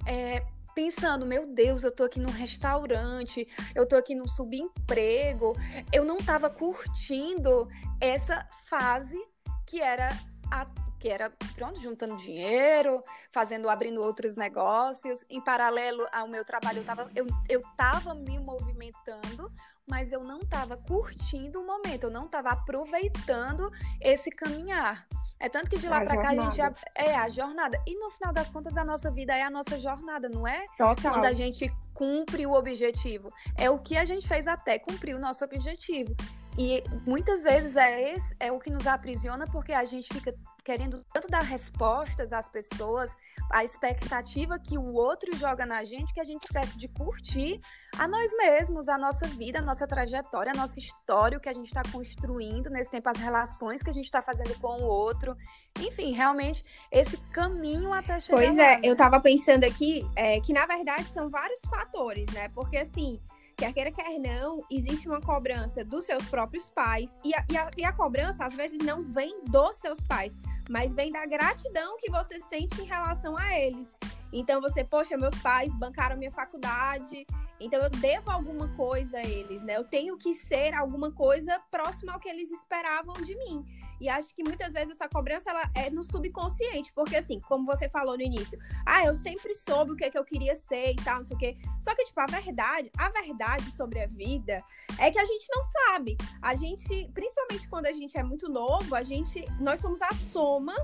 é, 0.06 0.42
pensando, 0.74 1.24
meu 1.24 1.46
Deus, 1.46 1.82
eu 1.82 1.92
tô 1.92 2.04
aqui 2.04 2.18
num 2.18 2.30
restaurante, 2.30 3.46
eu 3.74 3.86
tô 3.86 3.96
aqui 3.96 4.14
num 4.14 4.26
subemprego. 4.26 5.54
Eu 5.92 6.04
não 6.04 6.18
tava 6.18 6.50
curtindo 6.50 7.68
essa 8.00 8.46
fase 8.66 9.18
que 9.66 9.80
era 9.80 10.08
a 10.50 10.66
que 11.04 11.10
era 11.10 11.30
pronto, 11.54 11.78
juntando 11.82 12.16
dinheiro, 12.16 13.04
fazendo, 13.30 13.68
abrindo 13.68 14.00
outros 14.00 14.36
negócios. 14.36 15.22
Em 15.28 15.38
paralelo 15.38 16.06
ao 16.10 16.26
meu 16.26 16.46
trabalho, 16.46 16.78
eu 16.78 16.84
tava, 16.84 17.10
eu, 17.14 17.26
eu 17.46 17.60
tava 17.76 18.14
me 18.14 18.38
movimentando, 18.38 19.52
mas 19.86 20.12
eu 20.12 20.24
não 20.24 20.38
estava 20.38 20.78
curtindo 20.78 21.60
o 21.60 21.66
momento, 21.66 22.04
eu 22.04 22.10
não 22.10 22.24
estava 22.24 22.52
aproveitando 22.52 23.70
esse 24.00 24.30
caminhar. 24.30 25.06
É 25.40 25.48
tanto 25.48 25.68
que 25.68 25.78
de 25.78 25.88
lá 25.88 26.00
para 26.00 26.16
cá 26.16 26.28
a 26.30 26.36
gente 26.36 26.56
já, 26.56 26.72
é 26.94 27.14
a 27.14 27.28
jornada. 27.28 27.80
E 27.86 27.98
no 27.98 28.10
final 28.10 28.32
das 28.32 28.50
contas 28.50 28.76
a 28.76 28.84
nossa 28.84 29.10
vida 29.10 29.34
é 29.34 29.42
a 29.42 29.50
nossa 29.50 29.78
jornada, 29.80 30.28
não 30.28 30.46
é? 30.46 30.64
Total. 30.78 31.12
Quando 31.12 31.24
a 31.24 31.32
gente 31.32 31.70
cumpre 31.92 32.46
o 32.46 32.52
objetivo. 32.52 33.32
É 33.56 33.68
o 33.68 33.78
que 33.78 33.96
a 33.96 34.04
gente 34.04 34.26
fez 34.26 34.46
até 34.46 34.78
cumprir 34.78 35.14
o 35.14 35.18
nosso 35.18 35.44
objetivo. 35.44 36.14
E 36.56 36.82
muitas 37.06 37.42
vezes 37.42 37.76
é, 37.76 38.12
esse, 38.12 38.36
é 38.38 38.52
o 38.52 38.58
que 38.58 38.70
nos 38.70 38.86
aprisiona 38.86 39.46
porque 39.46 39.72
a 39.72 39.84
gente 39.84 40.12
fica 40.12 40.34
querendo 40.64 41.04
tanto 41.12 41.28
dar 41.28 41.42
respostas 41.42 42.32
às 42.32 42.48
pessoas, 42.48 43.14
a 43.50 43.62
expectativa 43.62 44.58
que 44.58 44.78
o 44.78 44.94
outro 44.94 45.36
joga 45.36 45.66
na 45.66 45.84
gente, 45.84 46.14
que 46.14 46.20
a 46.20 46.24
gente 46.24 46.42
esquece 46.42 46.78
de 46.78 46.88
curtir 46.88 47.60
a 47.98 48.08
nós 48.08 48.34
mesmos, 48.36 48.88
a 48.88 48.96
nossa 48.96 49.26
vida, 49.26 49.58
a 49.58 49.62
nossa 49.62 49.86
trajetória, 49.86 50.52
a 50.52 50.56
nossa 50.56 50.78
história, 50.78 51.36
o 51.36 51.40
que 51.40 51.48
a 51.48 51.52
gente 51.52 51.66
está 51.66 51.82
construindo 51.92 52.70
nesse 52.70 52.90
tempo, 52.90 53.08
as 53.08 53.18
relações 53.18 53.82
que 53.82 53.90
a 53.90 53.92
gente 53.92 54.06
está 54.06 54.22
fazendo 54.22 54.58
com 54.58 54.80
o 54.80 54.86
outro. 54.86 55.36
Enfim, 55.78 56.12
realmente, 56.12 56.64
esse 56.90 57.16
caminho 57.30 57.92
até 57.92 58.18
chegar 58.20 58.38
Pois 58.38 58.58
é, 58.58 58.62
lá, 58.62 58.76
né? 58.76 58.80
eu 58.82 58.92
estava 58.92 59.20
pensando 59.20 59.64
aqui 59.64 60.08
é, 60.16 60.40
que, 60.40 60.52
na 60.52 60.64
verdade, 60.64 61.04
são 61.04 61.28
vários 61.28 61.60
fatores, 61.68 62.32
né? 62.32 62.48
Porque, 62.54 62.78
assim, 62.78 63.20
quer 63.56 63.72
queira, 63.72 63.92
quer 63.92 64.18
não, 64.18 64.64
existe 64.70 65.08
uma 65.08 65.20
cobrança 65.20 65.84
dos 65.84 66.04
seus 66.04 66.24
próprios 66.26 66.70
pais. 66.70 67.10
E 67.24 67.34
a, 67.34 67.44
e 67.50 67.56
a, 67.56 67.70
e 67.78 67.84
a 67.84 67.92
cobrança, 67.92 68.44
às 68.44 68.54
vezes, 68.54 68.78
não 68.78 69.02
vem 69.02 69.42
dos 69.44 69.76
seus 69.76 70.00
pais, 70.00 70.36
mas 70.68 70.92
vem 70.92 71.10
da 71.10 71.24
gratidão 71.26 71.96
que 71.98 72.10
você 72.10 72.40
sente 72.48 72.80
em 72.80 72.84
relação 72.84 73.36
a 73.36 73.58
eles. 73.58 73.90
Então 74.36 74.60
você, 74.60 74.82
poxa, 74.82 75.16
meus 75.16 75.34
pais 75.36 75.72
bancaram 75.76 76.16
minha 76.16 76.32
faculdade, 76.32 77.24
então 77.60 77.80
eu 77.80 77.88
devo 77.88 78.32
alguma 78.32 78.68
coisa 78.74 79.18
a 79.18 79.22
eles, 79.22 79.62
né? 79.62 79.76
Eu 79.76 79.84
tenho 79.84 80.18
que 80.18 80.34
ser 80.34 80.74
alguma 80.74 81.12
coisa 81.12 81.56
próxima 81.70 82.12
ao 82.12 82.18
que 82.18 82.28
eles 82.28 82.50
esperavam 82.50 83.14
de 83.22 83.36
mim. 83.36 83.64
E 84.00 84.08
acho 84.08 84.34
que 84.34 84.42
muitas 84.42 84.72
vezes 84.72 84.90
essa 84.90 85.08
cobrança 85.08 85.50
ela 85.50 85.70
é 85.72 85.88
no 85.88 86.02
subconsciente, 86.02 86.92
porque 86.92 87.14
assim, 87.14 87.38
como 87.40 87.64
você 87.64 87.88
falou 87.88 88.16
no 88.16 88.22
início, 88.22 88.58
ah, 88.84 89.04
eu 89.04 89.14
sempre 89.14 89.54
soube 89.54 89.92
o 89.92 89.96
que, 89.96 90.04
é 90.04 90.10
que 90.10 90.18
eu 90.18 90.24
queria 90.24 90.56
ser 90.56 90.90
e 90.90 90.96
tal, 90.96 91.20
não 91.20 91.26
sei 91.26 91.36
o 91.36 91.38
quê. 91.38 91.56
Só 91.80 91.94
que, 91.94 92.04
tipo, 92.04 92.20
a 92.20 92.26
verdade, 92.26 92.90
a 92.98 93.08
verdade 93.10 93.70
sobre 93.70 94.02
a 94.02 94.08
vida 94.08 94.64
é 94.98 95.12
que 95.12 95.18
a 95.18 95.24
gente 95.24 95.46
não 95.54 95.62
sabe. 95.62 96.16
A 96.42 96.56
gente, 96.56 97.08
principalmente 97.14 97.68
quando 97.68 97.86
a 97.86 97.92
gente 97.92 98.18
é 98.18 98.22
muito 98.24 98.48
novo, 98.48 98.96
a 98.96 99.04
gente, 99.04 99.44
nós 99.60 99.78
somos 99.78 100.02
a 100.02 100.12
soma 100.12 100.74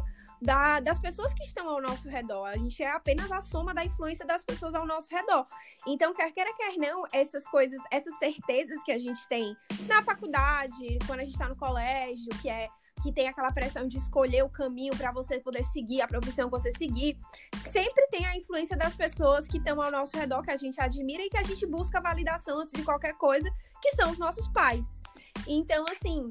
da, 0.40 0.80
das 0.80 0.98
pessoas 0.98 1.34
que 1.34 1.42
estão 1.42 1.68
ao 1.68 1.80
nosso 1.80 2.08
redor. 2.08 2.46
A 2.46 2.56
gente 2.56 2.82
é 2.82 2.90
apenas 2.90 3.30
a 3.30 3.40
soma 3.40 3.74
da 3.74 3.84
influência 3.84 4.24
das 4.26 4.42
pessoas 4.42 4.74
ao 4.74 4.86
nosso 4.86 5.14
redor. 5.14 5.46
Então, 5.86 6.14
quer 6.14 6.32
queira, 6.32 6.54
quer 6.54 6.76
não, 6.76 7.04
essas 7.12 7.44
coisas, 7.48 7.80
essas 7.90 8.16
certezas 8.18 8.82
que 8.82 8.92
a 8.92 8.98
gente 8.98 9.26
tem 9.28 9.56
na 9.86 10.02
faculdade, 10.02 10.98
quando 11.06 11.20
a 11.20 11.24
gente 11.24 11.34
está 11.34 11.48
no 11.48 11.56
colégio, 11.56 12.28
que 12.40 12.48
é 12.48 12.68
que 13.02 13.12
tem 13.12 13.28
aquela 13.28 13.50
pressão 13.50 13.88
de 13.88 13.96
escolher 13.96 14.42
o 14.42 14.48
caminho 14.48 14.94
para 14.96 15.10
você 15.10 15.40
poder 15.40 15.64
seguir 15.64 16.02
a 16.02 16.06
profissão 16.06 16.50
que 16.50 16.50
você 16.50 16.70
seguir, 16.72 17.18
sempre 17.70 18.06
tem 18.08 18.26
a 18.26 18.36
influência 18.36 18.76
das 18.76 18.94
pessoas 18.94 19.48
que 19.48 19.56
estão 19.56 19.80
ao 19.80 19.90
nosso 19.90 20.16
redor, 20.16 20.42
que 20.42 20.50
a 20.50 20.56
gente 20.56 20.80
admira 20.80 21.22
e 21.22 21.30
que 21.30 21.38
a 21.38 21.42
gente 21.42 21.66
busca 21.66 22.00
validação 22.00 22.58
antes 22.58 22.74
de 22.74 22.84
qualquer 22.84 23.14
coisa, 23.14 23.50
que 23.80 23.92
são 23.92 24.10
os 24.10 24.18
nossos 24.18 24.46
pais. 24.48 24.86
Então, 25.46 25.84
assim, 25.88 26.30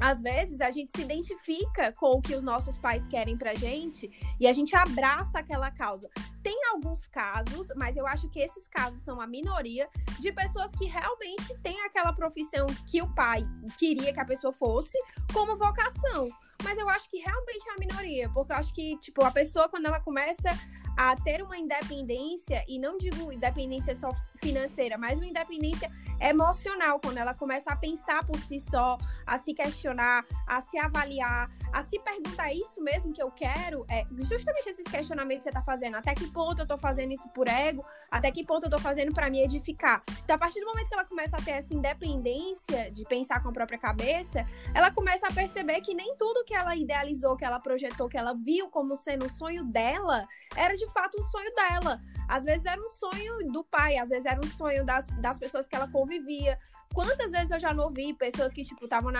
às 0.00 0.20
vezes 0.22 0.60
a 0.60 0.70
gente 0.70 0.90
se 0.94 1.02
identifica 1.02 1.92
com 1.92 2.12
o 2.12 2.22
que 2.22 2.34
os 2.34 2.42
nossos 2.42 2.76
pais 2.78 3.06
querem 3.06 3.36
pra 3.36 3.54
gente 3.54 4.10
e 4.40 4.46
a 4.46 4.52
gente 4.52 4.74
abraça 4.76 5.38
aquela 5.38 5.70
causa. 5.70 6.08
Tem 6.42 6.58
alguns 6.72 7.06
casos, 7.06 7.68
mas 7.76 7.96
eu 7.96 8.06
acho 8.06 8.28
que 8.28 8.40
esses 8.40 8.68
casos 8.68 9.02
são 9.02 9.20
a 9.20 9.26
minoria 9.26 9.88
de 10.20 10.32
pessoas 10.32 10.70
que 10.72 10.86
realmente 10.86 11.56
têm 11.62 11.80
aquela 11.82 12.12
profissão 12.12 12.66
que 12.86 13.02
o 13.02 13.14
pai 13.14 13.46
queria 13.78 14.12
que 14.12 14.20
a 14.20 14.24
pessoa 14.24 14.52
fosse 14.52 14.96
como 15.32 15.56
vocação. 15.56 16.28
Mas 16.62 16.76
eu 16.78 16.88
acho 16.88 17.08
que 17.08 17.18
realmente 17.18 17.68
é 17.68 17.72
a 17.72 17.78
minoria, 17.78 18.28
porque 18.30 18.52
eu 18.52 18.56
acho 18.56 18.74
que, 18.74 18.96
tipo, 18.98 19.24
a 19.24 19.30
pessoa 19.30 19.68
quando 19.68 19.86
ela 19.86 20.00
começa 20.00 20.50
a 20.98 21.14
ter 21.14 21.40
uma 21.40 21.56
independência, 21.56 22.64
e 22.66 22.76
não 22.76 22.98
digo 22.98 23.32
independência 23.32 23.94
só 23.94 24.10
financeira, 24.36 24.98
mas 24.98 25.16
uma 25.16 25.28
independência 25.28 25.88
emocional, 26.20 26.98
quando 26.98 27.18
ela 27.18 27.32
começa 27.32 27.70
a 27.70 27.76
pensar 27.76 28.26
por 28.26 28.36
si 28.40 28.58
só, 28.58 28.98
a 29.24 29.38
se 29.38 29.54
questionar, 29.54 30.26
a 30.44 30.60
se 30.60 30.76
avaliar, 30.76 31.48
a 31.72 31.84
se 31.84 32.00
perguntar 32.00 32.52
isso 32.52 32.82
mesmo 32.82 33.12
que 33.12 33.22
eu 33.22 33.30
quero, 33.30 33.86
é 33.88 34.04
justamente 34.10 34.70
esses 34.70 34.84
questionamentos 34.88 35.44
que 35.44 35.44
você 35.44 35.50
está 35.50 35.62
fazendo. 35.62 35.94
Até 35.96 36.16
que 36.16 36.26
ponto 36.32 36.58
eu 36.58 36.64
estou 36.64 36.76
fazendo 36.76 37.12
isso 37.12 37.28
por 37.28 37.46
ego? 37.46 37.84
Até 38.10 38.32
que 38.32 38.44
ponto 38.44 38.64
eu 38.64 38.68
estou 38.68 38.80
fazendo 38.80 39.14
para 39.14 39.30
me 39.30 39.40
edificar? 39.40 40.02
Então, 40.24 40.34
a 40.34 40.38
partir 40.38 40.58
do 40.58 40.66
momento 40.66 40.88
que 40.88 40.94
ela 40.94 41.04
começa 41.04 41.36
a 41.36 41.40
ter 41.40 41.52
essa 41.52 41.72
independência 41.72 42.90
de 42.90 43.04
pensar 43.04 43.40
com 43.40 43.50
a 43.50 43.52
própria 43.52 43.78
cabeça, 43.78 44.44
ela 44.74 44.90
começa 44.90 45.28
a 45.28 45.32
perceber 45.32 45.80
que 45.80 45.94
nem 45.94 46.16
tudo 46.16 46.44
que 46.44 46.54
ela 46.54 46.74
idealizou, 46.74 47.36
que 47.36 47.44
ela 47.44 47.60
projetou, 47.60 48.08
que 48.08 48.18
ela 48.18 48.34
viu 48.34 48.68
como 48.68 48.96
sendo 48.96 49.26
o 49.26 49.30
sonho 49.30 49.64
dela, 49.64 50.26
era 50.56 50.76
de 50.76 50.87
fato 50.88 51.18
um 51.18 51.22
sonho 51.22 51.54
dela. 51.54 52.00
Às 52.28 52.44
vezes 52.44 52.66
era 52.66 52.80
um 52.80 52.88
sonho 52.88 53.50
do 53.50 53.64
pai, 53.64 53.96
às 53.96 54.08
vezes 54.08 54.26
era 54.26 54.38
um 54.38 54.48
sonho 54.48 54.84
das, 54.84 55.06
das 55.20 55.38
pessoas 55.38 55.66
que 55.66 55.74
ela 55.74 55.90
convivia. 55.90 56.58
Quantas 56.92 57.32
vezes 57.32 57.50
eu 57.50 57.60
já 57.60 57.72
não 57.72 57.84
ouvi 57.84 58.12
pessoas 58.14 58.52
que, 58.52 58.64
tipo, 58.64 58.84
estavam 58.84 59.12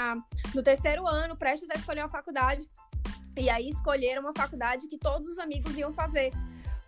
no 0.55 0.63
terceiro 0.63 1.07
ano, 1.07 1.37
prestes 1.37 1.71
a 1.71 1.75
escolher 1.75 2.03
uma 2.03 2.09
faculdade, 2.09 2.69
e 3.37 3.49
aí 3.49 3.71
escolheram 3.71 4.23
uma 4.23 4.35
faculdade 4.35 4.89
que 4.89 4.99
todos 4.99 5.29
os 5.29 5.39
amigos 5.39 5.77
iam 5.79 5.93
fazer 5.93 6.33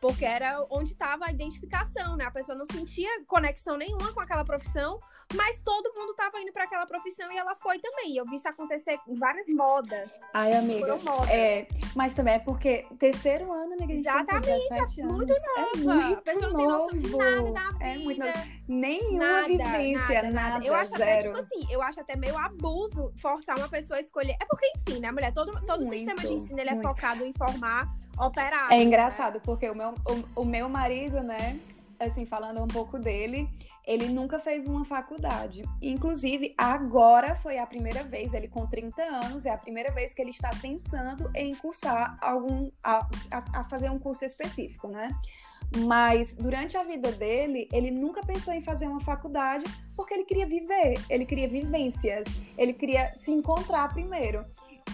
porque 0.00 0.24
era 0.24 0.64
onde 0.70 0.92
estava 0.92 1.26
a 1.26 1.30
identificação, 1.30 2.16
né? 2.16 2.24
A 2.24 2.30
pessoa 2.30 2.56
não 2.56 2.66
sentia 2.72 3.08
conexão 3.26 3.76
nenhuma 3.76 4.12
com 4.12 4.20
aquela 4.20 4.44
profissão, 4.44 5.00
mas 5.34 5.60
todo 5.60 5.92
mundo 5.94 6.10
estava 6.10 6.40
indo 6.40 6.52
para 6.52 6.64
aquela 6.64 6.86
profissão 6.86 7.30
e 7.30 7.36
ela 7.36 7.54
foi 7.56 7.78
também. 7.78 8.16
Eu 8.16 8.24
vi 8.24 8.36
isso 8.36 8.48
acontecer 8.48 8.98
em 9.06 9.14
várias 9.14 9.46
modas. 9.48 10.10
Ai, 10.34 10.54
amiga. 10.54 10.94
É, 11.30 11.66
mas 11.94 12.14
também 12.14 12.34
é 12.34 12.38
porque 12.38 12.86
terceiro 12.98 13.52
ano, 13.52 13.74
amiga, 13.74 13.92
a 13.92 13.96
gente 13.96 14.08
Exatamente, 14.08 14.46
tem 14.46 14.68
17 14.68 15.00
é 15.00 15.04
muito 15.04 15.32
anos. 15.32 15.44
nova. 15.44 15.60
É 15.60 16.06
muito 16.06 16.18
a 16.18 16.22
pessoa 16.22 16.50
não 16.50 16.56
tem 16.56 16.66
noção 16.66 16.98
de 16.98 17.16
nada 17.16 17.52
da 17.52 17.70
vida. 17.70 17.84
É 17.84 17.98
muito. 17.98 18.60
Nenhuma 18.68 19.18
nada, 19.18 19.48
vivência, 19.48 20.22
nada, 20.22 20.30
nada. 20.30 20.64
Eu 20.64 20.74
acho 20.74 20.94
até, 20.94 21.22
tipo 21.22 21.38
assim, 21.38 21.66
eu 21.70 21.82
acho 21.82 22.00
até 22.00 22.16
meio 22.16 22.36
abuso 22.38 23.12
forçar 23.20 23.58
uma 23.58 23.68
pessoa 23.68 23.98
a 23.98 24.00
escolher. 24.00 24.36
É 24.40 24.44
porque, 24.44 24.66
enfim, 24.78 25.00
né, 25.00 25.12
mulher? 25.12 25.32
Todo, 25.32 25.52
todo 25.66 25.84
Muito, 25.84 25.96
sistema 25.96 26.20
de 26.20 26.32
ensino 26.32 26.58
ele 26.58 26.70
é 26.70 26.74
muito. 26.74 26.88
focado 26.88 27.24
em 27.24 27.32
formar 27.32 27.88
operários. 28.18 28.70
É 28.70 28.78
né? 28.78 28.84
engraçado, 28.84 29.40
porque 29.40 29.68
o 29.68 29.74
meu, 29.74 29.90
o, 29.90 30.42
o 30.42 30.44
meu 30.44 30.68
marido, 30.68 31.22
né, 31.22 31.58
assim, 31.98 32.24
falando 32.24 32.62
um 32.62 32.68
pouco 32.68 32.98
dele, 32.98 33.48
ele 33.86 34.08
nunca 34.08 34.38
fez 34.38 34.66
uma 34.66 34.84
faculdade. 34.84 35.62
Inclusive, 35.82 36.54
agora 36.56 37.34
foi 37.34 37.58
a 37.58 37.66
primeira 37.66 38.02
vez, 38.04 38.34
ele 38.34 38.48
com 38.48 38.66
30 38.66 39.02
anos, 39.02 39.46
é 39.46 39.50
a 39.50 39.58
primeira 39.58 39.92
vez 39.92 40.14
que 40.14 40.22
ele 40.22 40.30
está 40.30 40.50
pensando 40.60 41.30
em 41.34 41.54
cursar 41.54 42.18
algum, 42.20 42.70
a, 42.84 43.06
a 43.52 43.64
fazer 43.64 43.90
um 43.90 43.98
curso 43.98 44.24
específico, 44.24 44.88
né? 44.88 45.08
Mas 45.78 46.34
durante 46.34 46.76
a 46.76 46.82
vida 46.82 47.12
dele, 47.12 47.68
ele 47.72 47.90
nunca 47.90 48.22
pensou 48.22 48.52
em 48.52 48.60
fazer 48.60 48.86
uma 48.86 49.00
faculdade 49.00 49.64
porque 49.94 50.14
ele 50.14 50.24
queria 50.24 50.46
viver, 50.46 50.94
ele 51.08 51.24
queria 51.24 51.48
vivências, 51.48 52.26
ele 52.58 52.72
queria 52.72 53.12
se 53.16 53.30
encontrar 53.30 53.88
primeiro. 53.92 54.44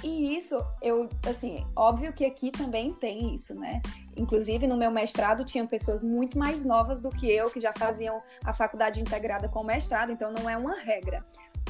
E 0.03 0.39
isso, 0.39 0.57
eu, 0.83 1.09
assim, 1.27 1.67
óbvio 1.75 2.13
que 2.13 2.25
aqui 2.25 2.51
também 2.51 2.93
tem 2.95 3.35
isso, 3.35 3.55
né? 3.55 3.81
Inclusive, 4.17 4.67
no 4.67 4.77
meu 4.77 4.91
mestrado, 4.91 5.45
tinham 5.45 5.67
pessoas 5.67 6.03
muito 6.03 6.39
mais 6.39 6.65
novas 6.65 7.01
do 7.01 7.11
que 7.11 7.31
eu, 7.31 7.51
que 7.51 7.61
já 7.61 7.73
faziam 7.73 8.23
a 8.45 8.53
faculdade 8.53 9.01
integrada 9.01 9.49
com 9.49 9.61
o 9.61 9.65
mestrado, 9.65 10.13
então 10.13 10.33
não 10.33 10.49
é 10.49 10.57
uma 10.57 10.75
regra. 10.75 11.25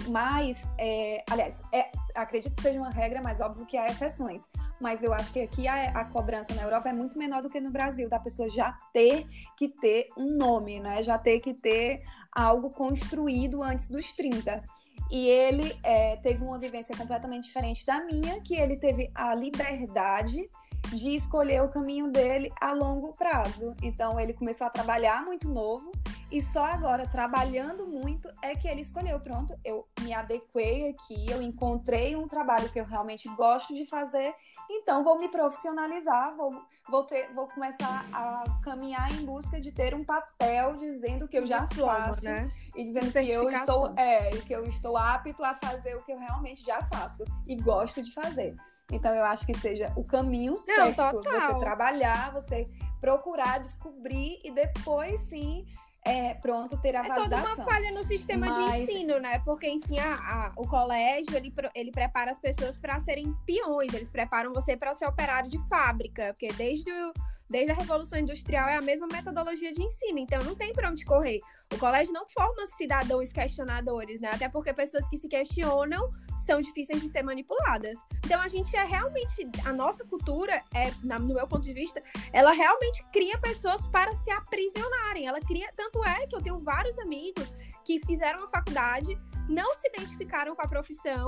Mas, 0.08 0.66
é, 0.78 1.24
aliás, 1.28 1.62
é, 1.72 1.90
acredito 2.14 2.54
que 2.54 2.62
seja 2.62 2.78
uma 2.78 2.90
regra, 2.90 3.20
mas 3.22 3.40
óbvio 3.40 3.66
que 3.66 3.76
há 3.76 3.86
exceções. 3.86 4.48
Mas 4.80 5.02
eu 5.02 5.12
acho 5.12 5.32
que 5.32 5.40
aqui 5.40 5.66
a, 5.66 5.86
a, 5.86 6.04
cobrança 6.04 6.54
na 6.54 6.62
Europa 6.62 6.88
é 6.88 6.92
muito 6.92 7.18
menor 7.18 7.42
do 7.42 7.50
que 7.50 7.60
no 7.60 7.70
Brasil, 7.70 8.08
da 8.08 8.20
pessoa 8.20 8.48
já 8.50 8.76
ter 8.92 9.26
que 9.56 9.68
ter 9.68 10.08
um 10.16 10.36
nome, 10.36 10.78
né? 10.78 11.02
Já 11.02 11.18
ter 11.18 11.40
que 11.40 11.54
ter 11.54 12.02
algo 12.30 12.70
construído 12.70 13.62
antes 13.62 13.90
dos 13.90 14.12
30. 14.12 14.62
E 15.10 15.28
ele 15.28 15.76
é, 15.82 16.16
teve 16.16 16.42
uma 16.44 16.58
vivência 16.58 16.96
completamente 16.96 17.44
diferente 17.44 17.84
da 17.86 18.04
minha, 18.04 18.40
que 18.40 18.54
ele 18.54 18.76
teve 18.76 19.10
a 19.14 19.34
liberdade 19.34 20.48
de 20.92 21.14
escolher 21.14 21.62
o 21.62 21.68
caminho 21.68 22.10
dele 22.10 22.52
a 22.60 22.72
longo 22.72 23.12
prazo. 23.12 23.74
Então 23.82 24.18
ele 24.18 24.32
começou 24.32 24.66
a 24.66 24.70
trabalhar 24.70 25.24
muito 25.24 25.48
novo 25.48 25.90
e 26.30 26.42
só 26.42 26.64
agora 26.64 27.06
trabalhando 27.06 27.86
muito 27.86 28.28
é 28.42 28.54
que 28.54 28.66
ele 28.66 28.80
escolheu, 28.80 29.20
pronto, 29.20 29.54
eu 29.64 29.86
me 30.00 30.12
adequei 30.12 30.90
aqui, 30.90 31.30
eu 31.30 31.40
encontrei 31.40 32.16
um 32.16 32.26
trabalho 32.26 32.68
que 32.70 32.80
eu 32.80 32.84
realmente 32.84 33.28
gosto 33.30 33.74
de 33.74 33.86
fazer, 33.86 34.34
então 34.68 35.04
vou 35.04 35.18
me 35.18 35.28
profissionalizar, 35.28 36.36
vou 36.36 36.52
vou 36.88 37.04
ter 37.04 37.32
vou 37.34 37.48
começar 37.48 38.06
a 38.12 38.44
caminhar 38.62 39.10
em 39.12 39.24
busca 39.24 39.60
de 39.60 39.72
ter 39.72 39.94
um 39.94 40.04
papel 40.04 40.76
dizendo 40.76 41.26
que 41.28 41.36
eu 41.36 41.46
já 41.46 41.66
faço, 41.68 42.24
né? 42.24 42.50
E 42.74 42.84
dizendo 42.84 43.10
que 43.12 43.30
eu 43.30 43.50
estou 43.50 43.92
é, 43.96 44.30
que 44.30 44.52
eu 44.52 44.64
estou 44.66 44.96
apto 44.96 45.44
a 45.44 45.54
fazer 45.54 45.96
o 45.96 46.02
que 46.02 46.12
eu 46.12 46.18
realmente 46.18 46.64
já 46.64 46.82
faço 46.84 47.24
e 47.46 47.56
gosto 47.56 48.02
de 48.02 48.12
fazer. 48.12 48.56
Então 48.92 49.12
eu 49.12 49.24
acho 49.24 49.44
que 49.44 49.54
seja 49.54 49.92
o 49.96 50.04
caminho 50.04 50.52
Não, 50.52 50.58
certo. 50.58 50.96
Total. 50.96 51.54
Você 51.54 51.58
trabalhar, 51.58 52.32
você 52.32 52.66
procurar, 53.00 53.58
descobrir 53.58 54.40
e 54.44 54.50
depois 54.52 55.20
sim 55.22 55.66
é, 56.06 56.34
pronto, 56.34 56.76
ter 56.78 56.94
a 56.94 57.04
é 57.04 57.08
validação. 57.08 57.38
É 57.38 57.42
toda 57.42 57.62
uma 57.62 57.64
falha 57.64 57.90
no 57.90 58.04
sistema 58.04 58.46
Mas... 58.46 58.56
de 58.56 58.92
ensino, 58.92 59.18
né? 59.18 59.40
Porque, 59.40 59.68
enfim, 59.68 59.98
a, 59.98 60.14
a, 60.14 60.52
o 60.56 60.66
colégio, 60.66 61.36
ele, 61.36 61.52
ele 61.74 61.90
prepara 61.90 62.30
as 62.30 62.38
pessoas 62.38 62.76
para 62.76 63.00
serem 63.00 63.34
peões, 63.44 63.92
eles 63.92 64.08
preparam 64.08 64.52
você 64.52 64.76
para 64.76 64.94
ser 64.94 65.06
operário 65.06 65.50
de 65.50 65.58
fábrica, 65.68 66.32
porque 66.32 66.48
desde 66.52 66.90
o 66.90 67.12
desde 67.48 67.72
a 67.72 67.74
Revolução 67.74 68.18
Industrial 68.18 68.68
é 68.68 68.76
a 68.76 68.80
mesma 68.80 69.06
metodologia 69.06 69.72
de 69.72 69.82
ensino, 69.82 70.18
então 70.18 70.42
não 70.42 70.54
tem 70.54 70.72
para 70.72 70.90
onde 70.90 71.04
correr. 71.04 71.40
O 71.72 71.78
colégio 71.78 72.12
não 72.12 72.26
forma 72.26 72.66
cidadãos 72.76 73.32
questionadores, 73.32 74.20
né? 74.20 74.30
Até 74.32 74.48
porque 74.48 74.72
pessoas 74.72 75.08
que 75.08 75.16
se 75.16 75.28
questionam 75.28 76.10
são 76.46 76.60
difíceis 76.60 77.02
de 77.02 77.08
ser 77.08 77.22
manipuladas. 77.22 77.96
Então 78.24 78.40
a 78.40 78.48
gente 78.48 78.74
é 78.76 78.84
realmente 78.84 79.48
a 79.64 79.72
nossa 79.72 80.04
cultura 80.04 80.62
é, 80.74 80.90
no 81.02 81.34
meu 81.34 81.46
ponto 81.46 81.62
de 81.62 81.72
vista, 81.72 82.00
ela 82.32 82.52
realmente 82.52 83.04
cria 83.12 83.36
pessoas 83.38 83.86
para 83.88 84.14
se 84.14 84.30
aprisionarem. 84.30 85.26
Ela 85.26 85.40
cria 85.40 85.70
tanto 85.76 86.04
é 86.04 86.26
que 86.26 86.36
eu 86.36 86.40
tenho 86.40 86.58
vários 86.58 86.98
amigos 86.98 87.52
que 87.84 88.00
fizeram 88.06 88.44
a 88.44 88.48
faculdade 88.48 89.16
não 89.48 89.74
se 89.74 89.88
identificaram 89.88 90.54
com 90.54 90.62
a 90.62 90.68
profissão, 90.68 91.26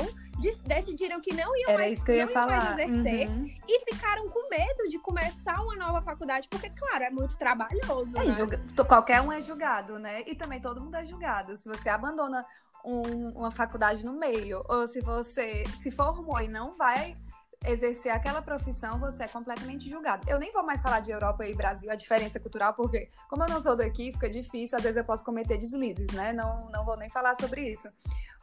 decidiram 0.64 1.20
que 1.20 1.34
não 1.34 1.56
iam, 1.56 1.74
mais, 1.74 2.02
que 2.02 2.24
não 2.24 2.30
iam 2.30 2.46
mais 2.46 2.78
exercer 2.78 3.28
uhum. 3.28 3.46
e 3.66 3.84
ficaram 3.92 4.28
com 4.28 4.48
medo 4.48 4.88
de 4.88 4.98
começar 4.98 5.60
uma 5.62 5.76
nova 5.76 6.02
faculdade, 6.02 6.48
porque, 6.48 6.70
claro, 6.70 7.04
é 7.04 7.10
muito 7.10 7.36
trabalhoso. 7.36 8.16
É, 8.16 8.24
né? 8.24 8.32
julga... 8.32 8.62
Qualquer 8.86 9.20
um 9.20 9.32
é 9.32 9.40
julgado, 9.40 9.98
né? 9.98 10.22
E 10.26 10.34
também 10.34 10.60
todo 10.60 10.80
mundo 10.80 10.94
é 10.96 11.04
julgado. 11.04 11.56
Se 11.56 11.68
você 11.68 11.88
abandona 11.88 12.44
um, 12.84 13.30
uma 13.30 13.50
faculdade 13.50 14.04
no 14.04 14.12
meio, 14.12 14.64
ou 14.68 14.86
se 14.88 15.00
você 15.00 15.64
se 15.76 15.90
formou 15.90 16.40
e 16.40 16.48
não 16.48 16.72
vai 16.72 17.16
exercer 17.66 18.12
aquela 18.12 18.40
profissão, 18.40 18.98
você 18.98 19.24
é 19.24 19.28
completamente 19.28 19.88
julgado. 19.88 20.28
Eu 20.28 20.38
nem 20.38 20.52
vou 20.52 20.62
mais 20.62 20.80
falar 20.80 21.00
de 21.00 21.10
Europa 21.10 21.46
e 21.46 21.54
Brasil, 21.54 21.90
a 21.90 21.96
diferença 21.96 22.38
cultural, 22.38 22.74
porque 22.74 23.10
como 23.28 23.44
eu 23.44 23.48
não 23.48 23.60
sou 23.60 23.76
daqui, 23.76 24.12
fica 24.12 24.30
difícil, 24.30 24.78
às 24.78 24.82
vezes 24.82 24.96
eu 24.96 25.04
posso 25.04 25.24
cometer 25.24 25.58
deslizes, 25.58 26.10
né? 26.12 26.32
Não, 26.32 26.70
não 26.70 26.84
vou 26.84 26.96
nem 26.96 27.10
falar 27.10 27.34
sobre 27.34 27.72
isso. 27.72 27.88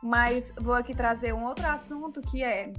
Mas 0.04 0.52
vou 0.58 0.74
aqui 0.74 0.94
trazer 0.94 1.34
um 1.34 1.46
outro 1.46 1.66
assunto 1.66 2.22
que 2.22 2.44
é 2.44 2.74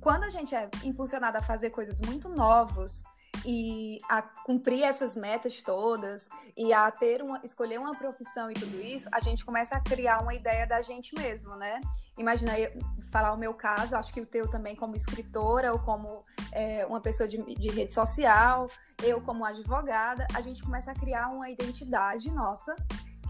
quando 0.00 0.24
a 0.24 0.30
gente 0.30 0.54
é 0.54 0.68
impulsionado 0.82 1.38
a 1.38 1.42
fazer 1.42 1.70
coisas 1.70 2.00
muito 2.00 2.28
novas, 2.28 3.02
e 3.44 3.98
a 4.08 4.22
cumprir 4.22 4.82
essas 4.82 5.16
metas 5.16 5.62
todas 5.62 6.28
e 6.56 6.72
a 6.72 6.90
ter 6.90 7.22
uma 7.22 7.40
escolher 7.42 7.78
uma 7.78 7.94
profissão 7.94 8.50
e 8.50 8.54
tudo 8.54 8.80
isso, 8.80 9.08
a 9.12 9.20
gente 9.20 9.44
começa 9.44 9.76
a 9.76 9.80
criar 9.80 10.20
uma 10.20 10.34
ideia 10.34 10.66
da 10.66 10.82
gente 10.82 11.14
mesmo, 11.14 11.56
né? 11.56 11.80
Imagina 12.18 12.58
eu 12.58 12.70
falar 13.10 13.32
o 13.32 13.36
meu 13.36 13.54
caso, 13.54 13.96
acho 13.96 14.12
que 14.12 14.20
o 14.20 14.26
teu 14.26 14.48
também 14.48 14.76
como 14.76 14.94
escritora 14.94 15.72
ou 15.72 15.78
como 15.78 16.22
é, 16.52 16.86
uma 16.86 17.00
pessoa 17.00 17.28
de, 17.28 17.42
de 17.54 17.68
rede 17.68 17.92
social, 17.92 18.70
eu 19.02 19.20
como 19.20 19.44
advogada, 19.44 20.26
a 20.34 20.40
gente 20.40 20.62
começa 20.62 20.90
a 20.92 20.94
criar 20.94 21.28
uma 21.28 21.50
identidade 21.50 22.30
nossa 22.30 22.76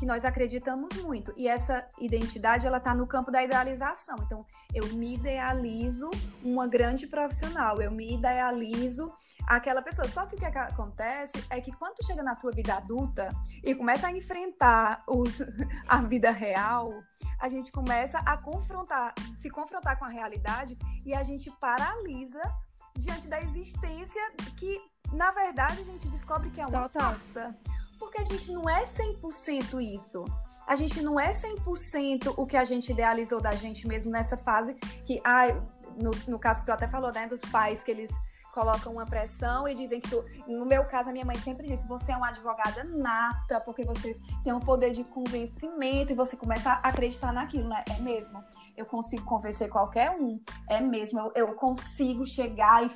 que 0.01 0.07
nós 0.07 0.25
acreditamos 0.25 0.97
muito. 1.03 1.31
E 1.37 1.47
essa 1.47 1.87
identidade, 2.01 2.67
ela 2.67 2.79
está 2.79 2.95
no 2.95 3.07
campo 3.07 3.31
da 3.31 3.43
idealização. 3.43 4.17
Então, 4.23 4.47
eu 4.73 4.87
me 4.95 5.17
idealizo 5.17 6.11
uma 6.43 6.67
grande 6.67 7.07
profissional, 7.07 7.83
eu 7.83 7.91
me 7.91 8.15
idealizo 8.15 9.13
aquela 9.47 9.83
pessoa. 9.83 10.09
Só 10.09 10.25
que 10.25 10.37
o 10.37 10.39
que 10.39 10.45
acontece 10.47 11.35
é 11.51 11.61
que 11.61 11.71
quando 11.73 11.97
tu 11.97 12.07
chega 12.07 12.23
na 12.23 12.35
tua 12.35 12.51
vida 12.51 12.77
adulta 12.77 13.29
e 13.63 13.75
começa 13.75 14.07
a 14.07 14.11
enfrentar 14.11 15.05
os, 15.07 15.43
a 15.87 15.99
vida 15.99 16.31
real, 16.31 16.95
a 17.39 17.51
gente 17.51 17.71
começa 17.71 18.21
a 18.21 18.39
confrontar, 18.39 19.13
se 19.43 19.51
confrontar 19.51 19.99
com 19.99 20.07
a 20.07 20.09
realidade 20.09 20.79
e 21.05 21.13
a 21.13 21.23
gente 21.23 21.51
paralisa 21.61 22.41
diante 22.97 23.29
da 23.29 23.43
existência 23.43 24.23
que, 24.57 24.81
na 25.13 25.31
verdade, 25.31 25.83
a 25.83 25.85
gente 25.85 26.09
descobre 26.09 26.49
que 26.49 26.59
é 26.59 26.67
uma 26.67 26.89
farsa 26.89 27.55
porque 28.01 28.21
a 28.21 28.25
gente 28.25 28.51
não 28.51 28.69
é 28.69 28.87
100% 28.87 29.81
isso. 29.81 30.25
A 30.67 30.75
gente 30.75 31.03
não 31.03 31.21
é 31.21 31.33
100% 31.33 32.35
o 32.37 32.47
que 32.47 32.57
a 32.57 32.65
gente 32.65 32.91
idealizou 32.91 33.41
da 33.41 33.55
gente 33.55 33.87
mesmo 33.87 34.11
nessa 34.11 34.37
fase 34.39 34.75
que, 35.05 35.21
ah, 35.23 35.49
no, 35.97 36.11
no 36.27 36.39
caso 36.39 36.61
que 36.61 36.67
tu 36.67 36.73
até 36.73 36.89
falou, 36.89 37.13
né, 37.13 37.27
dos 37.27 37.43
pais 37.43 37.85
que 37.85 37.91
eles 37.91 38.11
colocam 38.53 38.93
uma 38.93 39.07
pressão 39.07 39.69
e 39.69 39.75
dizem 39.75 40.01
que 40.01 40.09
tu, 40.09 40.25
no 40.49 40.67
meu 40.67 40.85
caso 40.85 41.11
a 41.11 41.13
minha 41.13 41.25
mãe 41.25 41.39
sempre 41.39 41.69
disse, 41.69 41.87
você 41.87 42.13
é 42.13 42.17
uma 42.17 42.29
advogada 42.29 42.83
nata, 42.85 43.61
porque 43.61 43.85
você 43.85 44.19
tem 44.43 44.53
um 44.53 44.61
poder 44.61 44.91
de 44.91 45.05
convencimento 45.05 46.13
e 46.13 46.17
você 46.17 46.37
começa 46.37 46.71
a 46.71 46.89
acreditar 46.89 47.33
naquilo, 47.33 47.69
né? 47.69 47.85
É 47.89 48.01
mesmo 48.01 48.43
eu 48.77 48.87
consigo 48.87 49.25
convencer 49.25 49.69
qualquer 49.71 50.11
um. 50.11 50.41
É 50.69 50.81
mesmo, 50.81 51.19
eu, 51.19 51.33
eu 51.35 51.55
consigo 51.55 52.27
chegar 52.27 52.85
e, 52.85 52.91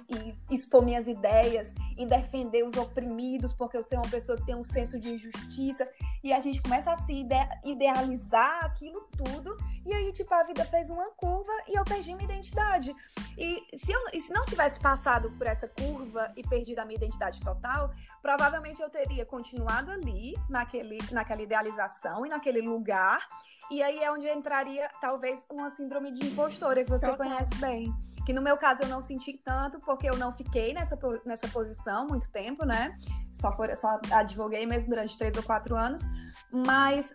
e, 0.51 0.55
expor 0.55 0.85
minhas 0.85 1.09
ideias 1.09 1.75
e 1.99 2.07
defender 2.07 2.65
os 2.65 2.75
oprimidos, 2.75 3.53
porque 3.53 3.77
eu 3.77 3.85
sou 3.87 3.99
uma 3.99 4.09
pessoa 4.09 4.39
que 4.39 4.47
tem 4.47 4.55
um 4.55 4.65
senso 4.65 4.99
de 4.99 5.15
injustiça. 5.15 5.89
E 6.23 6.33
a 6.33 6.41
gente 6.41 6.63
começa 6.63 6.93
a 6.93 6.97
se 6.97 7.13
ide 7.13 7.35
idealizar 7.65 8.65
aquilo 8.65 9.09
tudo. 9.17 9.57
E 9.87 9.93
aí, 9.93 10.13
tipo, 10.13 10.33
a 10.33 10.43
vida 10.43 10.65
fez 10.65 10.89
uma 10.89 11.11
curva 11.11 11.53
e 11.69 11.79
eu 11.79 11.85
perdi 11.85 12.15
minha 12.15 12.25
identidade. 12.25 12.95
E 13.37 13.77
se, 13.77 13.93
eu, 13.93 14.01
e 14.13 14.21
se 14.21 14.33
não 14.33 14.45
tivesse 14.47 14.81
passado 14.81 15.31
por 15.33 15.47
essa 15.47 15.69
curva 15.69 16.33
e 16.37 16.43
perdido 16.43 16.79
a 16.79 16.85
minha 16.85 16.97
identidade 16.97 17.41
total, 17.41 17.91
provavelmente 18.23 18.81
eu 18.81 18.89
teria 18.89 19.27
continuado 19.27 19.91
ali, 19.91 20.35
naquele, 20.49 20.99
naquela 21.11 21.43
idealização 21.43 22.25
e 22.25 22.29
naquele 22.31 22.63
lugar. 22.63 23.29
E 23.71 23.83
aí 23.83 23.99
é 23.99 24.11
onde 24.11 24.27
entraria, 24.29 24.89
talvez, 25.01 25.47
uma 25.51 25.69
síndrome 25.69 26.11
de 26.13 26.27
impostora, 26.27 26.83
que 26.83 26.91
você 26.91 27.11
Total. 27.11 27.27
conhece 27.27 27.55
bem. 27.57 27.93
Que 28.25 28.33
no 28.33 28.41
meu 28.41 28.57
caso 28.57 28.83
eu 28.83 28.89
não 28.89 29.03
senti 29.03 29.35
tanto, 29.45 29.79
porque 29.81 30.09
eu 30.09 30.17
não 30.17 30.33
fiquei 30.33 30.73
nessa, 30.73 30.99
nessa 31.27 31.47
posição 31.49 32.07
muito 32.07 32.31
tempo, 32.31 32.65
né? 32.65 32.99
Só, 33.33 33.53
for, 33.53 33.77
só 33.77 34.01
advoguei 34.13 34.65
mesmo 34.65 34.91
durante 34.91 35.19
três 35.19 35.37
ou 35.37 35.43
quatro 35.43 35.77
anos. 35.77 36.03
Mas 36.51 37.15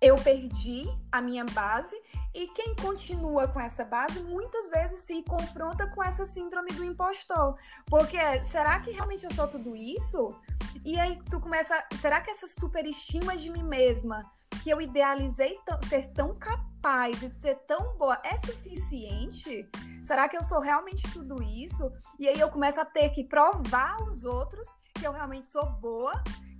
eu 0.00 0.16
perdi 0.16 0.84
a 1.10 1.20
minha 1.20 1.44
base 1.44 1.96
e 2.34 2.46
quem 2.48 2.74
continua 2.74 3.48
com 3.48 3.58
essa 3.58 3.84
base 3.84 4.22
muitas 4.22 4.68
vezes 4.70 5.00
se 5.00 5.22
confronta 5.22 5.86
com 5.88 6.02
essa 6.02 6.26
síndrome 6.26 6.70
do 6.72 6.84
impostor. 6.84 7.56
Porque 7.86 8.18
será 8.44 8.80
que 8.80 8.90
realmente 8.90 9.24
eu 9.24 9.32
sou 9.32 9.48
tudo 9.48 9.74
isso? 9.74 10.38
E 10.84 10.98
aí 10.98 11.18
tu 11.30 11.40
começa, 11.40 11.82
será 12.00 12.20
que 12.20 12.30
essa 12.30 12.46
superestima 12.46 13.36
de 13.36 13.50
mim 13.50 13.62
mesma 13.62 14.20
que 14.62 14.70
eu 14.70 14.80
idealizei 14.80 15.58
ser 15.88 16.08
tão 16.12 16.34
capaz 16.34 17.22
e 17.22 17.30
ser 17.40 17.54
tão 17.66 17.96
boa 17.96 18.20
é 18.22 18.38
suficiente? 18.40 19.68
Será 20.04 20.28
que 20.28 20.36
eu 20.36 20.44
sou 20.44 20.60
realmente 20.60 21.02
tudo 21.12 21.42
isso? 21.42 21.90
E 22.18 22.28
aí 22.28 22.38
eu 22.38 22.50
começo 22.50 22.80
a 22.80 22.84
ter 22.84 23.10
que 23.10 23.24
provar 23.24 23.96
aos 24.00 24.24
outros 24.24 24.68
que 24.94 25.06
eu 25.06 25.12
realmente 25.12 25.46
sou 25.46 25.66
boa, 25.66 26.12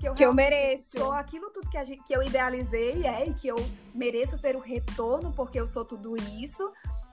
que 0.06 0.08
eu, 0.08 0.14
que 0.14 0.24
eu 0.24 0.34
mereço. 0.34 0.98
Sou 0.98 1.12
aquilo 1.12 1.50
tudo 1.50 1.68
que, 1.68 1.84
gente, 1.84 2.02
que 2.02 2.14
eu 2.14 2.22
idealizei, 2.22 3.04
é, 3.06 3.26
e 3.26 3.34
que 3.34 3.48
eu 3.48 3.56
mereço 3.94 4.40
ter 4.40 4.54
o 4.56 4.60
retorno 4.60 5.32
porque 5.32 5.58
eu 5.58 5.66
sou 5.66 5.84
tudo 5.84 6.16
isso. 6.40 6.70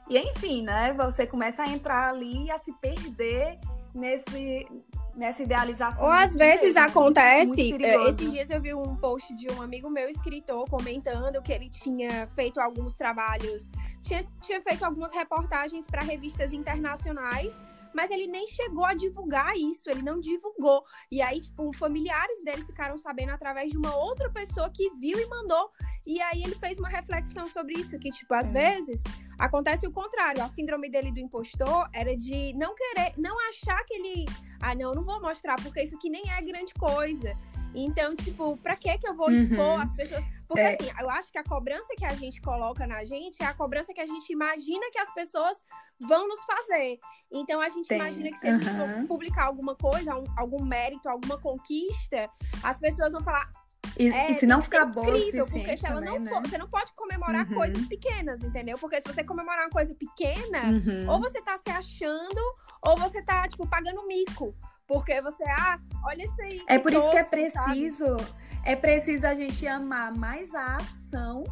E 0.10 0.18
enfim, 0.18 0.64
né? 0.64 0.94
Você 0.94 1.26
começa 1.26 1.64
a 1.64 1.68
entrar 1.68 2.10
ali, 2.10 2.52
a 2.52 2.58
se 2.58 2.74
perder 2.74 3.58
nesse 3.94 4.68
nessa 5.16 5.44
idealização. 5.44 6.06
Ou 6.06 6.10
às 6.10 6.36
vezes 6.36 6.76
acontece, 6.76 7.72
é, 7.72 8.10
esses 8.10 8.32
dias 8.32 8.50
eu 8.50 8.60
vi 8.60 8.74
um 8.74 8.96
post 8.96 9.32
de 9.36 9.48
um 9.52 9.62
amigo 9.62 9.88
meu, 9.88 10.10
escritor, 10.10 10.68
comentando 10.68 11.40
que 11.44 11.52
ele 11.52 11.70
tinha 11.70 12.28
feito 12.34 12.60
alguns 12.60 12.96
trabalhos, 12.96 13.72
tinha, 14.02 14.26
tinha 14.42 14.60
feito 14.64 14.84
algumas 14.84 15.14
reportagens 15.14 15.86
para 15.86 16.02
revistas 16.02 16.52
internacionais 16.52 17.56
mas 17.94 18.12
ele 18.12 18.28
nem 18.28 18.48
chegou 18.48 18.86
a 18.86 18.94
divulgar 18.94 19.56
isso, 19.56 19.90
ele 19.90 20.02
não 20.02 20.20
divulgou. 20.20 20.84
E 21.12 21.22
aí, 21.22 21.40
tipo, 21.40 21.72
familiares 21.78 22.44
dele 22.44 22.66
ficaram 22.66 22.98
sabendo 22.98 23.32
através 23.32 23.72
de 23.72 23.78
uma 23.78 23.96
outra 23.96 24.30
pessoa 24.32 24.70
que 24.70 24.90
viu 24.96 25.20
e 25.20 25.26
mandou. 25.28 25.72
E 26.06 26.22
aí 26.22 26.44
ele 26.44 26.56
fez 26.56 26.78
uma 26.78 26.90
reflexão 26.90 27.48
sobre 27.48 27.74
isso, 27.74 27.98
que, 28.00 28.12
tipo, 28.12 28.34
às 28.34 28.54
é. 28.54 28.54
vezes 28.54 29.02
acontece 29.38 29.88
o 29.88 29.92
contrário. 29.92 30.44
A 30.44 30.50
síndrome 30.50 30.90
dele 30.90 31.12
do 31.12 31.20
impostor 31.20 31.90
era 31.94 32.16
de 32.16 32.54
não 32.54 32.76
querer, 32.76 33.14
não 33.18 33.38
achar 33.50 33.84
que 33.86 33.94
ele. 33.94 34.26
Ah, 34.60 34.76
não, 34.76 34.94
não 34.94 35.04
vou 35.04 35.22
mostrar, 35.22 35.56
porque 35.62 35.82
isso 35.82 35.96
aqui 35.96 36.10
nem 36.10 36.24
é 36.30 36.42
grande 36.42 36.74
coisa. 36.74 37.38
Então, 37.74 38.16
tipo, 38.16 38.58
pra 38.58 38.76
que 38.76 38.98
que 38.98 39.08
eu 39.08 39.16
vou 39.16 39.32
expor 39.32 39.58
uhum. 39.58 39.82
as 39.82 39.94
pessoas? 39.94 40.24
Porque, 40.48 40.62
é. 40.62 40.76
assim, 40.76 40.92
eu 41.00 41.10
acho 41.10 41.32
que 41.32 41.38
a 41.38 41.44
cobrança 41.44 41.96
que 41.98 42.06
a 42.06 42.14
gente 42.14 42.42
coloca 42.42 42.86
na 42.86 43.04
gente 43.04 43.42
é 43.42 43.46
a 43.46 43.54
cobrança 43.54 43.94
que 43.94 44.02
a 44.02 44.06
gente 44.06 44.32
imagina 44.32 44.92
que 44.92 45.00
as 45.00 45.12
pessoas 45.14 45.58
vão 46.00 46.28
nos 46.28 46.44
fazer. 46.44 47.00
Então, 47.32 47.60
a 47.60 47.70
gente 47.70 47.88
Tem. 47.88 47.98
imagina 47.98 48.30
que 48.30 48.38
se 48.38 48.48
a 48.48 48.54
gente 48.54 48.66
for 48.66 49.08
publicar 49.08 49.46
alguma 49.46 49.76
coisa, 49.76 50.16
um, 50.16 50.26
algum 50.38 50.64
mérito, 50.64 51.10
alguma 51.10 51.40
conquista, 51.40 52.30
as 52.62 52.78
pessoas 52.78 53.12
vão 53.12 53.24
falar, 53.24 53.50
e, 53.98 54.10
é, 54.10 54.32
e, 54.32 54.34
se 54.34 54.46
não 54.46 54.62
ficar 54.62 54.86
bom 54.86 55.02
incrível, 55.02 55.46
porque 55.46 55.78
se 55.78 55.86
ela 55.86 56.02
também, 56.02 56.20
não 56.20 56.28
for, 56.28 56.42
né? 56.42 56.50
você 56.50 56.58
não 56.58 56.68
pode 56.68 56.94
comemorar 56.94 57.48
uhum. 57.48 57.56
coisas 57.56 57.86
pequenas, 57.86 58.42
entendeu? 58.42 58.78
Porque 58.78 59.00
se 59.02 59.08
você 59.08 59.24
comemorar 59.24 59.66
uma 59.66 59.70
coisa 59.70 59.94
pequena, 59.94 60.64
uhum. 60.64 61.10
ou 61.10 61.20
você 61.20 61.42
tá 61.42 61.60
se 61.60 61.70
achando, 61.70 62.42
ou 62.82 62.98
você 62.98 63.22
tá, 63.22 63.48
tipo, 63.48 63.68
pagando 63.68 64.06
mico. 64.08 64.56
Porque 64.94 65.20
você, 65.22 65.44
ah, 65.46 65.80
olha 66.06 66.24
isso 66.24 66.40
aí. 66.40 66.64
É 66.68 66.78
por 66.78 66.92
tosco, 66.92 67.10
isso 67.10 67.12
que 67.12 67.18
é 67.18 67.24
preciso, 67.24 68.06
sabe? 68.06 68.36
é 68.64 68.76
preciso 68.76 69.26
a 69.26 69.34
gente 69.34 69.66
amar 69.66 70.16
mais 70.16 70.54
a 70.54 70.76
ação 70.76 71.44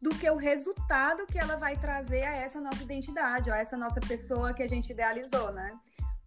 do 0.00 0.10
que 0.10 0.30
o 0.30 0.36
resultado 0.36 1.26
que 1.26 1.36
ela 1.36 1.56
vai 1.56 1.76
trazer 1.76 2.22
a 2.22 2.36
essa 2.36 2.60
nossa 2.60 2.84
identidade, 2.84 3.50
ou 3.50 3.56
a 3.56 3.58
essa 3.58 3.76
nossa 3.76 3.98
pessoa 3.98 4.54
que 4.54 4.62
a 4.62 4.68
gente 4.68 4.92
idealizou, 4.92 5.52
né? 5.52 5.72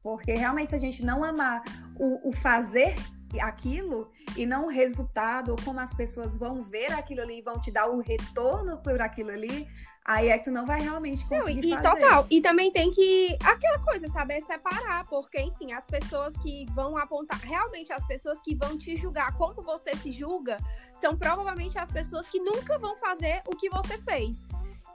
Porque 0.03 0.33
realmente, 0.33 0.71
se 0.71 0.75
a 0.75 0.79
gente 0.79 1.05
não 1.05 1.23
amar 1.23 1.63
o, 1.97 2.29
o 2.29 2.33
fazer 2.33 2.95
aquilo 3.39 4.11
e 4.35 4.45
não 4.45 4.65
o 4.65 4.69
resultado, 4.69 5.51
ou 5.51 5.57
como 5.63 5.79
as 5.79 5.93
pessoas 5.93 6.35
vão 6.35 6.63
ver 6.63 6.91
aquilo 6.91 7.21
ali 7.21 7.39
e 7.39 7.41
vão 7.41 7.61
te 7.61 7.71
dar 7.71 7.87
o 7.87 8.01
retorno 8.01 8.77
por 8.77 9.01
aquilo 9.01 9.31
ali, 9.31 9.65
Aí 10.07 10.29
é 10.29 10.37
que 10.37 10.45
tu 10.45 10.51
não 10.51 10.65
vai 10.65 10.81
realmente 10.81 11.25
conseguir 11.25 11.69
não, 11.69 11.79
e, 11.79 11.83
fazer. 11.83 11.99
total. 11.99 12.27
E 12.29 12.39
também 12.39 12.71
tem 12.71 12.89
que. 12.91 13.37
Aquela 13.43 13.77
coisa, 13.79 14.07
saber 14.07 14.35
é 14.35 14.41
separar. 14.41 15.05
Porque, 15.05 15.37
enfim, 15.41 15.73
as 15.73 15.85
pessoas 15.85 16.33
que 16.37 16.65
vão 16.73 16.97
apontar. 16.97 17.37
Realmente, 17.41 17.91
as 17.91 18.07
pessoas 18.07 18.39
que 18.39 18.55
vão 18.55 18.77
te 18.77 18.95
julgar 18.95 19.35
como 19.35 19.61
você 19.61 19.93
se 19.97 20.13
julga 20.13 20.57
são 20.93 21.17
provavelmente 21.17 21.77
as 21.77 21.91
pessoas 21.91 22.25
que 22.29 22.39
nunca 22.39 22.79
vão 22.79 22.95
fazer 22.97 23.41
o 23.45 23.55
que 23.55 23.69
você 23.69 23.97
fez. 23.97 24.41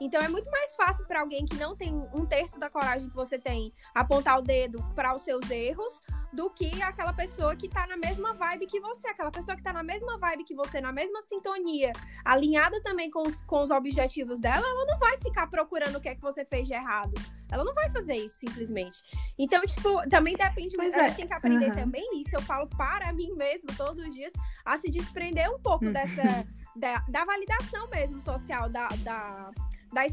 Então 0.03 0.21
é 0.21 0.27
muito 0.27 0.51
mais 0.51 0.75
fácil 0.75 1.05
para 1.05 1.21
alguém 1.21 1.45
que 1.45 1.55
não 1.55 1.77
tem 1.77 1.93
um 2.13 2.25
terço 2.25 2.59
da 2.59 2.69
coragem 2.69 3.07
que 3.07 3.15
você 3.15 3.39
tem 3.39 3.73
apontar 3.95 4.37
o 4.37 4.41
dedo 4.41 4.83
para 4.93 5.15
os 5.15 5.21
seus 5.21 5.49
erros 5.49 6.03
do 6.33 6.49
que 6.49 6.81
aquela 6.81 7.13
pessoa 7.13 7.55
que 7.55 7.69
tá 7.69 7.87
na 7.87 7.95
mesma 7.95 8.33
vibe 8.33 8.65
que 8.65 8.81
você, 8.81 9.07
aquela 9.07 9.31
pessoa 9.31 9.55
que 9.55 9.63
tá 9.63 9.71
na 9.71 9.81
mesma 9.81 10.17
vibe 10.17 10.43
que 10.43 10.53
você, 10.53 10.81
na 10.81 10.91
mesma 10.91 11.21
sintonia, 11.21 11.93
alinhada 12.25 12.81
também 12.81 13.09
com 13.09 13.21
os, 13.21 13.41
com 13.43 13.61
os 13.61 13.71
objetivos 13.71 14.39
dela, 14.41 14.67
ela 14.67 14.85
não 14.85 14.99
vai 14.99 15.17
ficar 15.19 15.47
procurando 15.47 15.95
o 15.95 16.01
que 16.01 16.09
é 16.09 16.15
que 16.15 16.21
você 16.21 16.43
fez 16.43 16.67
de 16.67 16.73
errado. 16.73 17.13
Ela 17.49 17.63
não 17.63 17.73
vai 17.73 17.89
fazer 17.89 18.15
isso, 18.15 18.39
simplesmente. 18.39 19.01
Então, 19.39 19.61
tipo, 19.61 20.09
também 20.09 20.35
depende, 20.35 20.75
pois 20.75 20.93
é. 20.95 21.11
tem 21.11 21.27
que 21.27 21.33
aprender 21.33 21.69
uhum. 21.69 21.75
também 21.75 22.21
isso. 22.21 22.35
Eu 22.35 22.41
falo 22.41 22.67
para 22.67 23.13
mim 23.13 23.31
mesmo 23.35 23.67
todos 23.77 24.03
os 24.03 24.13
dias 24.13 24.33
a 24.65 24.77
se 24.79 24.89
desprender 24.89 25.49
um 25.49 25.59
pouco 25.59 25.85
uhum. 25.85 25.93
dessa 25.93 26.23
da, 26.75 26.99
da 27.07 27.23
validação 27.23 27.87
mesmo 27.89 28.19
social, 28.19 28.69
da, 28.69 28.89
da 29.03 29.51
da, 29.93 30.03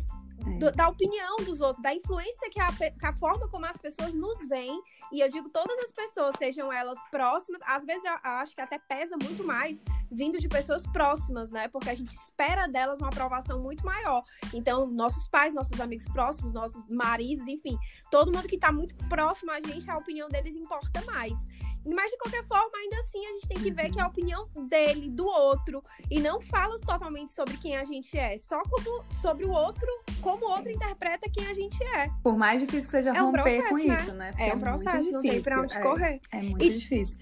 do, 0.58 0.68
é. 0.68 0.72
da 0.72 0.88
opinião 0.88 1.36
dos 1.38 1.60
outros, 1.60 1.82
da 1.82 1.94
influência 1.94 2.50
que 2.50 2.60
a, 2.60 2.72
que 2.72 3.06
a, 3.06 3.12
forma 3.14 3.48
como 3.48 3.66
as 3.66 3.76
pessoas 3.76 4.14
nos 4.14 4.46
veem. 4.48 4.80
E 5.12 5.20
eu 5.20 5.28
digo 5.28 5.48
todas 5.48 5.76
as 5.78 5.90
pessoas, 5.90 6.34
sejam 6.38 6.72
elas 6.72 6.98
próximas, 7.10 7.60
às 7.64 7.84
vezes 7.84 8.04
eu 8.04 8.12
acho 8.22 8.54
que 8.54 8.60
até 8.60 8.78
pesa 8.78 9.16
muito 9.22 9.42
mais 9.42 9.82
vindo 10.10 10.38
de 10.38 10.48
pessoas 10.48 10.86
próximas, 10.86 11.50
né? 11.50 11.68
Porque 11.68 11.90
a 11.90 11.94
gente 11.94 12.14
espera 12.14 12.66
delas 12.66 13.00
uma 13.00 13.08
aprovação 13.08 13.60
muito 13.60 13.84
maior. 13.84 14.22
Então, 14.52 14.86
nossos 14.86 15.28
pais, 15.28 15.54
nossos 15.54 15.80
amigos 15.80 16.06
próximos, 16.08 16.52
nossos 16.52 16.82
maridos, 16.88 17.46
enfim, 17.48 17.76
todo 18.10 18.32
mundo 18.32 18.48
que 18.48 18.56
está 18.56 18.72
muito 18.72 18.94
próximo 19.08 19.50
a 19.50 19.60
gente, 19.60 19.90
a 19.90 19.96
opinião 19.96 20.28
deles 20.28 20.56
importa 20.56 21.02
mais. 21.06 21.38
Mas 21.84 22.10
de 22.10 22.18
qualquer 22.18 22.46
forma, 22.46 22.70
ainda 22.76 23.00
assim, 23.00 23.24
a 23.26 23.30
gente 23.30 23.48
tem 23.48 23.58
que 23.58 23.70
ver 23.70 23.90
que 23.90 23.98
é 23.98 24.02
a 24.02 24.06
opinião 24.06 24.48
dele, 24.68 25.08
do 25.08 25.26
outro, 25.26 25.82
e 26.10 26.20
não 26.20 26.40
fala 26.40 26.78
totalmente 26.78 27.32
sobre 27.32 27.56
quem 27.56 27.76
a 27.76 27.84
gente 27.84 28.18
é, 28.18 28.36
só 28.38 28.60
como 28.62 29.04
sobre 29.20 29.46
o 29.46 29.50
outro, 29.50 29.88
como 30.20 30.46
o 30.46 30.50
outro 30.50 30.70
interpreta 30.70 31.30
quem 31.30 31.46
a 31.46 31.54
gente 31.54 31.82
é. 31.82 32.10
Por 32.22 32.36
mais 32.36 32.60
difícil 32.60 32.84
que 32.84 32.90
seja 32.90 33.10
é 33.10 33.22
um 33.22 33.26
romper 33.26 33.42
processo, 33.42 33.68
com 33.68 33.76
né? 33.76 33.94
isso, 33.94 34.12
né? 34.12 34.32
Porque 34.32 34.42
é 34.42 34.54
um 34.54 34.60
processo, 34.60 35.08
é 35.08 35.12
não 35.12 35.20
tem 35.22 35.42
pra 35.42 35.60
onde 35.60 35.76
é, 35.76 35.80
correr. 35.80 36.20
É 36.32 36.42
muito 36.42 36.64
e... 36.64 36.78
difícil. 36.78 37.18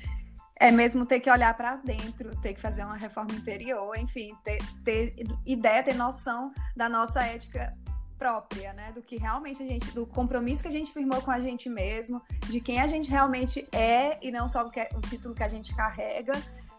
É 0.60 0.72
mesmo 0.72 1.06
ter 1.06 1.20
que 1.20 1.30
olhar 1.30 1.56
para 1.56 1.76
dentro, 1.76 2.36
ter 2.40 2.52
que 2.52 2.60
fazer 2.60 2.82
uma 2.82 2.96
reforma 2.96 3.30
interior, 3.32 3.96
enfim, 3.96 4.34
ter, 4.42 4.58
ter 4.84 5.14
ideia, 5.46 5.84
ter 5.84 5.94
noção 5.94 6.52
da 6.76 6.88
nossa 6.88 7.22
ética 7.22 7.72
própria, 8.18 8.72
né? 8.72 8.92
Do 8.92 9.00
que 9.00 9.16
realmente 9.16 9.62
a 9.62 9.66
gente, 9.66 9.90
do 9.92 10.06
compromisso 10.06 10.62
que 10.62 10.68
a 10.68 10.72
gente 10.72 10.92
firmou 10.92 11.22
com 11.22 11.30
a 11.30 11.40
gente 11.40 11.68
mesmo, 11.68 12.20
de 12.48 12.60
quem 12.60 12.80
a 12.80 12.86
gente 12.86 13.08
realmente 13.08 13.66
é 13.72 14.18
e 14.20 14.30
não 14.30 14.48
só 14.48 14.66
o, 14.66 14.70
é, 14.76 14.88
o 14.94 15.00
título 15.00 15.34
que 15.34 15.42
a 15.42 15.48
gente 15.48 15.74
carrega, 15.74 16.32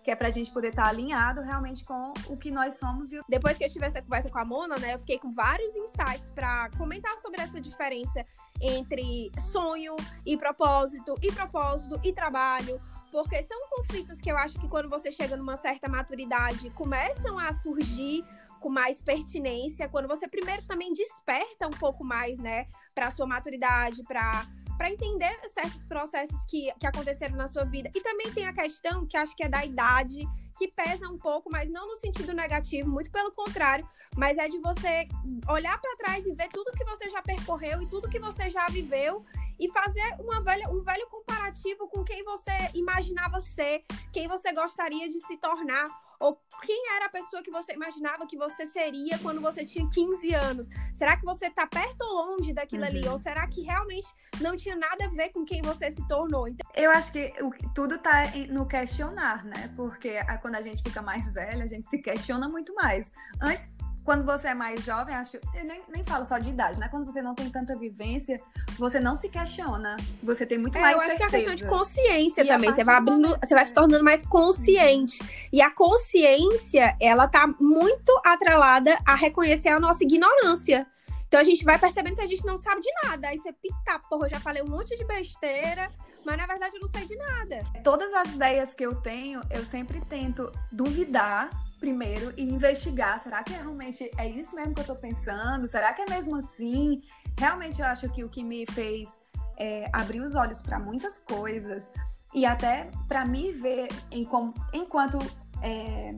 que 0.03 0.11
é 0.11 0.15
pra 0.15 0.29
gente 0.31 0.51
poder 0.51 0.69
estar 0.69 0.83
tá 0.83 0.89
alinhado 0.89 1.41
realmente 1.41 1.83
com 1.83 2.13
o 2.27 2.37
que 2.37 2.51
nós 2.51 2.77
somos. 2.77 3.11
E... 3.11 3.21
Depois 3.29 3.57
que 3.57 3.63
eu 3.63 3.69
tive 3.69 3.85
essa 3.85 4.01
conversa 4.01 4.29
com 4.29 4.39
a 4.39 4.45
Mona, 4.45 4.77
né, 4.77 4.95
eu 4.95 4.99
fiquei 4.99 5.17
com 5.17 5.31
vários 5.31 5.75
insights 5.75 6.29
para 6.29 6.69
comentar 6.77 7.17
sobre 7.19 7.41
essa 7.41 7.59
diferença 7.59 8.25
entre 8.61 9.31
sonho 9.51 9.95
e 10.25 10.35
propósito, 10.35 11.15
e 11.21 11.31
propósito 11.31 11.99
e 12.03 12.11
trabalho, 12.11 12.79
porque 13.11 13.41
são 13.43 13.57
conflitos 13.69 14.21
que 14.21 14.31
eu 14.31 14.37
acho 14.37 14.59
que 14.59 14.67
quando 14.67 14.89
você 14.89 15.11
chega 15.11 15.35
numa 15.35 15.55
certa 15.55 15.87
maturidade 15.87 16.69
começam 16.71 17.39
a 17.39 17.53
surgir 17.53 18.23
com 18.59 18.69
mais 18.69 19.01
pertinência, 19.01 19.89
quando 19.89 20.07
você 20.07 20.27
primeiro 20.27 20.63
também 20.65 20.93
desperta 20.93 21.67
um 21.67 21.71
pouco 21.71 22.03
mais, 22.03 22.37
né, 22.37 22.67
para 22.93 23.11
sua 23.11 23.25
maturidade, 23.25 24.03
para 24.03 24.47
para 24.77 24.89
entender 24.89 25.37
certos 25.49 25.83
processos 25.83 26.39
que, 26.45 26.71
que 26.79 26.87
aconteceram 26.87 27.35
na 27.35 27.47
sua 27.47 27.65
vida. 27.65 27.91
E 27.93 27.99
também 27.99 28.31
tem 28.31 28.47
a 28.47 28.53
questão 28.53 29.05
que 29.05 29.17
acho 29.17 29.35
que 29.35 29.43
é 29.43 29.49
da 29.49 29.65
idade, 29.65 30.25
que 30.57 30.69
pesa 30.69 31.09
um 31.09 31.17
pouco, 31.17 31.49
mas 31.51 31.69
não 31.69 31.85
no 31.85 31.97
sentido 31.97 32.33
negativo, 32.33 32.89
muito 32.89 33.11
pelo 33.11 33.29
contrário, 33.33 33.85
mas 34.15 34.37
é 34.37 34.47
de 34.47 34.57
você 34.59 35.05
olhar 35.49 35.77
para 35.81 35.97
trás 35.97 36.25
e 36.25 36.33
ver 36.33 36.47
tudo 36.47 36.71
que 36.71 36.85
você 36.85 37.09
já 37.09 37.21
percorreu 37.21 37.81
e 37.81 37.87
tudo 37.87 38.09
que 38.09 38.19
você 38.19 38.49
já 38.49 38.67
viveu 38.67 39.25
e 39.59 39.69
fazer 39.71 40.15
uma 40.19 40.41
velha, 40.41 40.69
um 40.69 40.81
velho 40.81 41.07
comparativo 41.07 41.87
com 41.89 42.03
quem 42.03 42.23
você 42.23 42.51
imaginava 42.73 43.41
ser, 43.41 43.83
quem 44.11 44.27
você 44.27 44.53
gostaria 44.53 45.09
de 45.09 45.19
se 45.21 45.37
tornar, 45.37 45.83
ou 46.19 46.39
quem 46.63 46.95
era 46.95 47.05
a 47.05 47.09
pessoa 47.09 47.41
que 47.41 47.51
você 47.51 47.73
imaginava 47.73 48.27
que 48.27 48.37
você 48.37 48.65
seria 48.65 49.17
quando 49.19 49.41
você 49.41 49.65
tinha 49.65 49.87
15 49.89 50.33
anos. 50.33 50.67
Será 50.97 51.17
que 51.17 51.25
você 51.25 51.47
está 51.47 51.65
perto 51.65 52.01
ou 52.01 52.37
longe 52.37 52.53
daquilo 52.53 52.83
uhum. 52.83 52.89
ali? 52.89 53.07
Ou 53.07 53.17
será 53.17 53.47
que 53.47 53.61
realmente 53.61 54.07
não 54.41 54.55
tinha 54.55 54.75
nada 54.75 55.05
a 55.05 55.09
ver 55.09 55.29
com 55.29 55.45
quem 55.45 55.61
você 55.61 55.89
se 55.91 56.05
tornou? 56.07 56.47
Então... 56.47 56.69
Eu 56.75 56.91
acho 56.91 57.11
que 57.11 57.33
o, 57.41 57.51
tudo 57.73 57.95
está 57.95 58.25
no 58.49 58.67
questionar, 58.67 59.45
né? 59.45 59.73
Porque 59.75 60.09
a, 60.09 60.37
quando 60.37 60.55
a 60.55 60.61
gente 60.61 60.83
fica 60.83 61.01
mais 61.01 61.33
velha, 61.33 61.63
a 61.63 61.67
gente 61.67 61.87
se 61.87 61.99
questiona 61.99 62.47
muito 62.47 62.73
mais. 62.75 63.11
Antes 63.41 63.75
quando 64.03 64.25
você 64.25 64.49
é 64.49 64.53
mais 64.53 64.83
jovem, 64.83 65.15
acho. 65.15 65.37
Eu 65.53 65.65
nem, 65.65 65.81
nem 65.89 66.03
falo 66.03 66.25
só 66.25 66.37
de 66.37 66.49
idade, 66.49 66.79
né? 66.79 66.87
Quando 66.89 67.05
você 67.05 67.21
não 67.21 67.35
tem 67.35 67.49
tanta 67.49 67.75
vivência, 67.75 68.41
você 68.77 68.99
não 68.99 69.15
se 69.15 69.29
questiona. 69.29 69.97
Você 70.23 70.45
tem 70.45 70.57
muito 70.57 70.77
é, 70.77 70.81
mais 70.81 70.93
eu 70.93 70.99
acho 70.99 71.09
certeza. 71.09 71.29
que 71.29 71.35
é 71.35 71.39
a 71.39 71.41
questão 71.41 71.55
de 71.55 71.77
consciência 71.77 72.41
e 72.41 72.47
também. 72.47 72.71
Você 72.71 72.83
vai 72.83 72.95
abrindo, 72.95 73.37
você 73.37 73.53
vai 73.53 73.67
se 73.67 73.73
tornando 73.73 74.03
mais 74.03 74.25
consciente. 74.25 75.21
Uhum. 75.21 75.27
E 75.53 75.61
a 75.61 75.69
consciência, 75.69 76.95
ela 76.99 77.27
tá 77.27 77.47
muito 77.59 78.21
atrelada 78.25 78.97
a 79.05 79.15
reconhecer 79.15 79.69
a 79.69 79.79
nossa 79.79 80.03
ignorância. 80.03 80.87
Então 81.27 81.39
a 81.39 81.43
gente 81.43 81.63
vai 81.63 81.77
percebendo 81.77 82.15
que 82.15 82.23
a 82.23 82.27
gente 82.27 82.43
não 82.43 82.57
sabe 82.57 82.81
de 82.81 82.89
nada. 83.03 83.27
Aí 83.27 83.37
você 83.37 83.53
pica, 83.53 83.99
porra, 84.09 84.25
eu 84.25 84.31
já 84.31 84.39
falei 84.39 84.63
um 84.63 84.67
monte 84.67 84.97
de 84.97 85.05
besteira, 85.05 85.91
mas 86.25 86.35
na 86.35 86.47
verdade 86.47 86.75
eu 86.75 86.81
não 86.81 86.89
sei 86.89 87.05
de 87.05 87.15
nada. 87.15 87.63
Todas 87.83 88.11
as 88.15 88.33
ideias 88.33 88.73
que 88.73 88.83
eu 88.83 88.95
tenho, 88.95 89.39
eu 89.51 89.63
sempre 89.63 90.01
tento 90.01 90.51
duvidar 90.71 91.51
primeiro 91.79 92.33
e 92.37 92.43
investigar. 92.43 93.21
Será 93.23 93.43
que 93.43 93.53
realmente 93.53 94.09
é 94.17 94.27
isso 94.27 94.55
mesmo 94.55 94.73
que 94.75 94.81
eu 94.81 94.85
tô 94.85 94.95
pensando? 94.95 95.67
Será 95.67 95.93
que 95.93 96.01
é 96.01 96.05
mesmo 96.09 96.35
assim? 96.35 97.01
Realmente 97.37 97.81
eu 97.81 97.87
acho 97.87 98.09
que 98.09 98.23
o 98.23 98.29
que 98.29 98.43
me 98.43 98.65
fez 98.71 99.19
é, 99.57 99.89
abrir 99.91 100.21
os 100.21 100.35
olhos 100.35 100.61
para 100.61 100.79
muitas 100.79 101.19
coisas 101.19 101.91
e 102.33 102.45
até 102.45 102.89
para 103.07 103.25
me 103.25 103.51
ver 103.51 103.87
em, 104.11 104.27
enquanto 104.73 105.17
é, 105.61 106.15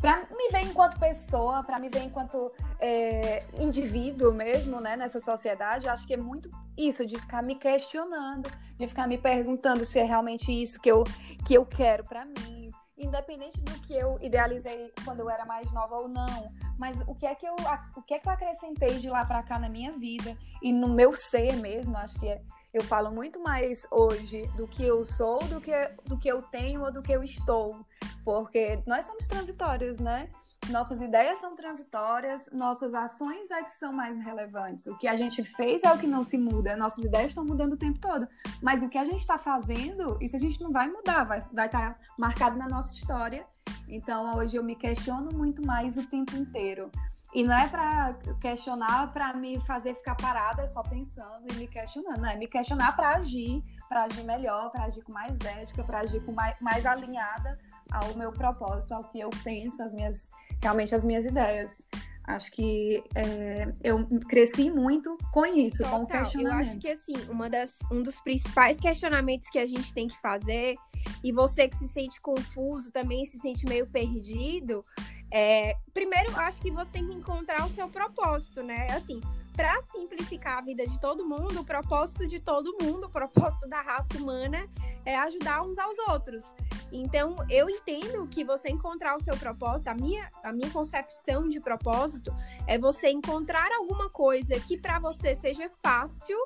para 0.00 0.26
me 0.30 0.48
ver 0.50 0.62
enquanto 0.62 0.98
pessoa, 0.98 1.62
para 1.62 1.78
me 1.78 1.90
ver 1.90 2.04
enquanto 2.04 2.50
é, 2.80 3.44
indivíduo 3.58 4.32
mesmo, 4.32 4.80
né, 4.80 4.96
nessa 4.96 5.20
sociedade, 5.20 5.88
acho 5.88 6.06
que 6.06 6.14
é 6.14 6.16
muito 6.16 6.50
isso, 6.76 7.04
de 7.04 7.18
ficar 7.18 7.42
me 7.42 7.54
questionando, 7.54 8.50
de 8.78 8.88
ficar 8.88 9.06
me 9.06 9.18
perguntando 9.18 9.84
se 9.84 9.98
é 9.98 10.04
realmente 10.04 10.50
isso 10.50 10.80
que 10.80 10.90
eu, 10.90 11.04
que 11.46 11.52
eu 11.52 11.66
quero 11.66 12.02
para 12.04 12.24
mim, 12.24 12.59
independente 13.00 13.60
do 13.60 13.72
que 13.80 13.94
eu 13.94 14.18
idealizei 14.20 14.92
quando 15.04 15.20
eu 15.20 15.30
era 15.30 15.44
mais 15.44 15.70
nova 15.72 15.96
ou 15.96 16.08
não, 16.08 16.52
mas 16.78 17.00
o 17.06 17.14
que 17.14 17.26
é 17.26 17.34
que 17.34 17.46
eu, 17.46 17.54
o 17.96 18.02
que 18.02 18.14
é 18.14 18.18
que 18.18 18.28
eu 18.28 18.32
acrescentei 18.32 18.98
de 18.98 19.08
lá 19.08 19.24
para 19.24 19.42
cá 19.42 19.58
na 19.58 19.68
minha 19.68 19.92
vida 19.98 20.36
e 20.62 20.72
no 20.72 20.88
meu 20.88 21.14
ser 21.14 21.56
mesmo, 21.56 21.96
acho 21.96 22.18
que 22.18 22.28
é, 22.28 22.42
eu 22.72 22.82
falo 22.84 23.10
muito 23.10 23.42
mais 23.42 23.86
hoje 23.90 24.46
do 24.56 24.68
que 24.68 24.84
eu 24.84 25.04
sou, 25.04 25.40
do 25.44 25.60
que, 25.60 25.72
do 26.04 26.18
que 26.18 26.28
eu 26.28 26.42
tenho 26.42 26.82
ou 26.82 26.92
do 26.92 27.02
que 27.02 27.12
eu 27.12 27.22
estou. 27.22 27.84
Porque 28.24 28.80
nós 28.86 29.06
somos 29.06 29.26
transitórios, 29.26 29.98
né? 29.98 30.30
Nossas 30.68 31.00
ideias 31.00 31.40
são 31.40 31.56
transitórias, 31.56 32.48
nossas 32.52 32.94
ações 32.94 33.50
é 33.50 33.62
que 33.62 33.72
são 33.72 33.92
mais 33.92 34.16
relevantes. 34.22 34.86
O 34.86 34.96
que 34.96 35.08
a 35.08 35.16
gente 35.16 35.42
fez 35.42 35.82
é 35.82 35.92
o 35.92 35.98
que 35.98 36.06
não 36.06 36.22
se 36.22 36.38
muda. 36.38 36.76
Nossas 36.76 37.04
ideias 37.04 37.28
estão 37.28 37.44
mudando 37.44 37.72
o 37.72 37.76
tempo 37.76 37.98
todo. 37.98 38.28
Mas 38.62 38.82
o 38.82 38.88
que 38.88 38.98
a 38.98 39.04
gente 39.04 39.20
está 39.20 39.38
fazendo, 39.38 40.16
isso 40.20 40.36
a 40.36 40.38
gente 40.38 40.60
não 40.60 40.70
vai 40.70 40.88
mudar, 40.88 41.24
vai 41.24 41.40
estar 41.40 41.54
vai 41.54 41.68
tá 41.68 41.96
marcado 42.18 42.56
na 42.56 42.68
nossa 42.68 42.94
história. 42.94 43.44
Então, 43.88 44.36
hoje 44.36 44.56
eu 44.56 44.62
me 44.62 44.76
questiono 44.76 45.32
muito 45.32 45.64
mais 45.64 45.96
o 45.96 46.06
tempo 46.06 46.36
inteiro. 46.36 46.90
E 47.32 47.44
não 47.44 47.54
é 47.54 47.68
para 47.68 48.14
questionar 48.40 49.12
para 49.12 49.32
me 49.32 49.60
fazer 49.60 49.94
ficar 49.94 50.16
parada 50.16 50.66
só 50.66 50.82
pensando 50.82 51.46
e 51.48 51.54
me 51.54 51.68
questionando, 51.68 52.26
é 52.26 52.36
me 52.36 52.48
questionar 52.48 52.96
para 52.96 53.10
agir, 53.10 53.62
para 53.88 54.02
agir 54.04 54.24
melhor, 54.24 54.70
para 54.72 54.84
agir 54.84 55.00
com 55.02 55.12
mais 55.12 55.38
ética, 55.40 55.84
para 55.84 56.00
agir 56.00 56.24
com 56.24 56.32
mais, 56.32 56.60
mais 56.60 56.84
alinhada 56.84 57.56
ao 57.92 58.16
meu 58.16 58.32
propósito, 58.32 58.94
ao 58.94 59.04
que 59.04 59.20
eu 59.20 59.30
penso, 59.44 59.80
as 59.80 59.94
minhas 59.94 60.28
realmente 60.62 60.94
as 60.94 61.04
minhas 61.04 61.24
ideias. 61.26 61.86
Acho 62.24 62.52
que 62.52 63.02
é, 63.14 63.72
eu 63.82 64.06
cresci 64.28 64.70
muito 64.70 65.18
com 65.32 65.44
isso, 65.44 65.78
Total. 65.78 65.98
com 65.98 66.04
o 66.04 66.06
questionamento. 66.06 66.66
Eu 66.66 66.70
acho 66.70 66.78
que 66.78 66.88
assim, 66.88 67.28
uma 67.28 67.50
das, 67.50 67.70
um 67.90 68.02
dos 68.02 68.20
principais 68.20 68.78
questionamentos 68.78 69.48
que 69.48 69.58
a 69.58 69.66
gente 69.66 69.92
tem 69.92 70.06
que 70.06 70.16
fazer, 70.20 70.76
e 71.24 71.32
você 71.32 71.68
que 71.68 71.76
se 71.76 71.88
sente 71.88 72.20
confuso, 72.20 72.92
também 72.92 73.26
se 73.26 73.38
sente 73.38 73.66
meio 73.66 73.86
perdido, 73.86 74.84
é, 75.32 75.76
primeiro, 75.94 76.34
acho 76.40 76.60
que 76.60 76.70
você 76.70 76.90
tem 76.90 77.06
que 77.08 77.16
encontrar 77.16 77.64
o 77.66 77.70
seu 77.70 77.88
propósito, 77.88 78.62
né? 78.62 78.88
Assim, 78.90 79.20
para 79.54 79.80
simplificar 79.82 80.58
a 80.58 80.60
vida 80.62 80.86
de 80.86 81.00
todo 81.00 81.26
mundo, 81.26 81.60
o 81.60 81.64
propósito 81.64 82.26
de 82.26 82.40
todo 82.40 82.76
mundo, 82.82 83.06
o 83.06 83.10
propósito 83.10 83.68
da 83.68 83.80
raça 83.80 84.16
humana 84.18 84.68
é 85.04 85.16
ajudar 85.18 85.62
uns 85.62 85.78
aos 85.78 85.98
outros. 86.08 86.44
Então, 86.92 87.36
eu 87.48 87.68
entendo 87.68 88.26
que 88.26 88.42
você 88.42 88.68
encontrar 88.68 89.16
o 89.16 89.20
seu 89.20 89.36
propósito, 89.36 89.88
a 89.88 89.94
minha, 89.94 90.28
a 90.42 90.52
minha 90.52 90.70
concepção 90.70 91.48
de 91.48 91.60
propósito 91.60 92.34
é 92.66 92.78
você 92.78 93.10
encontrar 93.10 93.70
alguma 93.72 94.08
coisa 94.08 94.58
que 94.58 94.76
para 94.76 94.98
você 94.98 95.34
seja 95.34 95.70
fácil 95.82 96.36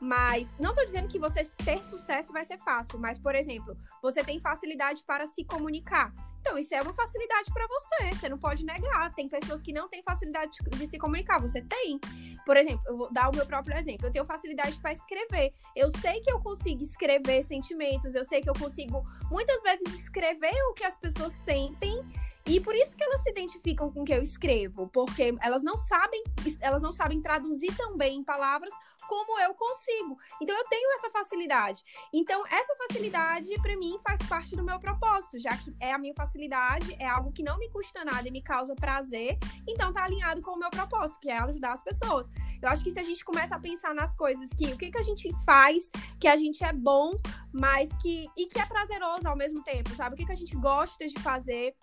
mas 0.00 0.48
não 0.58 0.70
estou 0.70 0.84
dizendo 0.84 1.08
que 1.08 1.18
você 1.18 1.44
ter 1.64 1.82
sucesso 1.84 2.32
vai 2.32 2.44
ser 2.44 2.58
fácil, 2.58 2.98
mas, 2.98 3.18
por 3.18 3.34
exemplo, 3.34 3.76
você 4.02 4.22
tem 4.22 4.40
facilidade 4.40 5.02
para 5.04 5.26
se 5.26 5.44
comunicar. 5.44 6.12
Então, 6.40 6.58
isso 6.58 6.74
é 6.74 6.82
uma 6.82 6.92
facilidade 6.92 7.50
para 7.54 7.66
você, 7.66 8.14
você 8.14 8.28
não 8.28 8.38
pode 8.38 8.64
negar. 8.64 9.12
Tem 9.14 9.26
pessoas 9.26 9.62
que 9.62 9.72
não 9.72 9.88
têm 9.88 10.02
facilidade 10.02 10.58
de 10.76 10.86
se 10.86 10.98
comunicar, 10.98 11.40
você 11.40 11.62
tem. 11.62 11.98
Por 12.44 12.56
exemplo, 12.56 12.82
eu 12.86 12.98
vou 12.98 13.10
dar 13.10 13.30
o 13.30 13.34
meu 13.34 13.46
próprio 13.46 13.78
exemplo. 13.78 14.06
Eu 14.06 14.12
tenho 14.12 14.26
facilidade 14.26 14.78
para 14.78 14.92
escrever. 14.92 15.54
Eu 15.74 15.90
sei 16.02 16.20
que 16.20 16.30
eu 16.30 16.38
consigo 16.40 16.82
escrever 16.82 17.42
sentimentos, 17.44 18.14
eu 18.14 18.24
sei 18.24 18.42
que 18.42 18.50
eu 18.50 18.54
consigo 18.54 19.02
muitas 19.30 19.62
vezes 19.62 20.00
escrever 20.00 20.54
o 20.70 20.74
que 20.74 20.84
as 20.84 20.96
pessoas 20.96 21.32
sentem 21.44 22.04
e 22.46 22.60
por 22.60 22.74
isso 22.74 22.96
que 22.96 23.02
elas 23.02 23.22
se 23.22 23.30
identificam 23.30 23.90
com 23.90 24.02
o 24.02 24.04
que 24.04 24.12
eu 24.12 24.22
escrevo, 24.22 24.88
porque 24.88 25.34
elas 25.40 25.62
não 25.62 25.78
sabem, 25.78 26.22
elas 26.60 26.82
não 26.82 26.92
sabem 26.92 27.20
traduzir 27.22 27.74
tão 27.74 27.96
bem 27.96 28.18
em 28.18 28.24
palavras 28.24 28.72
como 29.08 29.40
eu 29.40 29.54
consigo. 29.54 30.18
Então 30.40 30.56
eu 30.56 30.64
tenho 30.66 30.92
essa 30.94 31.10
facilidade. 31.10 31.82
Então 32.12 32.44
essa 32.46 32.74
facilidade 32.76 33.50
para 33.62 33.76
mim 33.76 33.98
faz 34.06 34.20
parte 34.28 34.54
do 34.54 34.62
meu 34.62 34.78
propósito, 34.78 35.38
já 35.38 35.56
que 35.56 35.74
é 35.80 35.92
a 35.92 35.98
minha 35.98 36.14
facilidade, 36.14 36.94
é 36.98 37.06
algo 37.06 37.32
que 37.32 37.42
não 37.42 37.58
me 37.58 37.70
custa 37.70 38.04
nada 38.04 38.28
e 38.28 38.30
me 38.30 38.42
causa 38.42 38.74
prazer, 38.74 39.38
então 39.66 39.92
tá 39.92 40.04
alinhado 40.04 40.42
com 40.42 40.52
o 40.52 40.58
meu 40.58 40.70
propósito, 40.70 41.20
que 41.20 41.30
é 41.30 41.38
ajudar 41.38 41.72
as 41.72 41.82
pessoas. 41.82 42.30
Eu 42.60 42.68
acho 42.68 42.84
que 42.84 42.90
se 42.90 42.98
a 42.98 43.02
gente 43.02 43.24
começa 43.24 43.54
a 43.54 43.58
pensar 43.58 43.94
nas 43.94 44.14
coisas 44.14 44.50
que 44.50 44.66
o 44.66 44.76
que 44.76 44.90
que 44.90 44.98
a 44.98 45.02
gente 45.02 45.30
faz, 45.44 45.90
que 46.20 46.28
a 46.28 46.36
gente 46.36 46.62
é 46.62 46.72
bom, 46.72 47.12
mas 47.52 47.88
que 48.02 48.28
e 48.36 48.46
que 48.46 48.58
é 48.58 48.66
prazeroso 48.66 49.28
ao 49.28 49.36
mesmo 49.36 49.62
tempo, 49.62 49.90
sabe? 49.94 50.14
O 50.14 50.16
que 50.18 50.26
que 50.26 50.32
a 50.32 50.36
gente 50.36 50.56
gosta 50.56 51.06
de 51.06 51.18
fazer, 51.20 51.74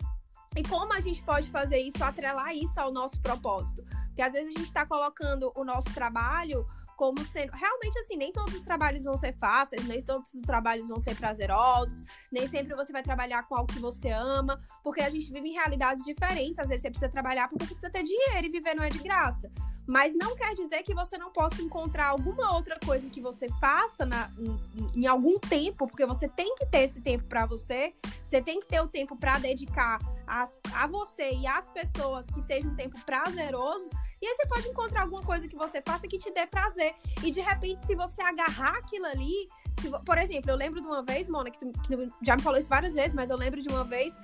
e 0.56 0.62
como 0.62 0.92
a 0.92 1.00
gente 1.00 1.22
pode 1.22 1.48
fazer 1.48 1.78
isso, 1.78 2.02
atrelar 2.04 2.54
isso 2.54 2.78
ao 2.78 2.92
nosso 2.92 3.20
propósito? 3.20 3.82
Porque 4.08 4.22
às 4.22 4.32
vezes 4.32 4.48
a 4.48 4.58
gente 4.58 4.66
está 4.66 4.84
colocando 4.84 5.50
o 5.54 5.64
nosso 5.64 5.92
trabalho 5.94 6.66
como 7.02 7.18
sendo. 7.24 7.50
Realmente, 7.50 7.98
assim, 7.98 8.14
nem 8.16 8.30
todos 8.30 8.54
os 8.54 8.60
trabalhos 8.60 9.02
vão 9.02 9.16
ser 9.16 9.36
fáceis, 9.36 9.84
nem 9.88 10.00
todos 10.00 10.32
os 10.32 10.40
trabalhos 10.42 10.86
vão 10.86 11.00
ser 11.00 11.16
prazerosos, 11.16 12.00
nem 12.30 12.48
sempre 12.48 12.76
você 12.76 12.92
vai 12.92 13.02
trabalhar 13.02 13.42
com 13.42 13.56
algo 13.56 13.72
que 13.72 13.80
você 13.80 14.10
ama, 14.10 14.62
porque 14.84 15.02
a 15.02 15.10
gente 15.10 15.32
vive 15.32 15.48
em 15.48 15.52
realidades 15.52 16.04
diferentes. 16.04 16.60
Às 16.60 16.68
vezes 16.68 16.82
você 16.82 16.90
precisa 16.90 17.10
trabalhar 17.10 17.48
porque 17.48 17.64
você 17.64 17.74
precisa 17.74 17.90
ter 17.90 18.04
dinheiro 18.04 18.46
e 18.46 18.48
viver 18.48 18.74
não 18.76 18.84
é 18.84 18.88
de 18.88 19.00
graça. 19.00 19.50
Mas 19.84 20.14
não 20.14 20.36
quer 20.36 20.54
dizer 20.54 20.84
que 20.84 20.94
você 20.94 21.18
não 21.18 21.32
possa 21.32 21.60
encontrar 21.60 22.06
alguma 22.06 22.54
outra 22.54 22.78
coisa 22.78 23.10
que 23.10 23.20
você 23.20 23.48
faça 23.60 24.06
na, 24.06 24.30
em, 24.38 25.02
em 25.02 25.06
algum 25.06 25.40
tempo, 25.40 25.88
porque 25.88 26.06
você 26.06 26.28
tem 26.28 26.54
que 26.54 26.66
ter 26.66 26.82
esse 26.82 27.00
tempo 27.00 27.28
para 27.28 27.46
você, 27.46 27.92
você 28.24 28.40
tem 28.40 28.60
que 28.60 28.66
ter 28.66 28.80
o 28.80 28.86
tempo 28.86 29.16
para 29.16 29.38
dedicar 29.40 29.98
as, 30.24 30.60
a 30.74 30.86
você 30.86 31.32
e 31.32 31.46
às 31.46 31.68
pessoas 31.68 32.24
que 32.26 32.40
seja 32.42 32.68
um 32.68 32.76
tempo 32.76 32.98
prazeroso. 33.04 33.90
E 34.20 34.26
aí 34.26 34.36
você 34.36 34.46
pode 34.46 34.68
encontrar 34.68 35.02
alguma 35.02 35.22
coisa 35.22 35.48
que 35.48 35.56
você 35.56 35.82
faça 35.82 36.06
que 36.06 36.16
te 36.16 36.30
dê 36.30 36.46
prazer. 36.46 36.91
E 37.22 37.30
de 37.30 37.40
repente, 37.40 37.84
se 37.86 37.94
você 37.94 38.22
agarrar 38.22 38.76
aquilo 38.78 39.06
ali, 39.06 39.48
se, 39.80 39.90
por 40.04 40.18
exemplo, 40.18 40.50
eu 40.50 40.56
lembro 40.56 40.80
de 40.80 40.86
uma 40.86 41.02
vez, 41.02 41.28
Mona, 41.28 41.50
que, 41.50 41.58
tu, 41.58 41.70
que 41.82 41.94
já 42.22 42.36
me 42.36 42.42
falou 42.42 42.58
isso 42.58 42.68
várias 42.68 42.94
vezes, 42.94 43.14
mas 43.14 43.30
eu 43.30 43.36
lembro 43.36 43.62
de 43.62 43.68
uma 43.68 43.84
vez 43.84 44.14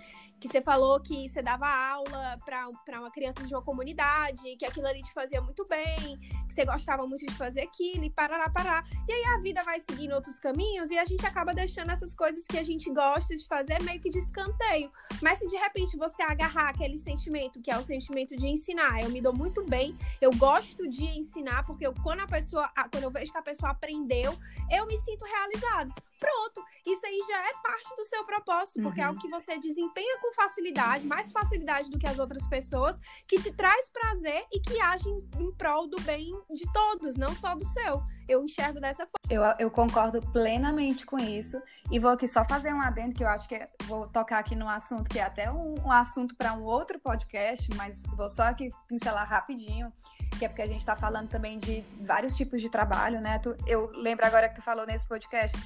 que 0.40 0.48
você 0.48 0.60
falou 0.60 1.00
que 1.00 1.28
você 1.28 1.42
dava 1.42 1.66
aula 1.66 2.38
para 2.44 3.00
uma 3.00 3.10
criança 3.10 3.42
de 3.42 3.54
uma 3.54 3.62
comunidade, 3.62 4.56
que 4.56 4.64
aquilo 4.64 4.86
ali 4.86 5.02
te 5.02 5.12
fazia 5.12 5.40
muito 5.40 5.66
bem, 5.66 6.18
que 6.48 6.54
você 6.54 6.64
gostava 6.64 7.06
muito 7.06 7.26
de 7.26 7.34
fazer 7.34 7.62
aquilo 7.62 8.04
e 8.04 8.10
parar, 8.10 8.48
parar. 8.52 8.84
E 9.08 9.12
aí 9.12 9.24
a 9.34 9.38
vida 9.40 9.62
vai 9.62 9.80
seguindo 9.80 10.14
outros 10.14 10.38
caminhos 10.38 10.90
e 10.90 10.98
a 10.98 11.04
gente 11.04 11.24
acaba 11.26 11.52
deixando 11.52 11.90
essas 11.90 12.14
coisas 12.14 12.44
que 12.46 12.56
a 12.56 12.62
gente 12.62 12.90
gosta 12.90 13.34
de 13.34 13.46
fazer 13.46 13.82
meio 13.82 14.00
que 14.00 14.10
de 14.10 14.18
escanteio. 14.18 14.90
Mas 15.20 15.38
se 15.38 15.46
de 15.46 15.56
repente 15.56 15.96
você 15.96 16.22
agarrar 16.22 16.70
aquele 16.70 16.98
sentimento, 16.98 17.60
que 17.60 17.70
é 17.70 17.78
o 17.78 17.82
sentimento 17.82 18.36
de 18.36 18.46
ensinar, 18.46 19.02
eu 19.02 19.10
me 19.10 19.20
dou 19.20 19.32
muito 19.32 19.64
bem, 19.64 19.96
eu 20.20 20.30
gosto 20.36 20.88
de 20.88 21.04
ensinar, 21.04 21.64
porque 21.66 21.86
eu, 21.86 21.94
quando 22.02 22.20
a 22.20 22.26
pessoa, 22.26 22.70
quando 22.92 23.04
eu 23.04 23.10
vejo 23.10 23.32
que 23.32 23.38
a 23.38 23.42
pessoa 23.42 23.72
aprendeu, 23.72 24.38
eu 24.70 24.86
me 24.86 24.96
sinto 24.98 25.24
realizado. 25.24 25.92
Pronto, 26.18 26.64
isso 26.84 27.06
aí 27.06 27.20
já 27.28 27.48
é 27.48 27.52
parte 27.62 27.96
do 27.96 28.04
seu 28.04 28.24
propósito, 28.24 28.82
porque 28.82 29.00
uhum. 29.00 29.06
é 29.06 29.10
o 29.10 29.16
que 29.16 29.28
você 29.28 29.56
desempenha 29.58 30.18
com 30.18 30.27
facilidade, 30.34 31.06
mais 31.06 31.30
facilidade 31.30 31.90
do 31.90 31.98
que 31.98 32.06
as 32.06 32.18
outras 32.18 32.46
pessoas, 32.46 32.98
que 33.26 33.40
te 33.40 33.52
traz 33.52 33.88
prazer 33.90 34.44
e 34.52 34.60
que 34.60 34.80
age 34.80 35.08
em, 35.08 35.44
em 35.44 35.52
prol 35.52 35.88
do 35.88 36.00
bem 36.02 36.32
de 36.50 36.72
todos, 36.72 37.16
não 37.16 37.34
só 37.34 37.54
do 37.54 37.64
seu. 37.64 38.02
Eu 38.28 38.44
enxergo 38.44 38.78
dessa 38.78 39.06
forma. 39.06 39.18
Eu, 39.30 39.42
eu 39.58 39.70
concordo 39.70 40.20
plenamente 40.32 41.06
com 41.06 41.18
isso. 41.18 41.60
E 41.90 41.98
vou 41.98 42.10
aqui 42.10 42.28
só 42.28 42.44
fazer 42.44 42.72
um 42.74 42.80
adendo, 42.80 43.14
que 43.14 43.24
eu 43.24 43.28
acho 43.28 43.48
que 43.48 43.54
é, 43.54 43.66
vou 43.84 44.06
tocar 44.06 44.38
aqui 44.38 44.54
num 44.54 44.68
assunto 44.68 45.08
que 45.08 45.18
é 45.18 45.22
até 45.22 45.50
um, 45.50 45.74
um 45.84 45.90
assunto 45.90 46.36
para 46.36 46.52
um 46.52 46.62
outro 46.62 46.98
podcast, 46.98 47.68
mas 47.74 48.04
vou 48.16 48.28
só 48.28 48.44
aqui 48.44 48.70
pincelar 48.86 49.26
rapidinho, 49.26 49.90
que 50.38 50.44
é 50.44 50.48
porque 50.48 50.62
a 50.62 50.66
gente 50.66 50.80
está 50.80 50.94
falando 50.94 51.28
também 51.28 51.58
de 51.58 51.82
vários 52.02 52.34
tipos 52.36 52.60
de 52.60 52.68
trabalho, 52.68 53.20
né? 53.20 53.38
Tu, 53.38 53.56
eu 53.66 53.90
lembro 53.94 54.26
agora 54.26 54.48
que 54.48 54.56
tu 54.56 54.62
falou 54.62 54.86
nesse 54.86 55.08
podcast 55.08 55.56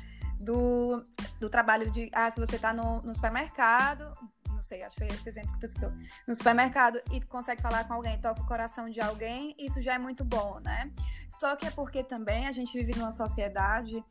do, 0.43 1.03
do 1.41 1.49
trabalho 1.49 1.91
de. 1.91 2.11
Ah, 2.13 2.31
se 2.31 2.41
você 2.41 2.57
está 2.57 2.73
no, 2.73 3.01
no 3.03 3.15
supermercado, 3.15 4.17
não 4.63 4.69
sei, 4.69 4.85
acho 4.85 4.95
que 4.95 5.05
foi 5.05 5.17
esse 5.17 5.29
exemplo 5.29 5.53
que 5.55 5.61
tu 5.61 5.69
citou, 5.69 5.93
no 6.27 6.35
supermercado 6.37 7.01
e 7.11 7.21
consegue 7.21 7.61
falar 7.61 7.83
com 7.85 7.95
alguém, 7.95 8.17
toca 8.21 8.41
o 8.41 8.47
coração 8.47 8.89
de 8.89 9.01
alguém, 9.01 9.57
isso 9.59 9.83
já 9.83 9.95
é 9.95 9.99
muito 9.99 10.25
bom, 10.25 10.61
né? 10.61 10.93
Só 11.29 11.57
que 11.57 11.67
é 11.67 11.71
porque 11.71 12.05
também 12.05 12.47
a 12.47 12.53
gente 12.53 12.73
vive 12.79 12.97
numa 12.97 13.13
sociedade 13.13 14.03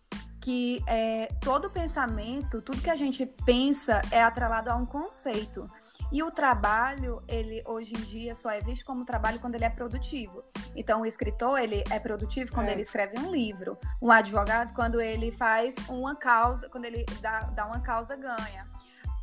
que 0.41 0.83
é, 0.87 1.27
todo 1.39 1.69
pensamento, 1.69 2.61
tudo 2.61 2.81
que 2.81 2.89
a 2.89 2.95
gente 2.97 3.25
pensa 3.45 4.01
é 4.11 4.21
atrelado 4.21 4.69
a 4.69 4.75
um 4.75 4.85
conceito. 4.85 5.69
E 6.11 6.21
o 6.21 6.31
trabalho, 6.31 7.23
ele 7.27 7.63
hoje 7.65 7.93
em 7.93 8.01
dia 8.01 8.35
só 8.35 8.49
é 8.49 8.59
visto 8.59 8.83
como 8.83 9.05
trabalho 9.05 9.39
quando 9.39 9.55
ele 9.55 9.63
é 9.63 9.69
produtivo. 9.69 10.43
Então, 10.75 11.01
o 11.01 11.05
escritor, 11.05 11.59
ele 11.59 11.83
é 11.89 11.99
produtivo 11.99 12.51
quando 12.51 12.67
é. 12.67 12.71
ele 12.73 12.81
escreve 12.81 13.17
um 13.19 13.31
livro. 13.31 13.77
Um 14.01 14.11
advogado, 14.11 14.73
quando 14.73 14.99
ele 14.99 15.31
faz 15.31 15.75
uma 15.87 16.15
causa, 16.15 16.67
quando 16.69 16.85
ele 16.85 17.05
dá, 17.21 17.41
dá 17.41 17.65
uma 17.65 17.79
causa 17.79 18.15
ganha. 18.17 18.67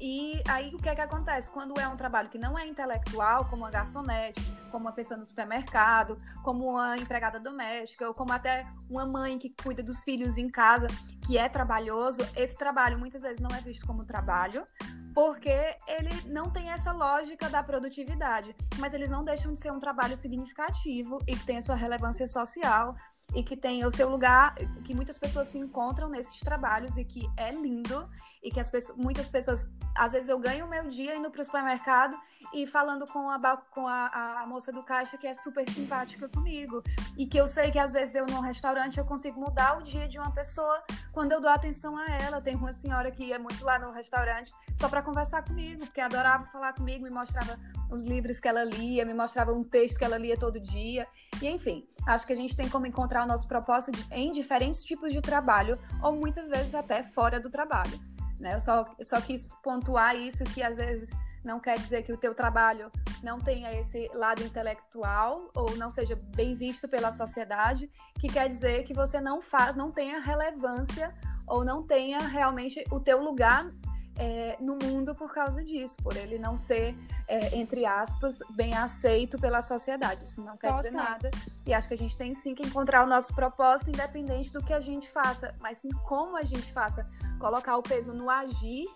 E 0.00 0.40
aí 0.48 0.72
o 0.74 0.78
que 0.78 0.88
é 0.88 0.94
que 0.94 1.00
acontece? 1.00 1.50
Quando 1.50 1.78
é 1.78 1.88
um 1.88 1.96
trabalho 1.96 2.28
que 2.28 2.38
não 2.38 2.56
é 2.56 2.66
intelectual, 2.66 3.44
como 3.46 3.62
uma 3.62 3.70
garçonete, 3.70 4.40
como 4.70 4.84
uma 4.84 4.92
pessoa 4.92 5.18
no 5.18 5.24
supermercado, 5.24 6.16
como 6.44 6.70
uma 6.70 6.96
empregada 6.96 7.40
doméstica, 7.40 8.06
ou 8.06 8.14
como 8.14 8.32
até 8.32 8.64
uma 8.88 9.04
mãe 9.04 9.38
que 9.38 9.50
cuida 9.50 9.82
dos 9.82 10.04
filhos 10.04 10.38
em 10.38 10.48
casa, 10.48 10.87
que 11.26 11.37
é 11.37 11.48
trabalhoso, 11.48 12.20
esse 12.37 12.56
trabalho 12.56 12.99
muitas 12.99 13.22
vezes 13.22 13.40
não 13.40 13.51
é 13.51 13.61
visto 13.61 13.84
como 13.86 14.05
trabalho, 14.05 14.64
porque 15.12 15.76
ele 15.88 16.11
não 16.26 16.49
tem 16.49 16.70
essa 16.70 16.92
lógica 16.92 17.49
da 17.49 17.61
produtividade, 17.61 18.55
mas 18.78 18.94
eles 18.94 19.11
não 19.11 19.24
deixam 19.24 19.53
de 19.53 19.59
ser 19.59 19.72
um 19.72 19.80
trabalho 19.80 20.16
significativo 20.16 21.18
e 21.26 21.34
que 21.34 21.44
tem 21.44 21.59
a 21.59 21.62
sua 21.62 21.74
relevância 21.74 22.28
social 22.28 22.94
e 23.35 23.43
que 23.43 23.57
tem 23.57 23.85
o 23.85 23.91
seu 23.91 24.09
lugar, 24.09 24.55
que 24.85 24.95
muitas 24.95 25.18
pessoas 25.18 25.49
se 25.49 25.59
encontram 25.59 26.09
nesses 26.09 26.41
trabalhos 26.41 26.97
e 26.97 27.05
que 27.05 27.29
é 27.37 27.51
lindo 27.51 28.09
e 28.43 28.51
que 28.51 28.61
as 28.61 28.70
pessoas, 28.70 28.97
muitas 28.97 29.29
pessoas, 29.29 29.68
às 29.95 30.12
vezes 30.12 30.29
eu 30.29 30.39
ganho 30.39 30.64
o 30.64 30.68
meu 30.68 30.89
dia 30.89 31.14
indo 31.16 31.31
para 31.31 31.41
o 31.41 31.45
supermercado 31.45 32.16
e 32.55 32.66
falando 32.66 33.05
com, 33.07 33.29
a, 33.29 33.57
com 33.70 33.87
a, 33.87 34.43
a, 34.43 34.47
moça 34.47 34.72
do 34.72 34.83
caixa 34.83 35.18
que 35.18 35.26
é 35.26 35.35
super 35.35 35.68
simpática 35.68 36.29
comigo 36.29 36.83
e 37.16 37.26
que 37.26 37.39
eu 37.39 37.47
sei 37.47 37.70
que 37.70 37.79
às 37.79 37.93
vezes 37.93 38.14
eu 38.14 38.26
num 38.26 38.41
restaurante 38.41 38.99
eu 38.99 39.05
consigo 39.05 39.41
mudar 39.41 39.79
o 39.79 39.83
dia 39.83 40.07
de 40.07 40.18
uma 40.18 40.31
pessoa 40.31 40.83
quando 41.12 41.33
eu 41.33 41.41
dou 41.41 41.51
atenção 41.51 41.97
a 41.97 42.07
ela. 42.07 42.41
Tem 42.41 42.55
uma 42.55 42.72
senhora 42.72 43.11
que 43.11 43.24
ia 43.24 43.39
muito 43.39 43.64
lá 43.64 43.79
no 43.79 43.93
restaurante 43.93 44.53
só 44.74 44.89
para 44.89 45.03
conversar 45.03 45.43
comigo, 45.43 45.85
porque 45.85 46.01
adorava 46.01 46.47
falar 46.47 46.72
comigo, 46.72 47.05
me 47.05 47.11
mostrava 47.11 47.59
os 47.91 48.05
livros 48.05 48.39
que 48.39 48.47
ela 48.47 48.64
lia, 48.64 49.05
me 49.05 49.14
mostrava 49.14 49.53
um 49.53 49.64
texto 49.64 49.99
que 49.99 50.05
ela 50.05 50.16
lia 50.16 50.39
todo 50.39 50.61
dia. 50.61 51.07
E 51.43 51.49
enfim, 51.49 51.89
acho 52.07 52.26
que 52.26 52.33
a 52.33 52.37
gente 52.37 52.55
tem 52.55 52.68
como 52.68 52.87
encontrar 52.87 53.18
o 53.23 53.27
nosso 53.27 53.47
propósito 53.47 53.99
em 54.11 54.33
diferentes 54.33 54.83
tipos 54.83 55.12
de 55.12 55.21
trabalho 55.21 55.79
ou 56.03 56.12
muitas 56.12 56.49
vezes 56.49 56.75
até 56.75 57.03
fora 57.03 57.41
do 57.41 57.51
trabalho. 57.51 57.99
Né? 58.39 58.55
Eu, 58.55 58.61
só, 58.61 58.85
só 59.03 59.21
quis 59.21 59.49
pontuar 59.62 60.16
isso 60.16 60.45
que 60.45 60.62
às 60.62 60.77
vezes 60.77 61.11
não 61.45 61.61
quer 61.61 61.79
dizer 61.79 62.03
que 62.03 62.12
o 62.12 62.16
teu 62.16 62.35
trabalho 62.35 62.91
não 63.23 63.41
tenha 63.41 63.73
esse 63.73 64.09
lado 64.14 64.43
intelectual 64.43 65.51
ou 65.55 65.77
não 65.77 65.91
seja 65.91 66.16
bem 66.35 66.55
visto 66.55 66.89
pela 66.89 67.11
sociedade, 67.11 67.91
que 68.21 68.29
quer 68.29 68.49
dizer 68.49 68.85
que 68.85 68.95
você 68.95 69.21
não 69.21 69.41
faz, 69.41 69.75
não 69.75 69.91
tenha 69.91 70.21
relevância 70.21 71.14
ou 71.47 71.64
não 71.64 71.83
tenha 71.83 72.19
realmente 72.19 72.85
o 72.91 73.01
teu 73.01 73.23
lugar 73.23 73.71
é, 74.19 74.57
no 74.61 74.77
mundo 74.77 75.14
por 75.14 75.33
causa 75.33 75.62
disso, 75.64 75.97
por 76.03 76.16
ele 76.16 76.39
não 76.39 76.57
ser, 76.57 76.97
é, 77.27 77.57
entre 77.57 77.87
aspas, 77.87 78.41
bem 78.51 78.75
aceito 78.75 79.39
pela 79.39 79.61
sociedade. 79.61 80.25
Isso 80.25 80.43
não 80.43 80.57
quer 80.57 80.69
Total. 80.69 80.83
dizer 80.83 80.97
nada. 80.97 81.31
E 81.64 81.73
acho 81.73 81.89
que 81.89 81.95
a 81.95 81.99
gente 81.99 82.16
tem 82.16 82.35
sim 82.35 82.55
que 82.55 82.66
encontrar 82.66 83.05
o 83.05 83.07
nosso 83.07 83.35
propósito, 83.35 83.91
independente 83.91 84.53
do 84.53 84.62
que 84.62 84.73
a 84.73 84.81
gente 84.81 85.09
faça, 85.09 85.55
mas 85.61 85.79
sim 85.79 85.91
como 86.05 86.37
a 86.37 86.45
gente 86.45 86.73
faça. 86.73 87.07
Colocar 87.39 87.77
o 87.77 87.83
peso 87.83 88.12
no 88.12 88.29
agir 88.29 88.87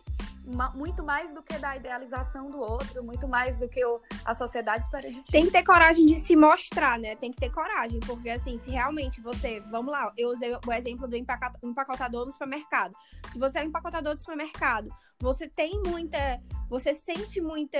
muito 0.74 1.02
mais 1.02 1.34
do 1.34 1.42
que 1.42 1.56
da 1.58 1.76
idealização 1.76 2.48
do 2.48 2.60
outro, 2.60 3.02
muito 3.04 3.28
mais 3.28 3.58
do 3.58 3.68
que 3.68 3.84
o, 3.84 4.00
a 4.24 4.34
sociedade 4.34 4.84
espera 4.84 5.10
de 5.10 5.22
Tem 5.24 5.46
que 5.46 5.52
ter 5.52 5.62
coragem 5.62 6.04
de 6.04 6.16
se 6.16 6.34
mostrar, 6.34 6.98
né? 6.98 7.14
Tem 7.16 7.30
que 7.30 7.38
ter 7.38 7.50
coragem, 7.50 8.00
porque 8.00 8.28
assim, 8.30 8.58
se 8.58 8.70
realmente 8.70 9.20
você, 9.20 9.60
vamos 9.70 9.92
lá, 9.92 10.12
eu 10.16 10.30
usei 10.30 10.52
o 10.54 10.72
exemplo 10.72 11.06
do 11.06 11.16
empacotador 11.16 12.26
no 12.26 12.32
supermercado. 12.32 12.94
Se 13.32 13.38
você 13.38 13.60
é 13.60 13.62
um 13.62 13.66
empacotador 13.66 14.14
do 14.14 14.20
supermercado, 14.20 14.90
você 15.18 15.48
tem 15.48 15.80
muita, 15.86 16.18
você 16.68 16.92
sente 16.94 17.40
muita, 17.40 17.78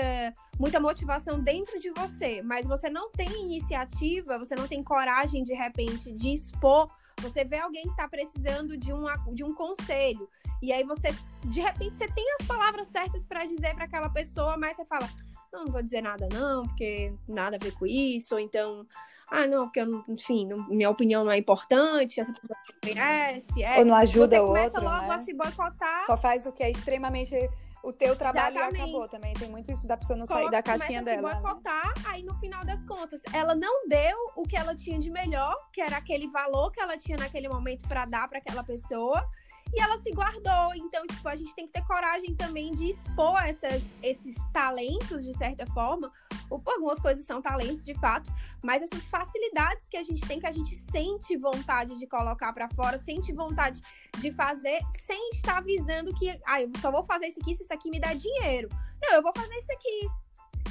muita 0.58 0.78
motivação 0.78 1.40
dentro 1.40 1.78
de 1.78 1.90
você, 1.90 2.42
mas 2.42 2.66
você 2.66 2.88
não 2.88 3.10
tem 3.10 3.44
iniciativa, 3.44 4.38
você 4.38 4.54
não 4.54 4.68
tem 4.68 4.82
coragem 4.82 5.42
de 5.42 5.54
repente 5.54 6.12
de 6.12 6.32
expor 6.32 6.88
você 7.22 7.44
vê 7.44 7.58
alguém 7.58 7.82
que 7.82 7.90
está 7.90 8.08
precisando 8.08 8.76
de 8.76 8.92
um, 8.92 9.04
de 9.32 9.44
um 9.44 9.54
conselho. 9.54 10.28
E 10.60 10.72
aí 10.72 10.84
você, 10.84 11.14
de 11.44 11.60
repente, 11.60 11.96
você 11.96 12.08
tem 12.08 12.24
as 12.40 12.46
palavras 12.46 12.88
certas 12.88 13.24
para 13.24 13.44
dizer 13.44 13.74
para 13.74 13.84
aquela 13.84 14.08
pessoa, 14.08 14.56
mas 14.56 14.76
você 14.76 14.84
fala. 14.84 15.08
Não, 15.52 15.66
não 15.66 15.72
vou 15.72 15.82
dizer 15.82 16.00
nada, 16.00 16.26
não, 16.32 16.66
porque 16.66 17.12
nada 17.28 17.56
a 17.56 17.58
ver 17.62 17.74
com 17.74 17.84
isso. 17.84 18.34
Ou 18.34 18.40
então, 18.40 18.86
ah, 19.28 19.46
não, 19.46 19.64
porque, 19.64 19.80
eu, 19.80 20.02
enfim, 20.08 20.46
não, 20.46 20.66
minha 20.66 20.88
opinião 20.88 21.24
não 21.24 21.30
é 21.30 21.36
importante, 21.36 22.20
essa 22.20 22.32
pessoa 22.32 22.58
não 22.66 22.94
conhece. 22.94 23.62
É. 23.62 23.78
Ou 23.78 23.84
não 23.84 23.94
ajuda 23.94 24.42
o 24.42 24.46
outro. 24.46 24.62
Você 24.62 24.70
começa 24.70 24.80
logo 24.80 25.08
né? 25.08 25.14
a 25.14 25.18
se 25.18 25.34
boicotar. 25.34 26.06
Só 26.06 26.16
faz 26.16 26.46
o 26.46 26.52
que 26.52 26.62
é 26.62 26.70
extremamente 26.70 27.34
o 27.82 27.92
teu 27.92 28.14
trabalho 28.14 28.56
Exatamente. 28.56 28.82
acabou 28.82 29.08
também. 29.08 29.34
Tem 29.34 29.50
muito 29.50 29.70
isso 29.72 29.86
da 29.86 29.96
pessoa 29.96 30.16
não 30.16 30.26
Coloca, 30.26 30.44
sair 30.44 30.50
da 30.50 30.62
caixinha 30.62 31.02
dela. 31.02 31.28
Se 31.30 31.34
né? 31.34 31.40
boicotar, 31.40 31.86
né? 31.86 32.04
aí 32.06 32.22
no 32.22 32.34
final 32.36 32.64
das 32.64 32.82
contas, 32.84 33.20
ela 33.32 33.54
não 33.54 33.88
deu 33.88 34.16
o 34.36 34.44
que 34.44 34.56
ela 34.56 34.74
tinha 34.74 34.98
de 34.98 35.10
melhor, 35.10 35.54
que 35.72 35.80
era 35.80 35.96
aquele 35.96 36.28
valor 36.28 36.70
que 36.70 36.80
ela 36.80 36.96
tinha 36.96 37.16
naquele 37.16 37.48
momento 37.48 37.86
para 37.88 38.04
dar 38.04 38.28
para 38.28 38.38
aquela 38.38 38.62
pessoa 38.62 39.28
e 39.72 39.80
ela 39.80 39.98
se 39.98 40.10
guardou. 40.12 40.74
Então, 40.74 41.06
tipo, 41.06 41.26
a 41.28 41.36
gente 41.36 41.54
tem 41.54 41.66
que 41.66 41.72
ter 41.72 41.84
coragem 41.86 42.34
também 42.34 42.72
de 42.72 42.90
expor 42.90 43.42
essas, 43.44 43.82
esses 44.02 44.36
talentos, 44.52 45.24
de 45.24 45.36
certa 45.36 45.66
forma. 45.66 46.12
Algumas 46.50 47.00
coisas 47.00 47.24
são 47.24 47.40
talentos, 47.40 47.84
de 47.84 47.94
fato, 47.94 48.30
mas 48.62 48.82
essas 48.82 49.08
facilidades 49.08 49.88
que 49.88 49.96
a 49.96 50.02
gente 50.02 50.20
tem, 50.26 50.38
que 50.38 50.46
a 50.46 50.52
gente 50.52 50.76
sente 50.90 51.36
vontade 51.36 51.98
de 51.98 52.06
colocar 52.06 52.52
para 52.52 52.68
fora, 52.70 52.98
sente 52.98 53.32
vontade 53.32 53.80
de 54.18 54.30
fazer, 54.32 54.80
sem 55.06 55.30
estar 55.30 55.62
visando 55.62 56.12
que, 56.14 56.38
ah, 56.46 56.60
eu 56.60 56.70
só 56.80 56.90
vou 56.90 57.04
fazer 57.04 57.28
isso 57.28 57.40
aqui 57.40 57.54
se 57.54 57.64
isso 57.64 57.72
aqui 57.72 57.88
me 57.90 57.98
dá 57.98 58.12
dinheiro. 58.12 58.68
Não, 59.02 59.14
eu 59.14 59.22
vou 59.22 59.32
fazer 59.34 59.56
isso 59.56 59.72
aqui. 59.72 60.08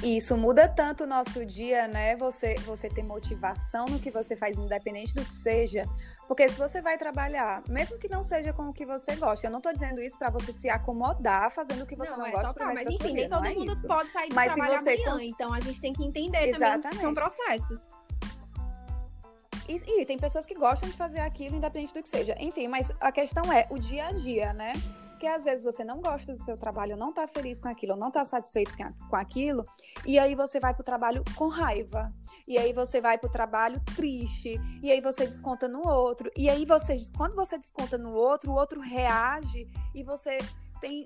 E 0.02 0.16
isso 0.16 0.36
muda 0.36 0.68
tanto 0.68 1.04
o 1.04 1.06
nosso 1.06 1.44
dia, 1.46 1.86
né? 1.86 2.16
Você, 2.16 2.54
você 2.66 2.88
ter 2.88 3.04
motivação 3.04 3.86
no 3.86 4.00
que 4.00 4.10
você 4.10 4.34
faz, 4.34 4.58
independente 4.58 5.14
do 5.14 5.24
que 5.24 5.34
seja. 5.34 5.84
Porque 6.32 6.48
se 6.48 6.58
você 6.58 6.80
vai 6.80 6.96
trabalhar, 6.96 7.62
mesmo 7.68 7.98
que 7.98 8.08
não 8.08 8.24
seja 8.24 8.54
com 8.54 8.70
o 8.70 8.72
que 8.72 8.86
você 8.86 9.14
gosta, 9.16 9.46
eu 9.46 9.50
não 9.50 9.58
estou 9.58 9.70
dizendo 9.70 10.00
isso 10.00 10.16
para 10.18 10.30
você 10.30 10.50
se 10.50 10.66
acomodar 10.66 11.52
fazendo 11.52 11.82
o 11.82 11.86
que 11.86 11.94
você 11.94 12.12
não, 12.12 12.20
não 12.20 12.26
é 12.26 12.30
gosta. 12.30 12.54
Total, 12.54 12.72
mas 12.72 12.88
enfim, 12.88 13.12
nem 13.12 13.28
todo 13.28 13.44
é 13.44 13.52
mundo 13.52 13.70
isso. 13.70 13.86
pode 13.86 14.10
sair 14.10 14.30
do 14.30 14.34
mas 14.34 14.54
trabalho 14.54 14.80
você 14.80 14.92
amanhã, 14.92 15.12
cons... 15.12 15.22
então 15.24 15.52
a 15.52 15.60
gente 15.60 15.78
tem 15.78 15.92
que 15.92 16.02
entender 16.02 16.48
Exatamente. 16.48 16.82
também 16.84 16.96
que 16.96 17.02
são 17.02 17.12
processos. 17.12 17.86
E, 19.68 20.00
e, 20.00 20.06
tem 20.06 20.16
pessoas 20.16 20.46
que 20.46 20.54
gostam 20.54 20.88
de 20.88 20.96
fazer 20.96 21.20
aquilo, 21.20 21.54
independente 21.54 21.92
do 21.92 22.02
que 22.02 22.08
seja. 22.08 22.34
Enfim, 22.40 22.66
mas 22.66 22.90
a 22.98 23.12
questão 23.12 23.52
é 23.52 23.66
o 23.68 23.78
dia 23.78 24.06
a 24.06 24.12
dia, 24.12 24.54
né? 24.54 24.72
Porque 25.22 25.36
às 25.36 25.44
vezes 25.44 25.62
você 25.62 25.84
não 25.84 26.00
gosta 26.00 26.34
do 26.34 26.40
seu 26.40 26.56
trabalho, 26.56 26.96
não 26.96 27.10
está 27.10 27.28
feliz 27.28 27.60
com 27.60 27.68
aquilo, 27.68 27.94
não 27.94 28.08
está 28.08 28.24
satisfeito 28.24 28.74
com 29.08 29.14
aquilo, 29.14 29.64
e 30.04 30.18
aí 30.18 30.34
você 30.34 30.58
vai 30.58 30.74
para 30.74 30.80
o 30.80 30.84
trabalho 30.84 31.22
com 31.36 31.46
raiva. 31.46 32.12
E 32.44 32.58
aí 32.58 32.72
você 32.72 33.00
vai 33.00 33.16
para 33.16 33.28
o 33.28 33.30
trabalho 33.30 33.80
triste, 33.94 34.60
e 34.82 34.90
aí 34.90 35.00
você 35.00 35.24
desconta 35.24 35.68
no 35.68 35.86
outro. 35.86 36.28
E 36.36 36.50
aí 36.50 36.66
você, 36.66 37.00
quando 37.16 37.36
você 37.36 37.56
desconta 37.56 37.96
no 37.96 38.12
outro, 38.12 38.50
o 38.50 38.54
outro 38.56 38.80
reage 38.80 39.70
e 39.94 40.02
você 40.02 40.38
tem 40.80 41.04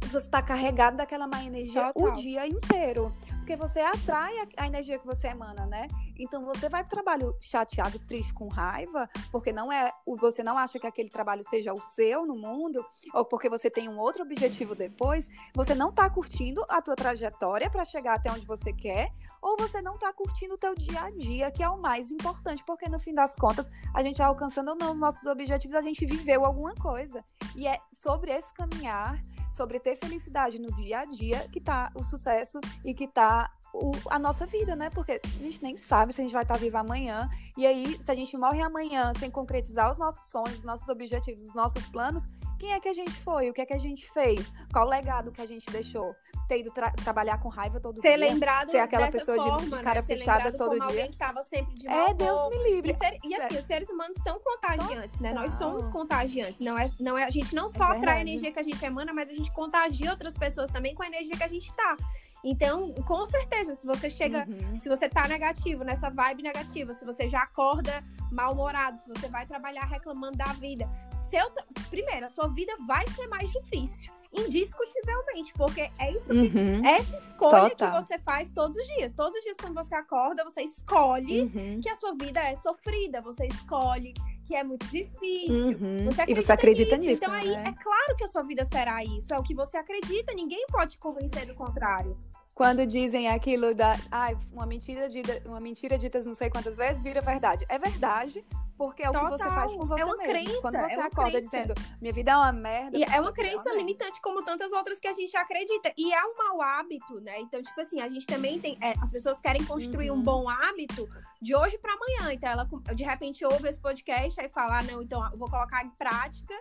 você 0.00 0.18
está 0.18 0.42
carregado 0.42 0.96
daquela 0.96 1.28
má 1.28 1.44
energia 1.44 1.92
Total. 1.92 2.12
o 2.12 2.16
dia 2.16 2.48
inteiro. 2.48 3.12
Porque 3.44 3.56
você 3.56 3.80
atrai 3.80 4.32
a, 4.56 4.66
energia 4.66 4.98
que 4.98 5.04
você 5.04 5.26
emana, 5.26 5.66
né? 5.66 5.86
Então 6.18 6.46
você 6.46 6.66
vai 6.66 6.82
para 6.82 6.86
o 6.86 6.90
trabalho 6.90 7.36
chateado, 7.42 7.98
triste, 7.98 8.32
com 8.32 8.48
raiva, 8.48 9.06
porque 9.30 9.52
não 9.52 9.70
é, 9.70 9.92
você 10.18 10.42
não 10.42 10.56
acha 10.56 10.78
que 10.78 10.86
aquele 10.86 11.10
trabalho 11.10 11.44
seja 11.44 11.70
o 11.70 11.76
seu 11.76 12.24
no 12.24 12.34
mundo, 12.34 12.82
ou 13.12 13.22
porque 13.22 13.50
você 13.50 13.68
tem 13.68 13.86
um 13.86 13.98
outro 13.98 14.22
objetivo 14.22 14.74
depois, 14.74 15.28
você 15.54 15.74
não 15.74 15.90
está 15.90 16.08
curtindo 16.08 16.64
a 16.70 16.80
tua 16.80 16.96
trajetória 16.96 17.68
para 17.68 17.84
chegar 17.84 18.14
até 18.14 18.32
onde 18.32 18.46
você 18.46 18.72
quer, 18.72 19.12
ou 19.42 19.58
você 19.58 19.82
não 19.82 19.96
está 19.96 20.10
curtindo 20.10 20.54
o 20.54 20.58
teu 20.58 20.74
dia 20.74 21.02
a 21.02 21.10
dia, 21.10 21.50
que 21.50 21.62
é 21.62 21.68
o 21.68 21.78
mais 21.78 22.10
importante, 22.10 22.64
porque 22.64 22.88
no 22.88 22.98
fim 22.98 23.12
das 23.12 23.36
contas, 23.36 23.70
a 23.92 24.02
gente 24.02 24.22
alcançando 24.22 24.70
ou 24.70 24.74
não 24.74 24.94
os 24.94 24.98
nossos 24.98 25.26
objetivos, 25.26 25.76
a 25.76 25.82
gente 25.82 26.06
viveu 26.06 26.46
alguma 26.46 26.74
coisa. 26.76 27.22
E 27.54 27.66
é 27.66 27.78
sobre 27.92 28.32
esse 28.32 28.54
caminhar 28.54 29.20
sobre 29.54 29.78
ter 29.78 29.96
felicidade 29.96 30.58
no 30.58 30.72
dia 30.74 31.00
a 31.00 31.04
dia 31.04 31.48
que 31.48 31.60
tá 31.60 31.90
o 31.94 32.02
sucesso 32.02 32.60
e 32.84 32.92
que 32.92 33.06
tá 33.06 33.50
o, 33.74 33.92
a 34.08 34.18
nossa 34.18 34.46
vida, 34.46 34.76
né? 34.76 34.88
Porque 34.88 35.20
a 35.24 35.42
gente 35.42 35.60
nem 35.62 35.76
sabe 35.76 36.12
se 36.12 36.20
a 36.20 36.24
gente 36.24 36.32
vai 36.32 36.42
estar 36.42 36.54
tá 36.54 36.60
vivo 36.60 36.76
amanhã. 36.78 37.28
E 37.56 37.66
aí, 37.66 37.96
se 38.00 38.10
a 38.10 38.14
gente 38.14 38.36
morre 38.36 38.62
amanhã 38.62 39.12
sem 39.18 39.30
concretizar 39.30 39.90
os 39.90 39.98
nossos 39.98 40.30
sonhos, 40.30 40.58
os 40.58 40.64
nossos 40.64 40.88
objetivos, 40.88 41.44
os 41.44 41.54
nossos 41.54 41.84
planos, 41.86 42.28
quem 42.58 42.72
é 42.72 42.78
que 42.78 42.88
a 42.88 42.94
gente 42.94 43.12
foi? 43.12 43.50
O 43.50 43.52
que 43.52 43.60
é 43.60 43.66
que 43.66 43.74
a 43.74 43.78
gente 43.78 44.08
fez? 44.12 44.52
Qual 44.72 44.86
o 44.86 44.90
legado 44.90 45.32
que 45.32 45.42
a 45.42 45.46
gente 45.46 45.68
deixou? 45.70 46.14
Ter 46.48 46.60
ido 46.60 46.70
tra 46.70 46.90
trabalhar 46.90 47.38
com 47.40 47.48
raiva 47.48 47.80
todo 47.80 48.00
ser 48.00 48.18
dia? 48.18 48.28
Lembrado 48.28 48.70
ser 48.70 48.78
aquela 48.78 49.10
pessoa 49.10 49.36
forma, 49.36 49.60
de, 49.60 49.76
de, 49.76 49.82
cara 49.82 50.00
né? 50.02 50.06
fechada 50.06 50.52
todo 50.52 50.74
dia. 50.74 50.84
Alguém 50.84 51.10
que 51.10 51.16
tava 51.16 51.42
sempre 51.44 51.74
de 51.74 51.88
É, 51.88 52.12
Deus 52.14 52.50
me 52.50 52.70
livre. 52.70 52.92
E, 52.92 52.96
ser, 52.96 53.18
e 53.24 53.34
assim, 53.34 53.56
os 53.56 53.64
seres 53.64 53.88
humanos 53.88 54.16
são 54.22 54.38
contagiantes, 54.38 55.20
né? 55.20 55.32
Nós 55.32 55.52
somos 55.52 55.88
contagiantes. 55.88 56.60
Não 56.60 56.78
é, 56.78 56.90
não 57.00 57.18
é, 57.18 57.24
a 57.24 57.30
gente 57.30 57.54
não 57.54 57.66
é 57.66 57.70
só 57.70 57.92
é 57.92 57.96
atrai 57.96 58.18
a 58.18 58.20
energia 58.20 58.52
que 58.52 58.58
a 58.58 58.62
gente 58.62 58.84
emana, 58.84 59.12
mas 59.12 59.30
a 59.30 59.34
gente 59.34 59.50
contagia 59.52 60.10
outras 60.10 60.34
pessoas 60.34 60.70
também 60.70 60.94
com 60.94 61.02
a 61.02 61.06
energia 61.06 61.36
que 61.36 61.44
a 61.44 61.48
gente 61.48 61.72
tá. 61.72 61.96
Então, 62.44 62.92
com 63.06 63.24
certeza, 63.26 63.74
se 63.74 63.86
você 63.86 64.10
chega, 64.10 64.46
uhum. 64.46 64.78
se 64.78 64.86
você 64.88 65.08
tá 65.08 65.26
negativo, 65.26 65.82
nessa 65.82 66.10
vibe 66.10 66.42
negativa, 66.42 66.92
se 66.92 67.04
você 67.04 67.28
já 67.28 67.42
acorda 67.42 68.04
mal-humorado, 68.30 68.98
se 68.98 69.08
você 69.08 69.28
vai 69.28 69.46
trabalhar 69.46 69.84
reclamando 69.84 70.36
da 70.36 70.52
vida, 70.52 70.86
seu, 71.30 71.50
primeiro, 71.88 72.26
a 72.26 72.28
sua 72.28 72.48
vida 72.48 72.72
vai 72.86 73.08
ser 73.08 73.26
mais 73.28 73.50
difícil. 73.50 74.12
Indiscutivelmente, 74.30 75.52
porque 75.54 75.88
é 75.96 76.10
isso 76.10 76.28
que 76.28 76.58
uhum. 76.58 76.84
é 76.84 76.98
essa 76.98 77.16
escolha 77.16 77.70
Total. 77.70 77.92
que 77.92 78.02
você 78.02 78.18
faz 78.18 78.50
todos 78.50 78.76
os 78.76 78.86
dias. 78.88 79.12
Todos 79.12 79.32
os 79.32 79.42
dias, 79.42 79.56
quando 79.60 79.74
você 79.74 79.94
acorda, 79.94 80.42
você 80.42 80.62
escolhe 80.62 81.42
uhum. 81.42 81.80
que 81.80 81.88
a 81.88 81.94
sua 81.94 82.14
vida 82.14 82.40
é 82.40 82.56
sofrida, 82.56 83.20
você 83.22 83.46
escolhe 83.46 84.12
que 84.44 84.54
é 84.54 84.62
muito 84.62 84.86
difícil. 84.86 85.78
Uhum. 85.78 86.04
Você 86.06 86.24
e 86.26 86.34
você 86.34 86.52
acredita 86.52 86.96
nisso. 86.96 87.24
Então 87.24 87.32
aí 87.32 87.48
né? 87.48 87.68
é 87.68 87.82
claro 87.82 88.16
que 88.16 88.24
a 88.24 88.26
sua 88.26 88.42
vida 88.42 88.64
será 88.64 89.02
isso. 89.04 89.32
É 89.32 89.38
o 89.38 89.42
que 89.42 89.54
você 89.54 89.76
acredita. 89.76 90.34
Ninguém 90.34 90.66
pode 90.68 90.92
te 90.92 90.98
convencer 90.98 91.46
do 91.46 91.54
contrário. 91.54 92.18
Quando 92.54 92.86
dizem 92.86 93.28
aquilo 93.28 93.74
da, 93.74 93.96
ai, 94.10 94.38
uma 94.52 94.64
mentira 94.64 95.08
dita, 95.08 95.42
uma 95.44 95.60
mentira 95.60 95.98
dita 95.98 96.20
não 96.22 96.34
sei 96.34 96.48
quantas 96.48 96.76
vezes 96.76 97.02
vira 97.02 97.20
verdade. 97.20 97.66
É 97.68 97.78
verdade, 97.78 98.44
porque 98.78 99.02
é 99.02 99.10
o 99.10 99.12
Total. 99.12 99.30
que 99.32 99.38
você 99.38 99.48
faz 99.48 99.72
com 99.74 99.86
você 99.86 100.02
é 100.02 100.04
uma 100.04 100.16
mesmo. 100.16 100.32
Crença, 100.32 100.60
quando 100.60 100.74
você 100.74 100.92
é 100.92 101.02
acorda 101.02 101.30
crença. 101.32 101.56
dizendo, 101.56 101.74
minha 102.00 102.12
vida 102.12 102.30
é 102.30 102.36
uma 102.36 102.52
merda. 102.52 102.96
E 102.96 103.02
é 103.02 103.20
uma 103.20 103.32
crença 103.32 103.70
é 103.70 103.76
limitante, 103.76 104.20
como 104.20 104.44
tantas 104.44 104.70
outras 104.72 105.00
que 105.00 105.08
a 105.08 105.12
gente 105.12 105.36
acredita. 105.36 105.92
E 105.96 106.12
é 106.12 106.24
um 106.24 106.36
mau 106.36 106.62
hábito, 106.62 107.20
né? 107.20 107.40
Então, 107.40 107.60
tipo 107.60 107.80
assim, 107.80 108.00
a 108.00 108.08
gente 108.08 108.24
também 108.24 108.60
tem. 108.60 108.78
É, 108.80 108.94
as 109.02 109.10
pessoas 109.10 109.40
querem 109.40 109.64
construir 109.64 110.12
uhum. 110.12 110.18
um 110.18 110.22
bom 110.22 110.48
hábito 110.48 111.08
de 111.42 111.56
hoje 111.56 111.76
para 111.78 111.92
amanhã. 111.92 112.32
Então, 112.32 112.50
ela 112.50 112.68
de 112.94 113.02
repente 113.02 113.44
ouve 113.44 113.68
esse 113.68 113.78
podcast 113.78 114.40
e 114.40 114.48
fala, 114.48 114.78
ah, 114.78 114.82
não, 114.84 115.02
então 115.02 115.24
eu 115.32 115.38
vou 115.38 115.50
colocar 115.50 115.84
em 115.84 115.90
prática. 115.90 116.54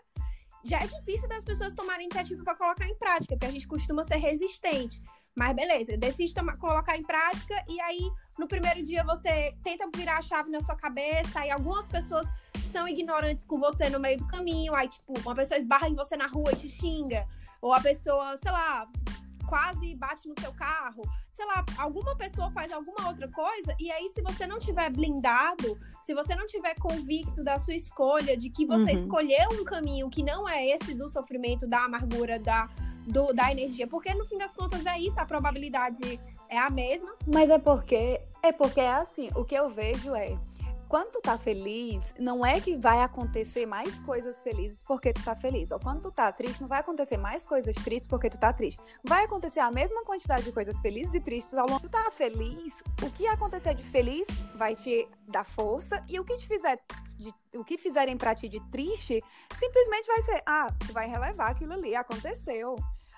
Já 0.64 0.80
é 0.80 0.88
difícil 0.88 1.28
das 1.28 1.44
pessoas 1.44 1.74
tomarem 1.74 2.06
iniciativa 2.06 2.44
para 2.44 2.56
colocar 2.56 2.88
em 2.88 2.96
prática, 2.96 3.36
porque 3.36 3.46
a 3.46 3.52
gente 3.52 3.68
costuma 3.68 4.04
ser 4.06 4.16
resistente. 4.16 5.02
Mas 5.36 5.56
beleza, 5.56 5.98
tomar, 6.36 6.58
colocar 6.58 6.96
em 6.96 7.04
prática 7.04 7.56
e 7.68 7.80
aí 7.82 8.12
no 8.38 8.48
primeiro 8.48 8.84
dia 8.84 9.04
você 9.04 9.56
tenta 9.64 9.90
virar 9.96 10.18
a 10.18 10.22
chave 10.22 10.52
na 10.52 10.60
sua 10.60 10.76
cabeça 10.76 11.46
e 11.46 11.50
algumas 11.50 11.88
pessoas 11.88 12.28
são 12.72 12.88
ignorantes 12.88 13.46
com 13.46 13.60
você 13.60 13.90
no 13.90 14.00
meio 14.00 14.18
do 14.18 14.28
caminho, 14.28 14.76
aí 14.76 14.88
tipo, 14.88 15.20
uma 15.20 15.36
pessoa 15.36 15.58
esbarra 15.58 15.90
em 15.90 15.96
você 15.96 16.16
na 16.16 16.28
rua 16.28 16.52
e 16.52 16.56
te 16.56 16.70
xinga, 16.70 17.28
ou 17.62 17.74
a 17.74 17.80
pessoa, 17.80 18.38
sei 18.38 18.52
lá, 18.52 18.88
quase 19.48 19.96
bate 19.96 20.28
no 20.28 20.40
seu 20.40 20.52
carro, 20.54 21.04
sei 21.34 21.46
lá, 21.46 21.66
alguma 21.78 22.16
pessoa 22.16 22.52
faz 22.52 22.72
alguma 22.72 23.08
outra 23.08 23.28
coisa, 23.28 23.76
e 23.80 23.92
aí, 23.92 24.10
se 24.10 24.22
você 24.22 24.46
não 24.46 24.60
tiver 24.60 24.90
blindado, 24.92 25.78
se 26.02 26.14
você 26.14 26.36
não 26.36 26.46
tiver 26.48 26.76
convicto 26.76 27.44
da 27.44 27.58
sua 27.58 27.74
escolha, 27.74 28.38
de 28.38 28.50
que 28.50 28.66
você 28.66 28.92
uhum. 28.92 29.00
escolheu 29.00 29.50
um 29.54 29.64
caminho 29.64 30.10
que 30.10 30.24
não 30.24 30.48
é 30.48 30.66
esse 30.68 30.94
do 30.94 31.10
sofrimento, 31.10 31.68
da 31.68 31.86
amargura, 31.86 32.40
da 32.40 32.70
do, 33.06 33.34
da 33.34 33.52
energia. 33.52 33.88
Porque 33.88 34.14
no 34.14 34.26
fim 34.26 34.38
das 34.38 34.54
contas 34.54 34.86
é 34.86 34.98
isso, 35.00 35.20
a 35.20 35.26
probabilidade 35.26 36.20
é 36.50 36.58
a 36.58 36.70
mesma. 36.70 37.14
Mas 37.28 37.50
é 37.50 37.58
porque 37.58 38.22
é 38.42 38.52
porque 38.52 38.80
é 38.80 38.92
assim, 38.92 39.30
o 39.36 39.44
que 39.44 39.56
eu 39.56 39.70
vejo 39.70 40.16
é 40.16 40.38
quando 40.94 41.14
tu 41.14 41.22
tá 41.22 41.40
feliz, 41.40 42.14
não 42.20 42.46
é 42.46 42.62
que 42.62 42.78
vai 42.78 43.02
acontecer 43.02 43.66
mais 43.66 44.00
coisas 44.02 44.44
felizes 44.44 44.80
porque 44.80 45.12
tu 45.12 45.24
tá 45.24 45.34
feliz. 45.34 45.72
Ou 45.72 45.80
quando 45.80 46.04
tu 46.04 46.12
tá 46.12 46.32
triste, 46.32 46.62
não 46.62 46.68
vai 46.68 46.82
acontecer 46.82 47.18
mais 47.18 47.48
coisas 47.48 47.76
tristes 47.78 48.06
porque 48.06 48.30
tu 48.30 48.38
tá 48.38 48.54
triste. 48.54 48.80
Vai 49.04 49.24
acontecer 49.26 49.60
a 49.60 49.72
mesma 49.72 50.06
quantidade 50.06 50.44
de 50.44 50.52
coisas 50.52 50.80
felizes 50.82 51.16
e 51.16 51.20
tristes 51.20 51.56
ao 51.56 51.66
longo. 51.66 51.80
Tu 51.80 51.90
tá 51.90 52.12
feliz, 52.12 52.84
o 53.02 53.10
que 53.10 53.26
acontecer 53.26 53.74
de 53.74 53.82
feliz 53.82 54.28
vai 54.56 54.76
te 54.76 55.08
dar 55.30 55.44
força 55.44 56.04
e 56.08 56.20
o 56.20 56.24
que 56.24 56.38
te 56.38 56.48
fizer 56.48 56.80
de, 57.18 57.34
o 57.58 57.64
que 57.64 57.76
fizerem 57.76 58.16
para 58.16 58.36
ti 58.36 58.48
de 58.48 58.60
triste, 58.70 59.20
simplesmente 59.56 60.06
vai 60.06 60.22
ser, 60.22 60.44
ah, 60.46 60.72
tu 60.86 60.94
vai 60.94 61.08
relevar 61.08 61.50
aquilo 61.50 61.74
ali, 61.74 61.96
aconteceu. 61.96 62.76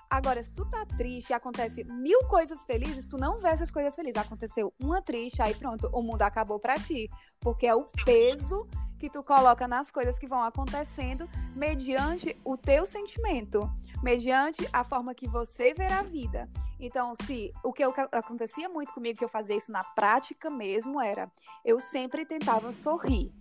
Agora, 0.10 0.43
se 0.43 0.53
tu 0.53 0.66
tá 0.66 0.86
triste 0.86 1.30
e 1.30 1.34
acontece 1.34 1.84
mil 1.84 2.20
coisas 2.28 2.64
felizes, 2.66 3.08
tu 3.08 3.18
não 3.18 3.38
vê 3.38 3.49
essas 3.49 3.72
coisas 3.72 3.95
felizes. 3.95 4.22
Aconteceu 4.22 4.74
uma 4.80 5.01
triste, 5.01 5.41
aí 5.41 5.53
pronto, 5.56 5.89
o 5.93 6.01
mundo 6.01 6.22
acabou 6.22 6.60
para 6.60 6.80
ti. 6.80 7.10
Porque 7.39 7.68
é 7.68 7.76
o 7.76 7.86
peso 8.06 8.68
que 8.99 9.10
tu 9.10 9.24
coloca 9.24 9.68
nas 9.68 9.91
coisas 9.91 10.18
que 10.18 10.28
vão 10.28 10.43
acontecendo 10.43 11.30
mediante 11.56 12.39
o 12.43 12.58
teu 12.58 12.86
sentimento, 12.86 13.70
mediante 14.01 14.68
a 14.72 14.84
forma 14.84 15.14
que 15.14 15.28
você 15.28 15.74
vê 15.74 15.88
a 15.88 16.01
vida. 16.01 16.49
Então, 16.80 17.14
se 17.24 17.53
o 17.64 17.72
que 17.72 17.84
eu, 17.84 17.93
acontecia 18.12 18.68
muito 18.70 18.93
comigo, 18.93 19.18
que 19.18 19.26
eu 19.26 19.30
fazia 19.30 19.56
isso 19.56 19.72
na 19.72 19.84
prática 19.84 20.49
mesmo, 20.49 21.01
era 21.01 21.32
eu 21.64 21.80
sempre 21.80 22.26
tentava 22.26 22.72
sorrir. 22.72 23.32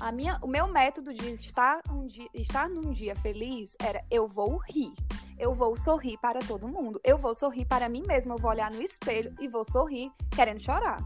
A 0.00 0.10
minha, 0.12 0.38
o 0.42 0.46
meu 0.46 0.66
método 0.66 1.12
de 1.12 1.30
estar, 1.30 1.80
um 1.90 2.06
dia, 2.06 2.28
estar 2.34 2.68
num 2.68 2.90
dia 2.90 3.14
feliz 3.16 3.76
era 3.80 4.04
eu 4.10 4.26
vou 4.26 4.58
rir. 4.58 4.92
Eu 5.38 5.54
vou 5.54 5.76
sorrir 5.76 6.18
para 6.18 6.40
todo 6.40 6.68
mundo. 6.68 7.00
Eu 7.02 7.18
vou 7.18 7.34
sorrir 7.34 7.64
para 7.64 7.88
mim 7.88 8.02
mesma. 8.06 8.34
Eu 8.34 8.38
vou 8.38 8.50
olhar 8.50 8.70
no 8.70 8.80
espelho 8.80 9.34
e 9.40 9.48
vou 9.48 9.64
sorrir 9.64 10.10
querendo 10.34 10.60
chorar. 10.60 11.00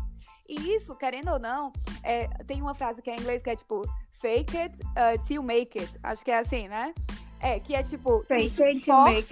E 0.48 0.74
isso, 0.74 0.94
querendo 0.94 1.32
ou 1.32 1.38
não, 1.38 1.72
é, 2.02 2.28
tem 2.44 2.62
uma 2.62 2.74
frase 2.74 3.02
que 3.02 3.10
é 3.10 3.16
em 3.16 3.20
inglês 3.20 3.42
que 3.42 3.50
é 3.50 3.56
tipo 3.56 3.82
fake 4.20 4.56
it 4.56 4.78
uh, 4.80 5.22
till 5.24 5.42
make 5.42 5.78
it. 5.78 5.92
Acho 6.02 6.24
que 6.24 6.30
é 6.30 6.38
assim, 6.38 6.68
né? 6.68 6.94
É, 7.40 7.60
que 7.60 7.74
é 7.74 7.82
tipo, 7.82 8.22
fake 8.24 8.50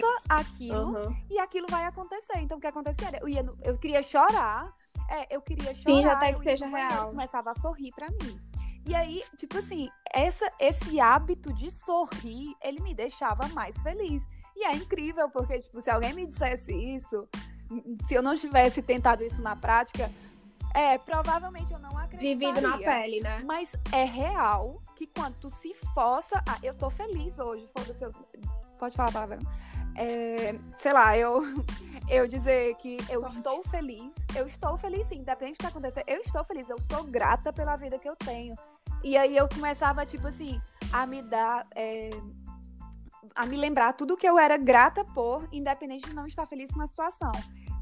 força 0.03 0.27
aquilo 0.29 0.93
uhum. 0.93 1.17
e 1.31 1.39
aquilo 1.39 1.67
vai 1.71 1.85
acontecer. 1.85 2.39
Então, 2.39 2.59
o 2.59 2.61
que 2.61 2.67
acontecia 2.67 3.09
era, 3.09 3.19
eu, 3.19 3.29
ia, 3.29 3.45
eu 3.63 3.79
queria 3.79 4.03
chorar, 4.03 4.73
é, 5.09 5.35
eu 5.35 5.41
queria 5.41 5.75
chorar. 5.75 6.03
Sim, 6.03 6.05
até 6.05 6.33
que 6.33 6.41
seja 6.41 6.67
real. 6.67 7.09
Começava 7.09 7.51
a 7.51 7.55
sorrir 7.55 7.93
para 7.95 8.09
mim. 8.11 8.39
E 8.87 8.95
aí, 8.95 9.23
tipo 9.37 9.59
assim, 9.59 9.89
essa, 10.13 10.51
esse 10.61 11.01
hábito 11.01 11.53
de 11.53 11.71
sorrir, 11.71 12.55
ele 12.63 12.81
me 12.83 12.95
deixava 12.95 13.49
mais 13.49 13.81
feliz. 13.83 14.27
E 14.55 14.65
é 14.65 14.75
incrível, 14.75 15.29
porque, 15.31 15.59
tipo, 15.59 15.81
se 15.81 15.91
alguém 15.91 16.13
me 16.13 16.27
dissesse 16.27 16.73
isso, 16.73 17.27
se 18.07 18.15
eu 18.15 18.23
não 18.23 18.37
tivesse 18.37 18.83
tentado 18.83 19.25
isso 19.25 19.41
na 19.41 19.57
prática, 19.57 20.11
é, 20.75 20.99
provavelmente 20.99 21.73
eu 21.73 21.79
não 21.79 21.97
acreditaria. 21.97 22.37
Vivido 22.37 22.61
na 22.61 22.77
pele, 22.77 23.21
né? 23.21 23.43
Mas 23.45 23.75
é 23.91 24.05
real 24.05 24.83
que 24.97 25.07
quando 25.07 25.37
tu 25.37 25.51
se 25.51 25.75
força... 25.95 26.43
Ah, 26.47 26.59
eu 26.63 26.75
tô 26.75 26.91
feliz 26.91 27.39
hoje, 27.39 27.67
foda-se, 27.77 28.05
eu... 28.05 28.13
pode 28.79 28.97
falar 28.97 29.09
a 29.09 29.13
palavra. 29.13 29.39
É, 29.97 30.55
sei 30.77 30.93
lá, 30.93 31.17
eu, 31.17 31.43
eu 32.09 32.27
dizer 32.27 32.75
que 32.77 32.99
eu 33.09 33.23
Pode. 33.23 33.37
estou 33.37 33.63
feliz, 33.65 34.15
eu 34.35 34.47
estou 34.47 34.77
feliz 34.77 35.07
sim, 35.07 35.19
independente 35.19 35.57
do 35.57 35.61
que 35.61 35.67
acontecer, 35.67 36.03
eu 36.07 36.21
estou 36.21 36.45
feliz, 36.45 36.69
eu 36.69 36.81
sou 36.81 37.05
grata 37.05 37.53
pela 37.53 37.77
vida 37.77 37.99
que 37.99 38.09
eu 38.09 38.17
tenho. 38.17 38.57
E 39.05 39.17
aí 39.17 39.37
eu 39.37 39.47
começava, 39.49 40.07
tipo 40.07 40.27
assim, 40.27 40.61
a 40.91 41.07
me 41.07 41.23
dar. 41.23 41.67
É, 41.75 42.11
a 43.35 43.47
me 43.47 43.57
lembrar 43.57 43.93
tudo 43.93 44.17
que 44.17 44.29
eu 44.29 44.39
era 44.39 44.57
grata 44.57 45.05
por, 45.05 45.49
independente 45.53 46.09
de 46.09 46.15
não 46.15 46.27
estar 46.27 46.47
feliz 46.47 46.71
com 46.73 46.81
a 46.81 46.87
situação 46.87 47.33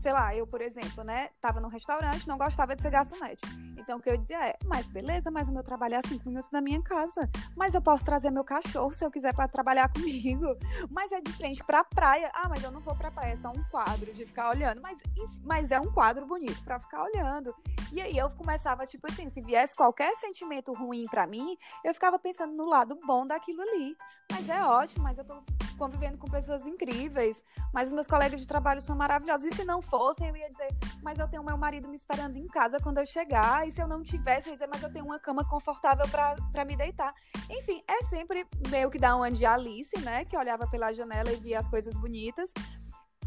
sei 0.02 0.12
lá, 0.12 0.34
eu, 0.34 0.44
por 0.44 0.60
exemplo, 0.60 1.04
né, 1.04 1.30
tava 1.40 1.60
num 1.60 1.68
restaurante, 1.68 2.26
não 2.26 2.36
gostava 2.36 2.74
de 2.74 2.82
ser 2.82 2.90
garçonete. 2.90 3.40
Então, 3.78 3.98
o 3.98 4.02
que 4.02 4.10
eu 4.10 4.16
dizia 4.16 4.48
é, 4.48 4.58
mas 4.64 4.86
beleza, 4.88 5.30
mas 5.30 5.48
o 5.48 5.52
meu 5.52 5.62
trabalho 5.62 5.94
é 5.94 5.98
a 5.98 6.08
cinco 6.08 6.28
minutos 6.28 6.50
da 6.50 6.60
minha 6.60 6.82
casa. 6.82 7.30
Mas 7.56 7.74
eu 7.74 7.80
posso 7.80 8.04
trazer 8.04 8.30
meu 8.30 8.44
cachorro 8.44 8.92
se 8.92 9.04
eu 9.04 9.10
quiser 9.10 9.34
para 9.34 9.46
trabalhar 9.46 9.92
comigo. 9.92 10.46
Mas 10.90 11.10
é 11.12 11.20
de 11.20 11.32
frente 11.32 11.62
pra 11.64 11.82
praia. 11.84 12.30
Ah, 12.34 12.48
mas 12.48 12.62
eu 12.62 12.70
não 12.70 12.80
vou 12.80 12.94
pra 12.94 13.10
praia, 13.10 13.32
é 13.32 13.36
só 13.36 13.50
um 13.50 13.62
quadro 13.70 14.12
de 14.12 14.24
ficar 14.24 14.50
olhando. 14.50 14.80
Mas, 14.80 15.02
mas 15.44 15.70
é 15.70 15.80
um 15.80 15.90
quadro 15.92 16.26
bonito 16.26 16.62
para 16.64 16.78
ficar 16.78 17.02
olhando. 17.04 17.54
E 17.92 18.00
aí 18.00 18.16
eu 18.16 18.30
começava, 18.30 18.86
tipo 18.86 19.06
assim, 19.08 19.28
se 19.28 19.40
viesse 19.40 19.74
qualquer 19.74 20.14
sentimento 20.16 20.72
ruim 20.72 21.04
para 21.10 21.26
mim, 21.26 21.56
eu 21.84 21.92
ficava 21.92 22.18
pensando 22.18 22.52
no 22.52 22.68
lado 22.68 22.98
bom 23.04 23.26
daquilo 23.26 23.62
ali. 23.62 23.96
Mas 24.30 24.48
é 24.48 24.64
ótimo, 24.64 25.04
mas 25.04 25.18
eu 25.18 25.24
tô 25.24 25.42
convivendo 25.76 26.16
com 26.16 26.30
pessoas 26.30 26.66
incríveis, 26.66 27.42
mas 27.72 27.88
os 27.88 27.92
meus 27.92 28.06
colegas 28.06 28.40
de 28.40 28.46
trabalho 28.46 28.80
são 28.80 28.96
maravilhosos. 28.96 29.46
E 29.46 29.56
se 29.56 29.64
não 29.64 29.82
fossem, 29.92 30.26
eu 30.30 30.36
ia 30.36 30.48
dizer, 30.48 30.68
mas 31.02 31.18
eu 31.18 31.28
tenho 31.28 31.44
meu 31.44 31.58
marido 31.58 31.86
me 31.86 31.94
esperando 31.94 32.38
em 32.38 32.46
casa 32.46 32.80
quando 32.80 32.96
eu 32.96 33.04
chegar. 33.04 33.68
E 33.68 33.72
se 33.72 33.82
eu 33.82 33.86
não 33.86 34.02
tivesse, 34.02 34.48
eu 34.48 34.52
ia 34.52 34.56
dizer, 34.56 34.68
mas 34.72 34.82
eu 34.82 34.90
tenho 34.90 35.04
uma 35.04 35.18
cama 35.18 35.44
confortável 35.44 36.06
para 36.08 36.64
me 36.64 36.74
deitar. 36.74 37.12
Enfim, 37.50 37.84
é 37.86 38.02
sempre 38.02 38.46
meio 38.70 38.90
que 38.90 38.98
dar 38.98 39.14
um 39.16 39.22
ano 39.22 39.36
de 39.36 39.44
Alice, 39.44 40.00
né? 40.00 40.24
Que 40.24 40.34
olhava 40.34 40.66
pela 40.66 40.94
janela 40.94 41.30
e 41.30 41.36
via 41.36 41.58
as 41.58 41.68
coisas 41.68 41.94
bonitas. 41.94 42.54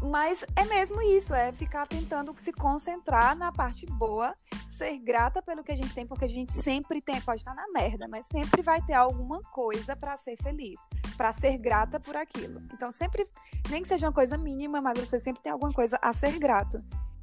Mas 0.02 0.44
é 0.54 0.64
mesmo 0.64 1.00
isso, 1.00 1.34
é 1.34 1.52
ficar 1.52 1.86
tentando 1.86 2.34
se 2.36 2.52
concentrar 2.52 3.34
na 3.34 3.50
parte 3.50 3.86
boa, 3.86 4.34
ser 4.68 4.98
grata 4.98 5.40
pelo 5.40 5.64
que 5.64 5.72
a 5.72 5.76
gente 5.76 5.94
tem, 5.94 6.06
porque 6.06 6.26
a 6.26 6.28
gente 6.28 6.52
sempre 6.52 7.00
tem, 7.00 7.20
pode 7.20 7.40
estar 7.40 7.54
na 7.54 7.66
merda, 7.68 8.06
mas 8.06 8.26
sempre 8.26 8.62
vai 8.62 8.80
ter 8.82 8.92
alguma 8.92 9.40
coisa 9.40 9.96
para 9.96 10.16
ser 10.16 10.36
feliz, 10.42 10.80
para 11.16 11.32
ser 11.32 11.56
grata 11.58 11.98
por 11.98 12.14
aquilo. 12.14 12.60
Então 12.74 12.92
sempre, 12.92 13.26
nem 13.70 13.82
que 13.82 13.88
seja 13.88 14.06
uma 14.06 14.12
coisa 14.12 14.36
mínima, 14.36 14.80
mas 14.80 14.98
você 14.98 15.18
sempre 15.18 15.42
tem 15.42 15.52
alguma 15.52 15.72
coisa 15.72 15.98
a 16.02 16.12
ser 16.12 16.38
grato. 16.38 16.78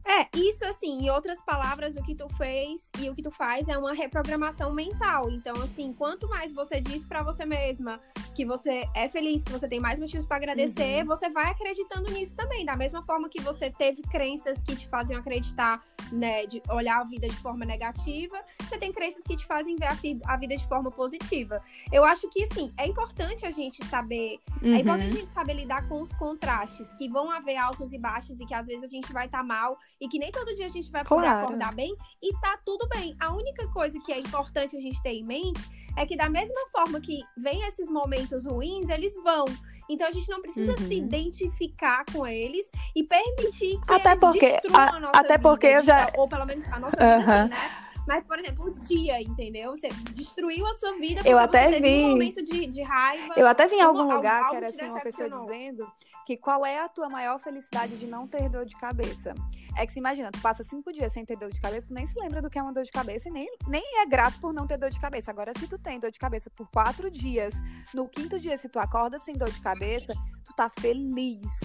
É, 0.06 0.28
isso 0.38 0.66
assim, 0.66 1.06
em 1.06 1.10
outras 1.10 1.42
palavras, 1.42 1.96
o 1.96 2.04
que 2.04 2.14
tu 2.14 2.28
fez 2.36 2.90
e 3.00 3.10
o 3.10 3.16
que 3.16 3.22
tu 3.22 3.32
faz 3.32 3.68
é 3.68 3.78
uma 3.78 3.94
reprogramação 3.94 4.74
mental. 4.74 5.30
Então, 5.32 5.56
assim, 5.62 5.94
quanto 5.94 6.28
mais 6.28 6.54
você 6.54 6.82
diz 6.82 7.06
para 7.06 7.24
você 7.24 7.46
mesma 7.46 8.00
que 8.36 8.46
você 8.46 8.84
é 8.94 9.08
feliz, 9.08 9.44
que 9.44 9.52
você 9.52 9.68
tem 9.68 9.80
mais 9.80 10.00
motivos 10.00 10.26
para 10.26 10.38
agradecer, 10.38 11.02
uhum. 11.02 11.08
você 11.08 11.30
vai 11.30 11.52
acreditando 11.52 12.12
nisso 12.12 12.36
também. 12.36 12.66
Da 12.66 12.76
mesma 12.76 13.04
forma 13.04 13.30
que 13.30 13.42
você 13.42 13.70
teve 13.70 14.02
crenças 14.02 14.62
que 14.62 14.76
te 14.76 14.88
faziam 14.88 15.20
acreditar, 15.20 15.82
né, 16.12 16.46
de 16.46 16.62
olhar 16.70 17.00
a 17.00 17.04
vida 17.04 17.28
de 17.28 17.36
forma 17.38 17.64
negativa, 17.66 18.44
você 18.60 18.78
tem 18.78 18.92
crenças 18.92 19.24
que 19.24 19.38
te 19.38 19.46
fazem 19.46 19.76
ver 19.76 19.88
a, 20.26 20.38
vida 20.38 20.58
de 20.58 20.68
forma 20.68 20.92
positiva. 20.92 21.62
Eu 21.92 22.04
acho 22.04 22.30
que, 22.30 22.44
assim, 22.44 22.74
é 22.78 22.86
importante 22.86 23.46
a 23.46 23.52
gente 23.52 23.86
saber, 23.86 24.40
é 24.62 24.66
uhum. 24.66 24.76
é 24.76 24.80
importante 24.80 25.14
a 25.14 25.20
gente 25.20 25.32
saber 25.32 25.54
lidar 25.54 25.88
com 25.88 26.02
os 26.02 26.14
contrastes, 26.16 26.92
que 26.94 27.08
vão 27.08 27.32
haver 27.32 27.56
altos 27.56 27.94
e 27.94 27.98
baixos 27.98 28.40
e 28.40 28.46
que 28.46 28.54
às 28.54 28.68
vezes 28.68 28.84
a 28.84 28.88
gente 28.88 29.14
vai 29.14 29.28
estar 29.28 29.40
tá 29.40 29.44
mal 29.44 29.78
e 30.00 30.08
que 30.08 30.20
nem 30.20 30.32
todo 30.32 30.54
dia 30.56 30.68
a 30.68 30.70
gente 30.70 30.92
vai 30.92 31.04
poder 31.04 31.28
claro. 31.28 31.46
acordar 31.46 31.74
bem 31.74 31.96
e 32.22 32.34
tá 32.40 32.58
tudo 32.66 32.88
bem. 32.88 33.16
A 33.20 33.34
única 33.34 33.68
coisa 33.70 34.00
que 34.00 34.12
é 34.12 34.20
importante 34.20 34.76
a 34.76 34.80
gente 34.80 35.02
ter 35.02 35.12
em 35.12 35.24
mente 35.24 35.62
é 35.96 36.06
que 36.06 36.18
da 36.18 36.30
mesma 36.30 36.60
forma 36.72 37.00
que 37.00 37.22
vem 37.38 37.62
esses 37.68 37.90
momentos 37.90 38.46
ruins, 38.46 38.90
eles 38.90 39.14
vão. 39.24 39.46
Então 39.90 40.08
a 40.08 40.12
gente 40.12 40.30
não 40.30 40.42
precisa 40.42 40.72
uhum. 40.72 40.88
se 40.88 40.94
identificar 40.94 42.04
com 42.12 42.26
eles 42.26 42.70
e 42.96 43.04
permitir 43.04 43.80
que 43.82 43.94
até 43.94 44.12
eles 44.12 44.20
porque, 44.20 44.60
a, 44.74 44.96
a 44.96 45.00
nossa 45.00 45.20
até 45.20 45.38
vida, 45.38 45.50
porque 45.50 45.68
eu 45.68 45.84
já 45.84 46.12
ou 46.18 46.28
pelo 46.28 46.46
menos 46.46 46.66
a 46.72 46.80
nossa 46.80 46.98
uhum. 46.98 47.20
vida, 47.20 47.46
né? 47.48 47.80
Mas, 48.06 48.24
por 48.26 48.38
exemplo, 48.38 48.66
o 48.66 48.80
dia, 48.80 49.22
entendeu? 49.22 49.72
Você 49.72 49.88
destruiu 50.12 50.66
a 50.68 50.74
sua 50.74 50.92
vida 50.98 51.16
porque 51.16 51.30
eu 51.30 51.40
até 51.40 51.70
você 51.70 51.80
vi. 51.80 52.04
um 52.04 52.10
momento 52.10 52.44
de, 52.44 52.68
de 52.68 52.82
raiva. 52.82 53.34
Eu 53.38 53.48
até 53.48 53.68
vi 53.68 53.76
em 53.76 53.82
algum 53.82 54.14
lugar 54.14 54.50
que 54.50 54.56
era 54.58 54.68
assim, 54.68 54.86
uma 54.86 55.00
pessoa 55.00 55.30
dizendo 55.30 55.88
que 56.26 56.38
qual 56.38 56.66
é 56.66 56.80
a 56.80 56.88
tua 56.88 57.10
maior 57.10 57.40
felicidade 57.40 57.98
de 57.98 58.08
não 58.08 58.28
ter 58.28 58.50
dor 58.50 58.66
de 58.66 58.76
cabeça? 58.78 59.34
É 59.78 59.86
que 59.86 59.94
se 59.94 60.00
imagina, 60.00 60.32
tu 60.32 60.40
passa 60.40 60.64
cinco 60.64 60.92
dias 60.94 61.12
sem 61.12 61.26
ter 61.26 61.38
dor 61.38 61.52
de 61.52 61.60
cabeça, 61.60 61.88
tu 61.88 61.94
nem 61.94 62.06
se 62.06 62.18
lembra 62.20 62.42
do 62.42 62.50
que 62.50 62.60
é 62.60 62.62
uma 62.62 62.72
dor 62.72 62.84
de 62.84 62.92
cabeça 62.92 63.28
e 63.28 63.32
nem, 63.32 63.48
nem 63.68 64.02
é 64.02 64.06
grato 64.06 64.40
por 64.40 64.54
não 64.54 64.68
ter 64.68 64.78
dor 64.78 64.92
de 64.92 65.00
cabeça. 65.00 65.32
Agora, 65.32 65.52
se 65.58 65.68
tu 65.68 65.78
tem 65.78 66.00
dor 66.00 66.12
de 66.12 66.20
cabeça 66.20 66.50
por 66.50 66.70
quatro 66.70 67.10
dias, 67.10 67.56
no 67.94 68.08
quinto 68.08 68.40
dia, 68.40 68.58
se 68.58 68.70
tu 68.70 68.80
acorda 68.80 69.18
sem 69.20 69.36
dor 69.36 69.50
de 69.50 69.60
cabeça, 69.62 70.14
tu 70.46 70.54
tá 70.54 70.70
feliz, 70.70 71.62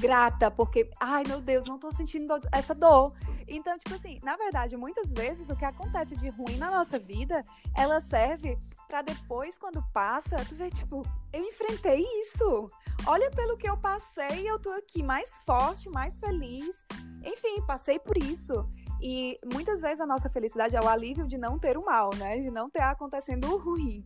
grata, 0.00 0.50
porque, 0.50 0.90
ai 1.00 1.22
meu 1.26 1.40
Deus, 1.40 1.66
não 1.66 1.78
tô 1.78 1.92
sentindo 1.92 2.34
essa 2.52 2.74
dor. 2.74 3.14
Então, 3.46 3.76
tipo 3.78 3.94
assim, 3.94 4.20
na 4.22 4.36
verdade, 4.36 4.76
muitas 4.76 5.12
vezes 5.12 5.50
o 5.50 5.56
que 5.56 5.64
acontece 5.64 6.16
de 6.16 6.28
ruim 6.30 6.56
na 6.56 6.70
nossa 6.70 6.98
vida, 6.98 7.44
ela 7.76 8.00
serve 8.00 8.56
para 8.90 9.02
depois, 9.02 9.56
quando 9.56 9.80
passa, 9.92 10.44
tu 10.48 10.56
vê, 10.56 10.68
tipo, 10.68 11.06
eu 11.32 11.44
enfrentei 11.44 12.04
isso. 12.22 12.68
Olha 13.06 13.30
pelo 13.30 13.56
que 13.56 13.70
eu 13.70 13.76
passei, 13.76 14.50
eu 14.50 14.58
tô 14.58 14.68
aqui 14.70 15.00
mais 15.00 15.38
forte, 15.46 15.88
mais 15.88 16.18
feliz. 16.18 16.84
Enfim, 17.24 17.62
passei 17.64 18.00
por 18.00 18.18
isso. 18.18 18.68
E 19.00 19.38
muitas 19.50 19.80
vezes 19.80 20.00
a 20.00 20.06
nossa 20.06 20.28
felicidade 20.28 20.74
é 20.74 20.80
o 20.80 20.88
alívio 20.88 21.26
de 21.26 21.38
não 21.38 21.56
ter 21.56 21.78
o 21.78 21.84
mal, 21.84 22.10
né? 22.16 22.40
De 22.40 22.50
não 22.50 22.68
ter 22.68 22.82
acontecendo 22.82 23.54
o 23.54 23.58
ruim. 23.58 24.04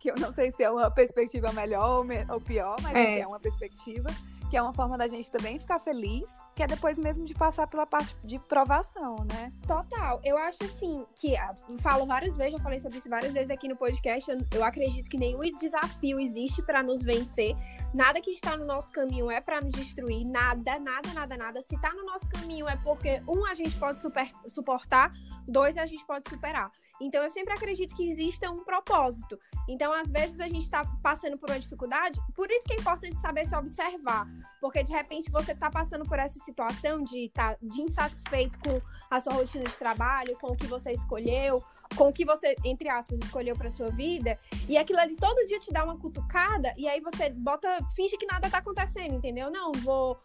Que 0.00 0.10
eu 0.10 0.16
não 0.16 0.32
sei 0.32 0.50
se 0.50 0.64
é 0.64 0.70
uma 0.70 0.90
perspectiva 0.92 1.52
melhor 1.52 2.04
ou 2.28 2.40
pior, 2.40 2.76
mas 2.82 2.94
é, 2.94 3.20
é 3.20 3.26
uma 3.26 3.38
perspectiva 3.38 4.10
que 4.54 4.58
é 4.58 4.62
uma 4.62 4.72
forma 4.72 4.96
da 4.96 5.08
gente 5.08 5.32
também 5.32 5.58
ficar 5.58 5.80
feliz, 5.80 6.40
que 6.54 6.62
é 6.62 6.66
depois 6.68 6.96
mesmo 6.96 7.24
de 7.24 7.34
passar 7.34 7.66
pela 7.66 7.84
parte 7.84 8.14
de 8.22 8.38
provação, 8.38 9.16
né? 9.28 9.52
Total. 9.66 10.20
Eu 10.22 10.38
acho 10.38 10.62
assim 10.62 11.04
que 11.16 11.36
ah, 11.36 11.56
falo 11.80 12.06
várias 12.06 12.36
vezes, 12.36 12.52
já 12.52 12.60
falei 12.60 12.78
sobre 12.78 12.98
isso 12.98 13.08
várias 13.08 13.32
vezes 13.32 13.50
aqui 13.50 13.66
no 13.66 13.74
podcast. 13.74 14.30
Eu, 14.30 14.38
eu 14.54 14.62
acredito 14.62 15.10
que 15.10 15.18
nenhum 15.18 15.40
desafio 15.40 16.20
existe 16.20 16.62
para 16.62 16.84
nos 16.84 17.02
vencer. 17.02 17.56
Nada 17.92 18.20
que 18.20 18.30
está 18.30 18.56
no 18.56 18.64
nosso 18.64 18.92
caminho 18.92 19.28
é 19.28 19.40
para 19.40 19.60
nos 19.60 19.72
destruir. 19.72 20.24
Nada, 20.24 20.78
nada, 20.78 21.12
nada, 21.12 21.36
nada. 21.36 21.60
Se 21.62 21.76
tá 21.80 21.92
no 21.92 22.04
nosso 22.04 22.30
caminho 22.30 22.68
é 22.68 22.76
porque 22.76 23.20
um 23.28 23.44
a 23.46 23.54
gente 23.54 23.76
pode 23.76 23.98
super, 23.98 24.30
suportar, 24.46 25.12
dois 25.48 25.76
a 25.76 25.84
gente 25.84 26.06
pode 26.06 26.30
superar. 26.30 26.70
Então 27.00 27.20
eu 27.24 27.30
sempre 27.30 27.52
acredito 27.52 27.94
que 27.96 28.08
exista 28.08 28.48
um 28.52 28.62
propósito. 28.62 29.36
Então 29.68 29.92
às 29.92 30.12
vezes 30.12 30.38
a 30.38 30.44
gente 30.44 30.62
está 30.62 30.84
passando 31.02 31.36
por 31.38 31.50
uma 31.50 31.58
dificuldade, 31.58 32.20
por 32.36 32.48
isso 32.48 32.64
que 32.64 32.74
é 32.74 32.76
importante 32.76 33.20
saber 33.20 33.44
se 33.46 33.56
observar. 33.56 34.28
Porque 34.60 34.82
de 34.82 34.92
repente 34.92 35.30
você 35.30 35.52
está 35.52 35.70
passando 35.70 36.04
por 36.04 36.18
essa 36.18 36.38
situação 36.44 37.02
de 37.02 37.26
estar 37.26 37.54
tá, 37.54 37.58
de 37.62 37.82
insatisfeito 37.82 38.58
com 38.58 38.80
a 39.10 39.20
sua 39.20 39.34
rotina 39.34 39.64
de 39.64 39.72
trabalho, 39.72 40.36
com 40.38 40.48
o 40.48 40.56
que 40.56 40.66
você 40.66 40.92
escolheu, 40.92 41.62
com 41.96 42.08
o 42.08 42.12
que 42.12 42.24
você, 42.24 42.56
entre 42.64 42.88
aspas, 42.88 43.20
escolheu 43.20 43.56
para 43.56 43.70
sua 43.70 43.90
vida, 43.90 44.38
e 44.68 44.76
aquilo 44.76 44.98
ali 44.98 45.16
todo 45.16 45.46
dia 45.46 45.60
te 45.60 45.72
dá 45.72 45.84
uma 45.84 45.98
cutucada, 45.98 46.74
e 46.76 46.88
aí 46.88 47.00
você 47.00 47.30
bota, 47.30 47.68
finge 47.94 48.16
que 48.16 48.26
nada 48.26 48.50
tá 48.50 48.58
acontecendo, 48.58 49.14
entendeu? 49.14 49.50
Não, 49.50 49.72
vou 49.72 50.18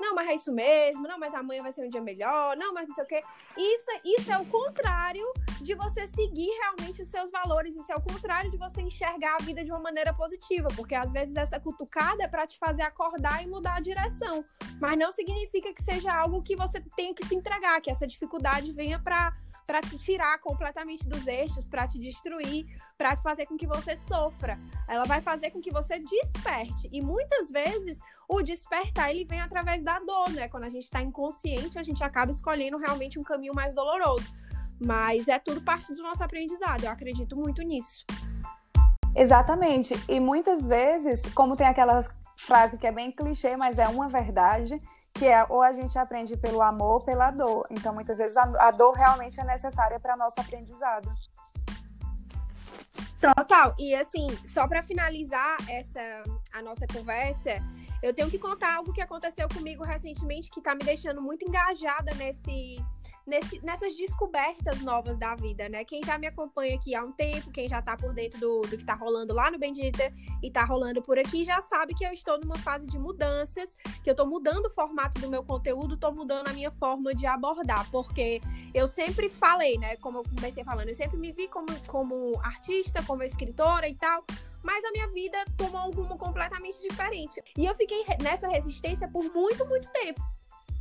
não, 0.00 0.14
mas 0.14 0.28
é 0.28 0.34
isso 0.34 0.52
mesmo, 0.52 1.06
não, 1.08 1.18
mas 1.18 1.34
amanhã 1.34 1.62
vai 1.62 1.72
ser 1.72 1.86
um 1.86 1.88
dia 1.88 2.00
melhor, 2.00 2.56
não, 2.56 2.72
mas 2.72 2.86
não 2.88 2.94
sei 2.94 3.04
o 3.04 3.06
quê. 3.06 3.22
Isso, 3.56 3.86
isso 4.04 4.32
é 4.32 4.38
o 4.38 4.46
contrário 4.46 5.24
de 5.60 5.74
você 5.74 6.06
seguir 6.08 6.48
realmente 6.60 7.02
os 7.02 7.08
seus 7.08 7.30
valores, 7.30 7.76
isso 7.76 7.90
é 7.90 7.96
o 7.96 8.00
contrário 8.00 8.50
de 8.50 8.56
você 8.56 8.82
enxergar 8.82 9.36
a 9.36 9.42
vida 9.42 9.64
de 9.64 9.70
uma 9.70 9.80
maneira 9.80 10.12
positiva, 10.12 10.68
porque 10.76 10.94
às 10.94 11.10
vezes 11.12 11.34
essa 11.36 11.58
cutucada 11.58 12.24
é 12.24 12.28
para 12.28 12.46
te 12.46 12.58
fazer 12.58 12.82
acordar 12.82 13.42
e 13.42 13.46
mudar 13.46 13.76
a 13.76 13.80
direção, 13.80 14.44
mas 14.80 14.98
não 14.98 15.10
significa 15.12 15.72
que 15.72 15.82
seja 15.82 16.12
algo 16.12 16.42
que 16.42 16.56
você 16.56 16.80
tenha 16.96 17.14
que 17.14 17.26
se 17.26 17.34
entregar, 17.34 17.80
que 17.80 17.90
essa 17.90 18.06
dificuldade 18.06 18.72
venha 18.72 18.98
para 18.98 19.34
para 19.66 19.80
te 19.80 19.98
tirar 19.98 20.38
completamente 20.38 21.06
dos 21.08 21.26
eixos, 21.26 21.64
para 21.64 21.88
te 21.88 21.98
destruir, 21.98 22.66
para 22.96 23.16
fazer 23.16 23.46
com 23.46 23.56
que 23.56 23.66
você 23.66 23.96
sofra. 23.96 24.58
Ela 24.88 25.04
vai 25.04 25.20
fazer 25.20 25.50
com 25.50 25.60
que 25.60 25.72
você 25.72 25.98
desperte. 25.98 26.88
E 26.92 27.02
muitas 27.02 27.50
vezes 27.50 27.98
o 28.28 28.42
despertar 28.42 29.10
ele 29.10 29.24
vem 29.24 29.40
através 29.40 29.82
da 29.82 29.98
dor, 30.00 30.30
né? 30.30 30.48
Quando 30.48 30.64
a 30.64 30.68
gente 30.68 30.84
está 30.84 31.00
inconsciente, 31.00 31.78
a 31.78 31.82
gente 31.82 32.02
acaba 32.02 32.30
escolhendo 32.30 32.76
realmente 32.76 33.18
um 33.18 33.22
caminho 33.22 33.54
mais 33.54 33.74
doloroso. 33.74 34.34
Mas 34.84 35.28
é 35.28 35.38
tudo 35.38 35.62
parte 35.62 35.94
do 35.94 36.02
nosso 36.02 36.22
aprendizado. 36.22 36.84
Eu 36.84 36.90
acredito 36.90 37.36
muito 37.36 37.62
nisso. 37.62 38.04
Exatamente. 39.14 39.94
E 40.08 40.20
muitas 40.20 40.66
vezes, 40.66 41.22
como 41.34 41.56
tem 41.56 41.66
aquela 41.66 42.00
frase 42.36 42.76
que 42.76 42.86
é 42.86 42.92
bem 42.92 43.10
clichê, 43.10 43.56
mas 43.56 43.78
é 43.78 43.88
uma 43.88 44.08
verdade, 44.08 44.80
que 45.14 45.26
é 45.26 45.44
ou 45.48 45.62
a 45.62 45.72
gente 45.72 45.98
aprende 45.98 46.36
pelo 46.36 46.60
amor 46.60 46.94
ou 46.94 47.00
pela 47.00 47.30
dor. 47.30 47.66
Então, 47.70 47.94
muitas 47.94 48.18
vezes, 48.18 48.36
a, 48.36 48.70
dor 48.70 48.92
realmente 48.92 49.40
é 49.40 49.44
necessária 49.44 49.98
para 49.98 50.16
nosso 50.16 50.38
aprendizado. 50.38 51.10
Total. 53.18 53.74
E 53.78 53.94
assim, 53.94 54.26
só 54.52 54.68
para 54.68 54.82
finalizar 54.82 55.56
essa 55.68 56.22
a 56.52 56.62
nossa 56.62 56.86
conversa, 56.86 57.56
eu 58.06 58.14
tenho 58.14 58.30
que 58.30 58.38
contar 58.38 58.76
algo 58.76 58.92
que 58.92 59.00
aconteceu 59.00 59.48
comigo 59.48 59.82
recentemente 59.82 60.50
que 60.50 60.60
está 60.60 60.74
me 60.74 60.84
deixando 60.84 61.20
muito 61.20 61.44
engajada 61.44 62.14
nesse 62.14 62.78
nesse, 63.26 63.60
nessas 63.64 63.94
descobertas 63.96 64.80
novas 64.82 65.18
da 65.18 65.34
vida, 65.34 65.68
né? 65.68 65.84
Quem 65.84 66.00
já 66.04 66.16
me 66.16 66.28
acompanha 66.28 66.76
aqui 66.76 66.94
há 66.94 67.02
um 67.02 67.10
tempo, 67.10 67.50
quem 67.50 67.68
já 67.68 67.82
tá 67.82 67.96
por 67.96 68.14
dentro 68.14 68.38
do, 68.38 68.60
do 68.62 68.78
que 68.78 68.84
tá 68.84 68.94
rolando 68.94 69.34
lá 69.34 69.50
no 69.50 69.58
Bendita 69.58 70.12
e 70.42 70.50
tá 70.50 70.64
rolando 70.64 71.02
por 71.02 71.18
aqui, 71.18 71.44
já 71.44 71.60
sabe 71.62 71.94
que 71.94 72.06
eu 72.06 72.12
estou 72.12 72.38
numa 72.38 72.56
fase 72.58 72.86
de 72.86 72.98
mudanças, 72.98 73.76
que 74.02 74.08
eu 74.08 74.14
tô 74.14 74.24
mudando 74.24 74.66
o 74.66 74.70
formato 74.70 75.18
do 75.18 75.28
meu 75.28 75.42
conteúdo, 75.42 75.96
tô 75.96 76.12
mudando 76.12 76.48
a 76.48 76.52
minha 76.52 76.70
forma 76.70 77.14
de 77.14 77.26
abordar, 77.26 77.90
porque 77.90 78.40
eu 78.72 78.86
sempre 78.86 79.28
falei, 79.28 79.76
né? 79.76 79.96
Como 79.96 80.18
eu 80.18 80.22
comecei 80.22 80.62
falando, 80.62 80.88
eu 80.88 80.94
sempre 80.94 81.18
me 81.18 81.32
vi 81.32 81.48
como, 81.48 81.66
como 81.86 82.38
artista, 82.40 83.02
como 83.02 83.24
escritora 83.24 83.88
e 83.88 83.94
tal, 83.96 84.24
mas 84.66 84.84
a 84.84 84.90
minha 84.90 85.06
vida 85.08 85.38
tomou 85.56 85.86
um 85.86 85.92
rumo 85.92 86.18
completamente 86.18 86.82
diferente. 86.82 87.40
E 87.56 87.64
eu 87.64 87.74
fiquei 87.76 88.04
nessa 88.20 88.48
resistência 88.48 89.06
por 89.06 89.22
muito, 89.32 89.64
muito 89.66 89.88
tempo. 89.92 90.20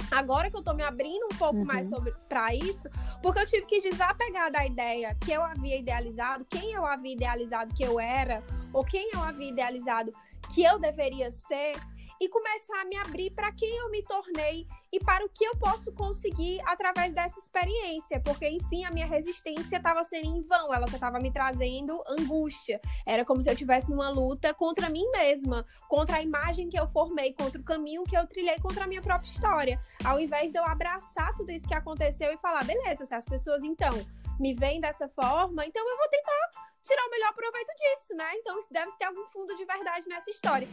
Agora 0.10 0.50
que 0.50 0.58
eu 0.58 0.64
tô 0.64 0.74
me 0.74 0.84
abrindo 0.84 1.26
um 1.32 1.38
pouco 1.38 1.60
uhum. 1.60 1.66
mais 1.66 1.88
sobre 1.88 2.12
para 2.28 2.54
isso, 2.54 2.90
porque 3.22 3.40
eu 3.40 3.46
tive 3.46 3.66
que 3.68 3.82
desapegar 3.82 4.52
da 4.52 4.66
ideia 4.66 5.16
que 5.22 5.32
eu 5.32 5.44
havia 5.44 5.78
idealizado, 5.78 6.46
quem 6.46 6.74
eu 6.74 6.84
havia 6.86 7.14
idealizado 7.14 7.74
que 7.74 7.84
eu 7.84 8.00
era, 8.00 8.44
ou 8.74 8.84
quem 8.84 9.10
eu 9.14 9.22
havia 9.22 9.50
idealizado 9.50 10.12
que 10.54 10.64
eu 10.64 10.80
deveria 10.80 11.30
ser, 11.32 11.76
e 12.20 12.30
começar 12.30 12.82
a 12.82 12.86
me 12.86 12.96
abrir 12.98 13.32
para 13.32 13.52
quem 13.52 13.70
eu 13.78 13.90
me 13.90 14.02
tornei 14.04 14.68
e 14.92 15.00
para 15.00 15.26
o 15.26 15.30
que 15.30 15.44
eu 15.44 15.56
posso 15.58 15.92
conseguir 15.92 16.62
através 16.66 17.14
dessa 17.14 17.40
experiência, 17.40 18.20
porque 18.22 18.48
enfim 18.48 18.86
a 18.86 18.92
minha 18.92 19.06
resistência 19.06 19.78
estava 19.78 20.04
sendo 20.04 20.26
em 20.26 20.42
vão, 20.42 20.74
ela 20.74 20.88
só 20.88 20.96
estava 20.96 21.20
me 21.20 21.32
trazendo 21.32 22.02
angústia. 22.08 22.80
Era 23.06 23.26
como 23.26 23.42
se 23.42 23.50
eu 23.50 23.54
estivesse 23.54 23.90
numa 23.90 24.10
luta 24.10 24.54
contra 24.54 24.90
mim 24.90 25.06
mesma, 25.12 25.66
contra 25.90 26.18
a 26.18 26.22
imagem 26.22 26.70
que 26.70 26.80
eu 26.80 26.88
formei, 26.88 27.34
contra 27.34 27.60
o 27.60 27.64
caminho 27.64 28.04
que 28.04 28.18
eu 28.18 28.26
trilhei, 28.28 28.60
contra 28.60 28.86
a 28.86 28.88
minha 28.88 29.02
própria 29.02 29.30
história. 29.30 29.80
Ao 30.04 30.20
invés 30.20 30.52
de 30.52 30.58
eu 30.58 30.66
abraçar 30.66 31.36
tudo 31.36 31.52
isso 31.52 31.68
que 31.68 31.76
aconteceu 31.76 32.32
e 32.32 32.38
falar, 32.38 32.64
beleza, 32.64 33.06
se 33.06 33.14
as 33.14 33.26
pessoas 33.26 33.64
então 33.64 33.92
me 34.40 34.54
veem 34.54 34.80
dessa 34.80 35.08
forma, 35.10 35.66
então 35.66 35.88
eu 35.88 35.98
vou 35.98 36.10
tentar 36.10 36.50
tirar 36.82 37.06
o 37.06 37.10
melhor 37.10 37.34
proveito 37.34 37.72
disso, 37.76 38.16
né? 38.16 38.32
Então 38.36 38.60
deve 38.70 38.92
ter 38.94 39.06
algum 39.06 39.26
fundo 39.28 39.56
de 39.56 39.66
verdade 39.66 40.08
nessa 40.08 40.30
história. 40.30 40.68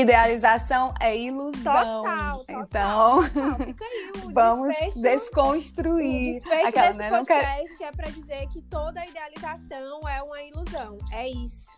Idealização 0.00 0.92
é 1.00 1.16
ilusão. 1.16 2.02
Total, 2.02 2.44
total. 2.44 3.24
Então, 3.24 3.28
total. 3.28 3.66
Fica 3.66 3.84
aí, 3.84 4.12
vamos 4.34 4.68
desfecho, 4.68 5.02
desconstruir. 5.02 6.30
O 6.30 6.34
desfecho 6.34 6.66
Aquela, 6.66 6.86
desse 6.86 6.98
né? 6.98 7.10
podcast 7.10 7.84
é 7.84 7.92
para 7.92 8.10
dizer 8.10 8.48
que 8.48 8.62
toda 8.62 9.06
idealização 9.06 10.08
é 10.08 10.22
uma 10.22 10.42
ilusão. 10.42 10.98
É 11.12 11.28
isso. 11.28 11.68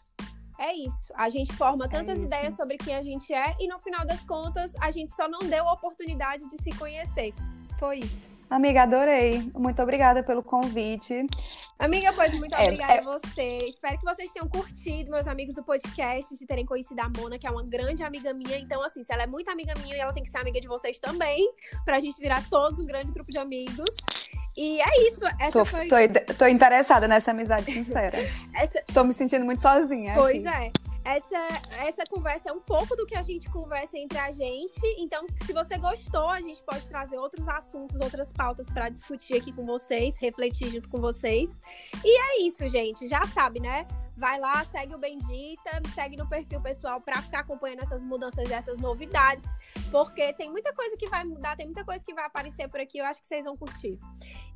É 0.58 0.72
isso. 0.72 1.12
A 1.14 1.28
gente 1.28 1.52
forma 1.54 1.86
tantas 1.88 2.18
é 2.18 2.22
ideias 2.22 2.54
sobre 2.56 2.78
quem 2.78 2.96
a 2.96 3.02
gente 3.02 3.32
é 3.34 3.54
e 3.60 3.68
no 3.68 3.78
final 3.78 4.06
das 4.06 4.24
contas 4.24 4.72
a 4.80 4.90
gente 4.90 5.12
só 5.12 5.28
não 5.28 5.40
deu 5.40 5.68
a 5.68 5.72
oportunidade 5.74 6.48
de 6.48 6.62
se 6.62 6.70
conhecer. 6.78 7.34
Foi 7.78 7.98
isso. 7.98 8.35
Amiga, 8.48 8.82
adorei. 8.82 9.50
Muito 9.54 9.82
obrigada 9.82 10.22
pelo 10.22 10.42
convite. 10.42 11.26
Amiga, 11.78 12.12
pois 12.12 12.38
muito 12.38 12.54
é, 12.54 12.62
obrigada 12.62 12.92
é... 12.92 12.98
a 13.00 13.02
você. 13.02 13.58
Espero 13.64 13.98
que 13.98 14.04
vocês 14.04 14.32
tenham 14.32 14.48
curtido, 14.48 15.10
meus 15.10 15.26
amigos 15.26 15.54
do 15.54 15.64
podcast, 15.64 16.32
de 16.32 16.46
terem 16.46 16.64
conhecido 16.64 17.00
a 17.00 17.08
Mona, 17.08 17.38
que 17.38 17.46
é 17.46 17.50
uma 17.50 17.64
grande 17.64 18.04
amiga 18.04 18.32
minha. 18.32 18.56
Então, 18.58 18.82
assim, 18.82 19.02
se 19.02 19.12
ela 19.12 19.24
é 19.24 19.26
muito 19.26 19.50
amiga 19.50 19.74
minha, 19.82 19.96
ela 19.96 20.12
tem 20.12 20.22
que 20.22 20.30
ser 20.30 20.38
amiga 20.38 20.60
de 20.60 20.68
vocês 20.68 21.00
também, 21.00 21.52
pra 21.84 21.98
gente 21.98 22.20
virar 22.20 22.42
todos 22.48 22.78
um 22.78 22.86
grande 22.86 23.10
grupo 23.10 23.30
de 23.30 23.38
amigos. 23.38 23.90
E 24.56 24.80
é 24.80 25.08
isso. 25.08 25.26
Essa 25.38 25.52
tô, 25.52 25.64
foi... 25.64 25.88
tô, 25.88 26.34
tô 26.38 26.46
interessada 26.46 27.08
nessa 27.08 27.32
amizade 27.32 27.66
sincera. 27.66 28.16
Essa... 28.54 28.82
Estou 28.88 29.04
me 29.04 29.12
sentindo 29.12 29.44
muito 29.44 29.60
sozinha. 29.60 30.14
Pois 30.14 30.46
aqui. 30.46 30.66
é 30.66 30.85
essa, 31.06 31.38
essa 31.86 32.04
conversa 32.10 32.48
é 32.48 32.52
um 32.52 32.60
pouco 32.60 32.96
do 32.96 33.06
que 33.06 33.16
a 33.16 33.22
gente 33.22 33.48
conversa 33.48 33.96
entre 33.96 34.18
a 34.18 34.32
gente. 34.32 34.80
Então, 34.98 35.24
se 35.46 35.52
você 35.52 35.78
gostou, 35.78 36.28
a 36.28 36.40
gente 36.40 36.60
pode 36.64 36.84
trazer 36.88 37.16
outros 37.16 37.46
assuntos, 37.46 38.00
outras 38.00 38.32
pautas 38.32 38.66
para 38.66 38.88
discutir 38.88 39.34
aqui 39.34 39.52
com 39.52 39.64
vocês, 39.64 40.18
refletir 40.18 40.68
junto 40.68 40.88
com 40.88 41.00
vocês. 41.00 41.48
E 42.04 42.20
é 42.20 42.48
isso, 42.48 42.68
gente. 42.68 43.06
Já 43.06 43.24
sabe, 43.26 43.60
né? 43.60 43.86
Vai 44.16 44.40
lá, 44.40 44.64
segue 44.64 44.96
o 44.96 44.98
Bendita, 44.98 45.80
segue 45.94 46.16
no 46.16 46.28
perfil 46.28 46.60
pessoal 46.60 47.00
para 47.00 47.22
ficar 47.22 47.40
acompanhando 47.40 47.82
essas 47.82 48.02
mudanças, 48.02 48.50
essas 48.50 48.78
novidades, 48.78 49.48
porque 49.92 50.32
tem 50.32 50.50
muita 50.50 50.72
coisa 50.72 50.96
que 50.96 51.06
vai 51.06 51.22
mudar, 51.22 51.54
tem 51.54 51.66
muita 51.66 51.84
coisa 51.84 52.02
que 52.02 52.14
vai 52.14 52.24
aparecer 52.24 52.66
por 52.66 52.80
aqui, 52.80 52.98
eu 52.98 53.04
acho 53.04 53.20
que 53.20 53.28
vocês 53.28 53.44
vão 53.44 53.54
curtir. 53.54 53.98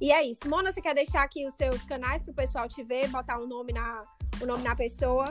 E 0.00 0.10
é 0.10 0.24
isso. 0.24 0.48
Mona, 0.48 0.72
você 0.72 0.80
quer 0.80 0.94
deixar 0.94 1.22
aqui 1.22 1.46
os 1.46 1.54
seus 1.54 1.84
canais 1.84 2.22
para 2.22 2.32
o 2.32 2.34
pessoal 2.34 2.66
te 2.66 2.82
ver, 2.82 3.06
botar 3.08 3.38
o 3.38 3.46
nome 3.46 3.72
na, 3.72 4.00
o 4.40 4.46
nome 4.46 4.64
na 4.64 4.74
pessoa? 4.74 5.30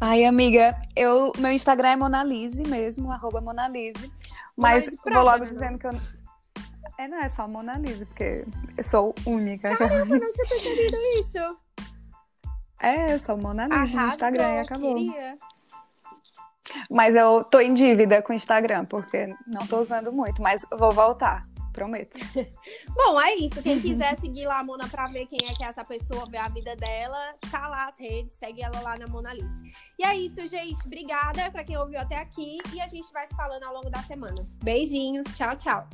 Ai, 0.00 0.24
amiga, 0.24 0.76
eu, 0.96 1.32
meu 1.38 1.52
Instagram 1.52 1.88
é 1.90 1.96
Monalise 1.96 2.62
mesmo, 2.62 3.12
arroba 3.12 3.40
Monalise. 3.40 4.10
Mas 4.56 4.86
Monalise 4.86 5.02
vou 5.04 5.22
logo 5.22 5.44
né? 5.44 5.50
dizendo 5.50 5.78
que 5.78 5.86
eu. 5.86 5.92
É, 6.98 7.08
não, 7.08 7.18
é 7.18 7.28
só 7.30 7.48
Mona 7.48 7.78
Lisa, 7.78 8.04
porque 8.04 8.44
eu 8.76 8.84
sou 8.84 9.14
única. 9.26 9.74
Caramba, 9.74 10.18
não 10.18 10.32
tinha 10.32 10.48
percebido 10.48 10.96
isso. 11.18 11.56
É, 12.82 13.14
eu 13.14 13.18
sou 13.18 13.38
Mona 13.38 13.64
Lisa 13.64 13.74
Arrasou, 13.74 14.00
no 14.00 14.08
Instagram 14.08 14.54
e 14.54 14.58
acabou. 14.58 14.94
queria. 14.94 15.38
Mas 16.90 17.14
eu 17.14 17.42
tô 17.44 17.58
em 17.58 17.72
dívida 17.72 18.20
com 18.20 18.32
o 18.32 18.36
Instagram, 18.36 18.84
porque 18.84 19.34
não 19.46 19.66
tô 19.66 19.78
usando 19.78 20.12
muito, 20.12 20.42
mas 20.42 20.62
vou 20.70 20.92
voltar, 20.92 21.46
prometo. 21.70 22.18
Bom, 22.94 23.20
é 23.20 23.34
isso. 23.34 23.62
Quem 23.62 23.80
quiser 23.80 24.18
seguir 24.18 24.46
lá 24.46 24.60
a 24.60 24.64
Mona 24.64 24.88
pra 24.88 25.06
ver 25.06 25.26
quem 25.26 25.38
é 25.48 25.54
que 25.54 25.62
é 25.62 25.66
essa 25.66 25.84
pessoa, 25.84 26.26
ver 26.26 26.38
a 26.38 26.48
vida 26.48 26.76
dela, 26.76 27.34
tá 27.50 27.68
lá 27.68 27.88
as 27.88 27.98
redes, 27.98 28.32
segue 28.38 28.62
ela 28.62 28.80
lá 28.80 28.94
na 28.98 29.06
Mona 29.06 29.32
Lisa. 29.32 29.62
E 29.98 30.04
é 30.04 30.16
isso, 30.16 30.46
gente. 30.46 30.84
Obrigada 30.84 31.50
pra 31.50 31.64
quem 31.64 31.76
ouviu 31.76 31.98
até 31.98 32.16
aqui 32.16 32.58
e 32.72 32.80
a 32.80 32.88
gente 32.88 33.12
vai 33.12 33.26
se 33.26 33.34
falando 33.34 33.64
ao 33.64 33.74
longo 33.74 33.90
da 33.90 34.02
semana. 34.02 34.44
Beijinhos, 34.62 35.26
tchau, 35.36 35.56
tchau. 35.56 35.88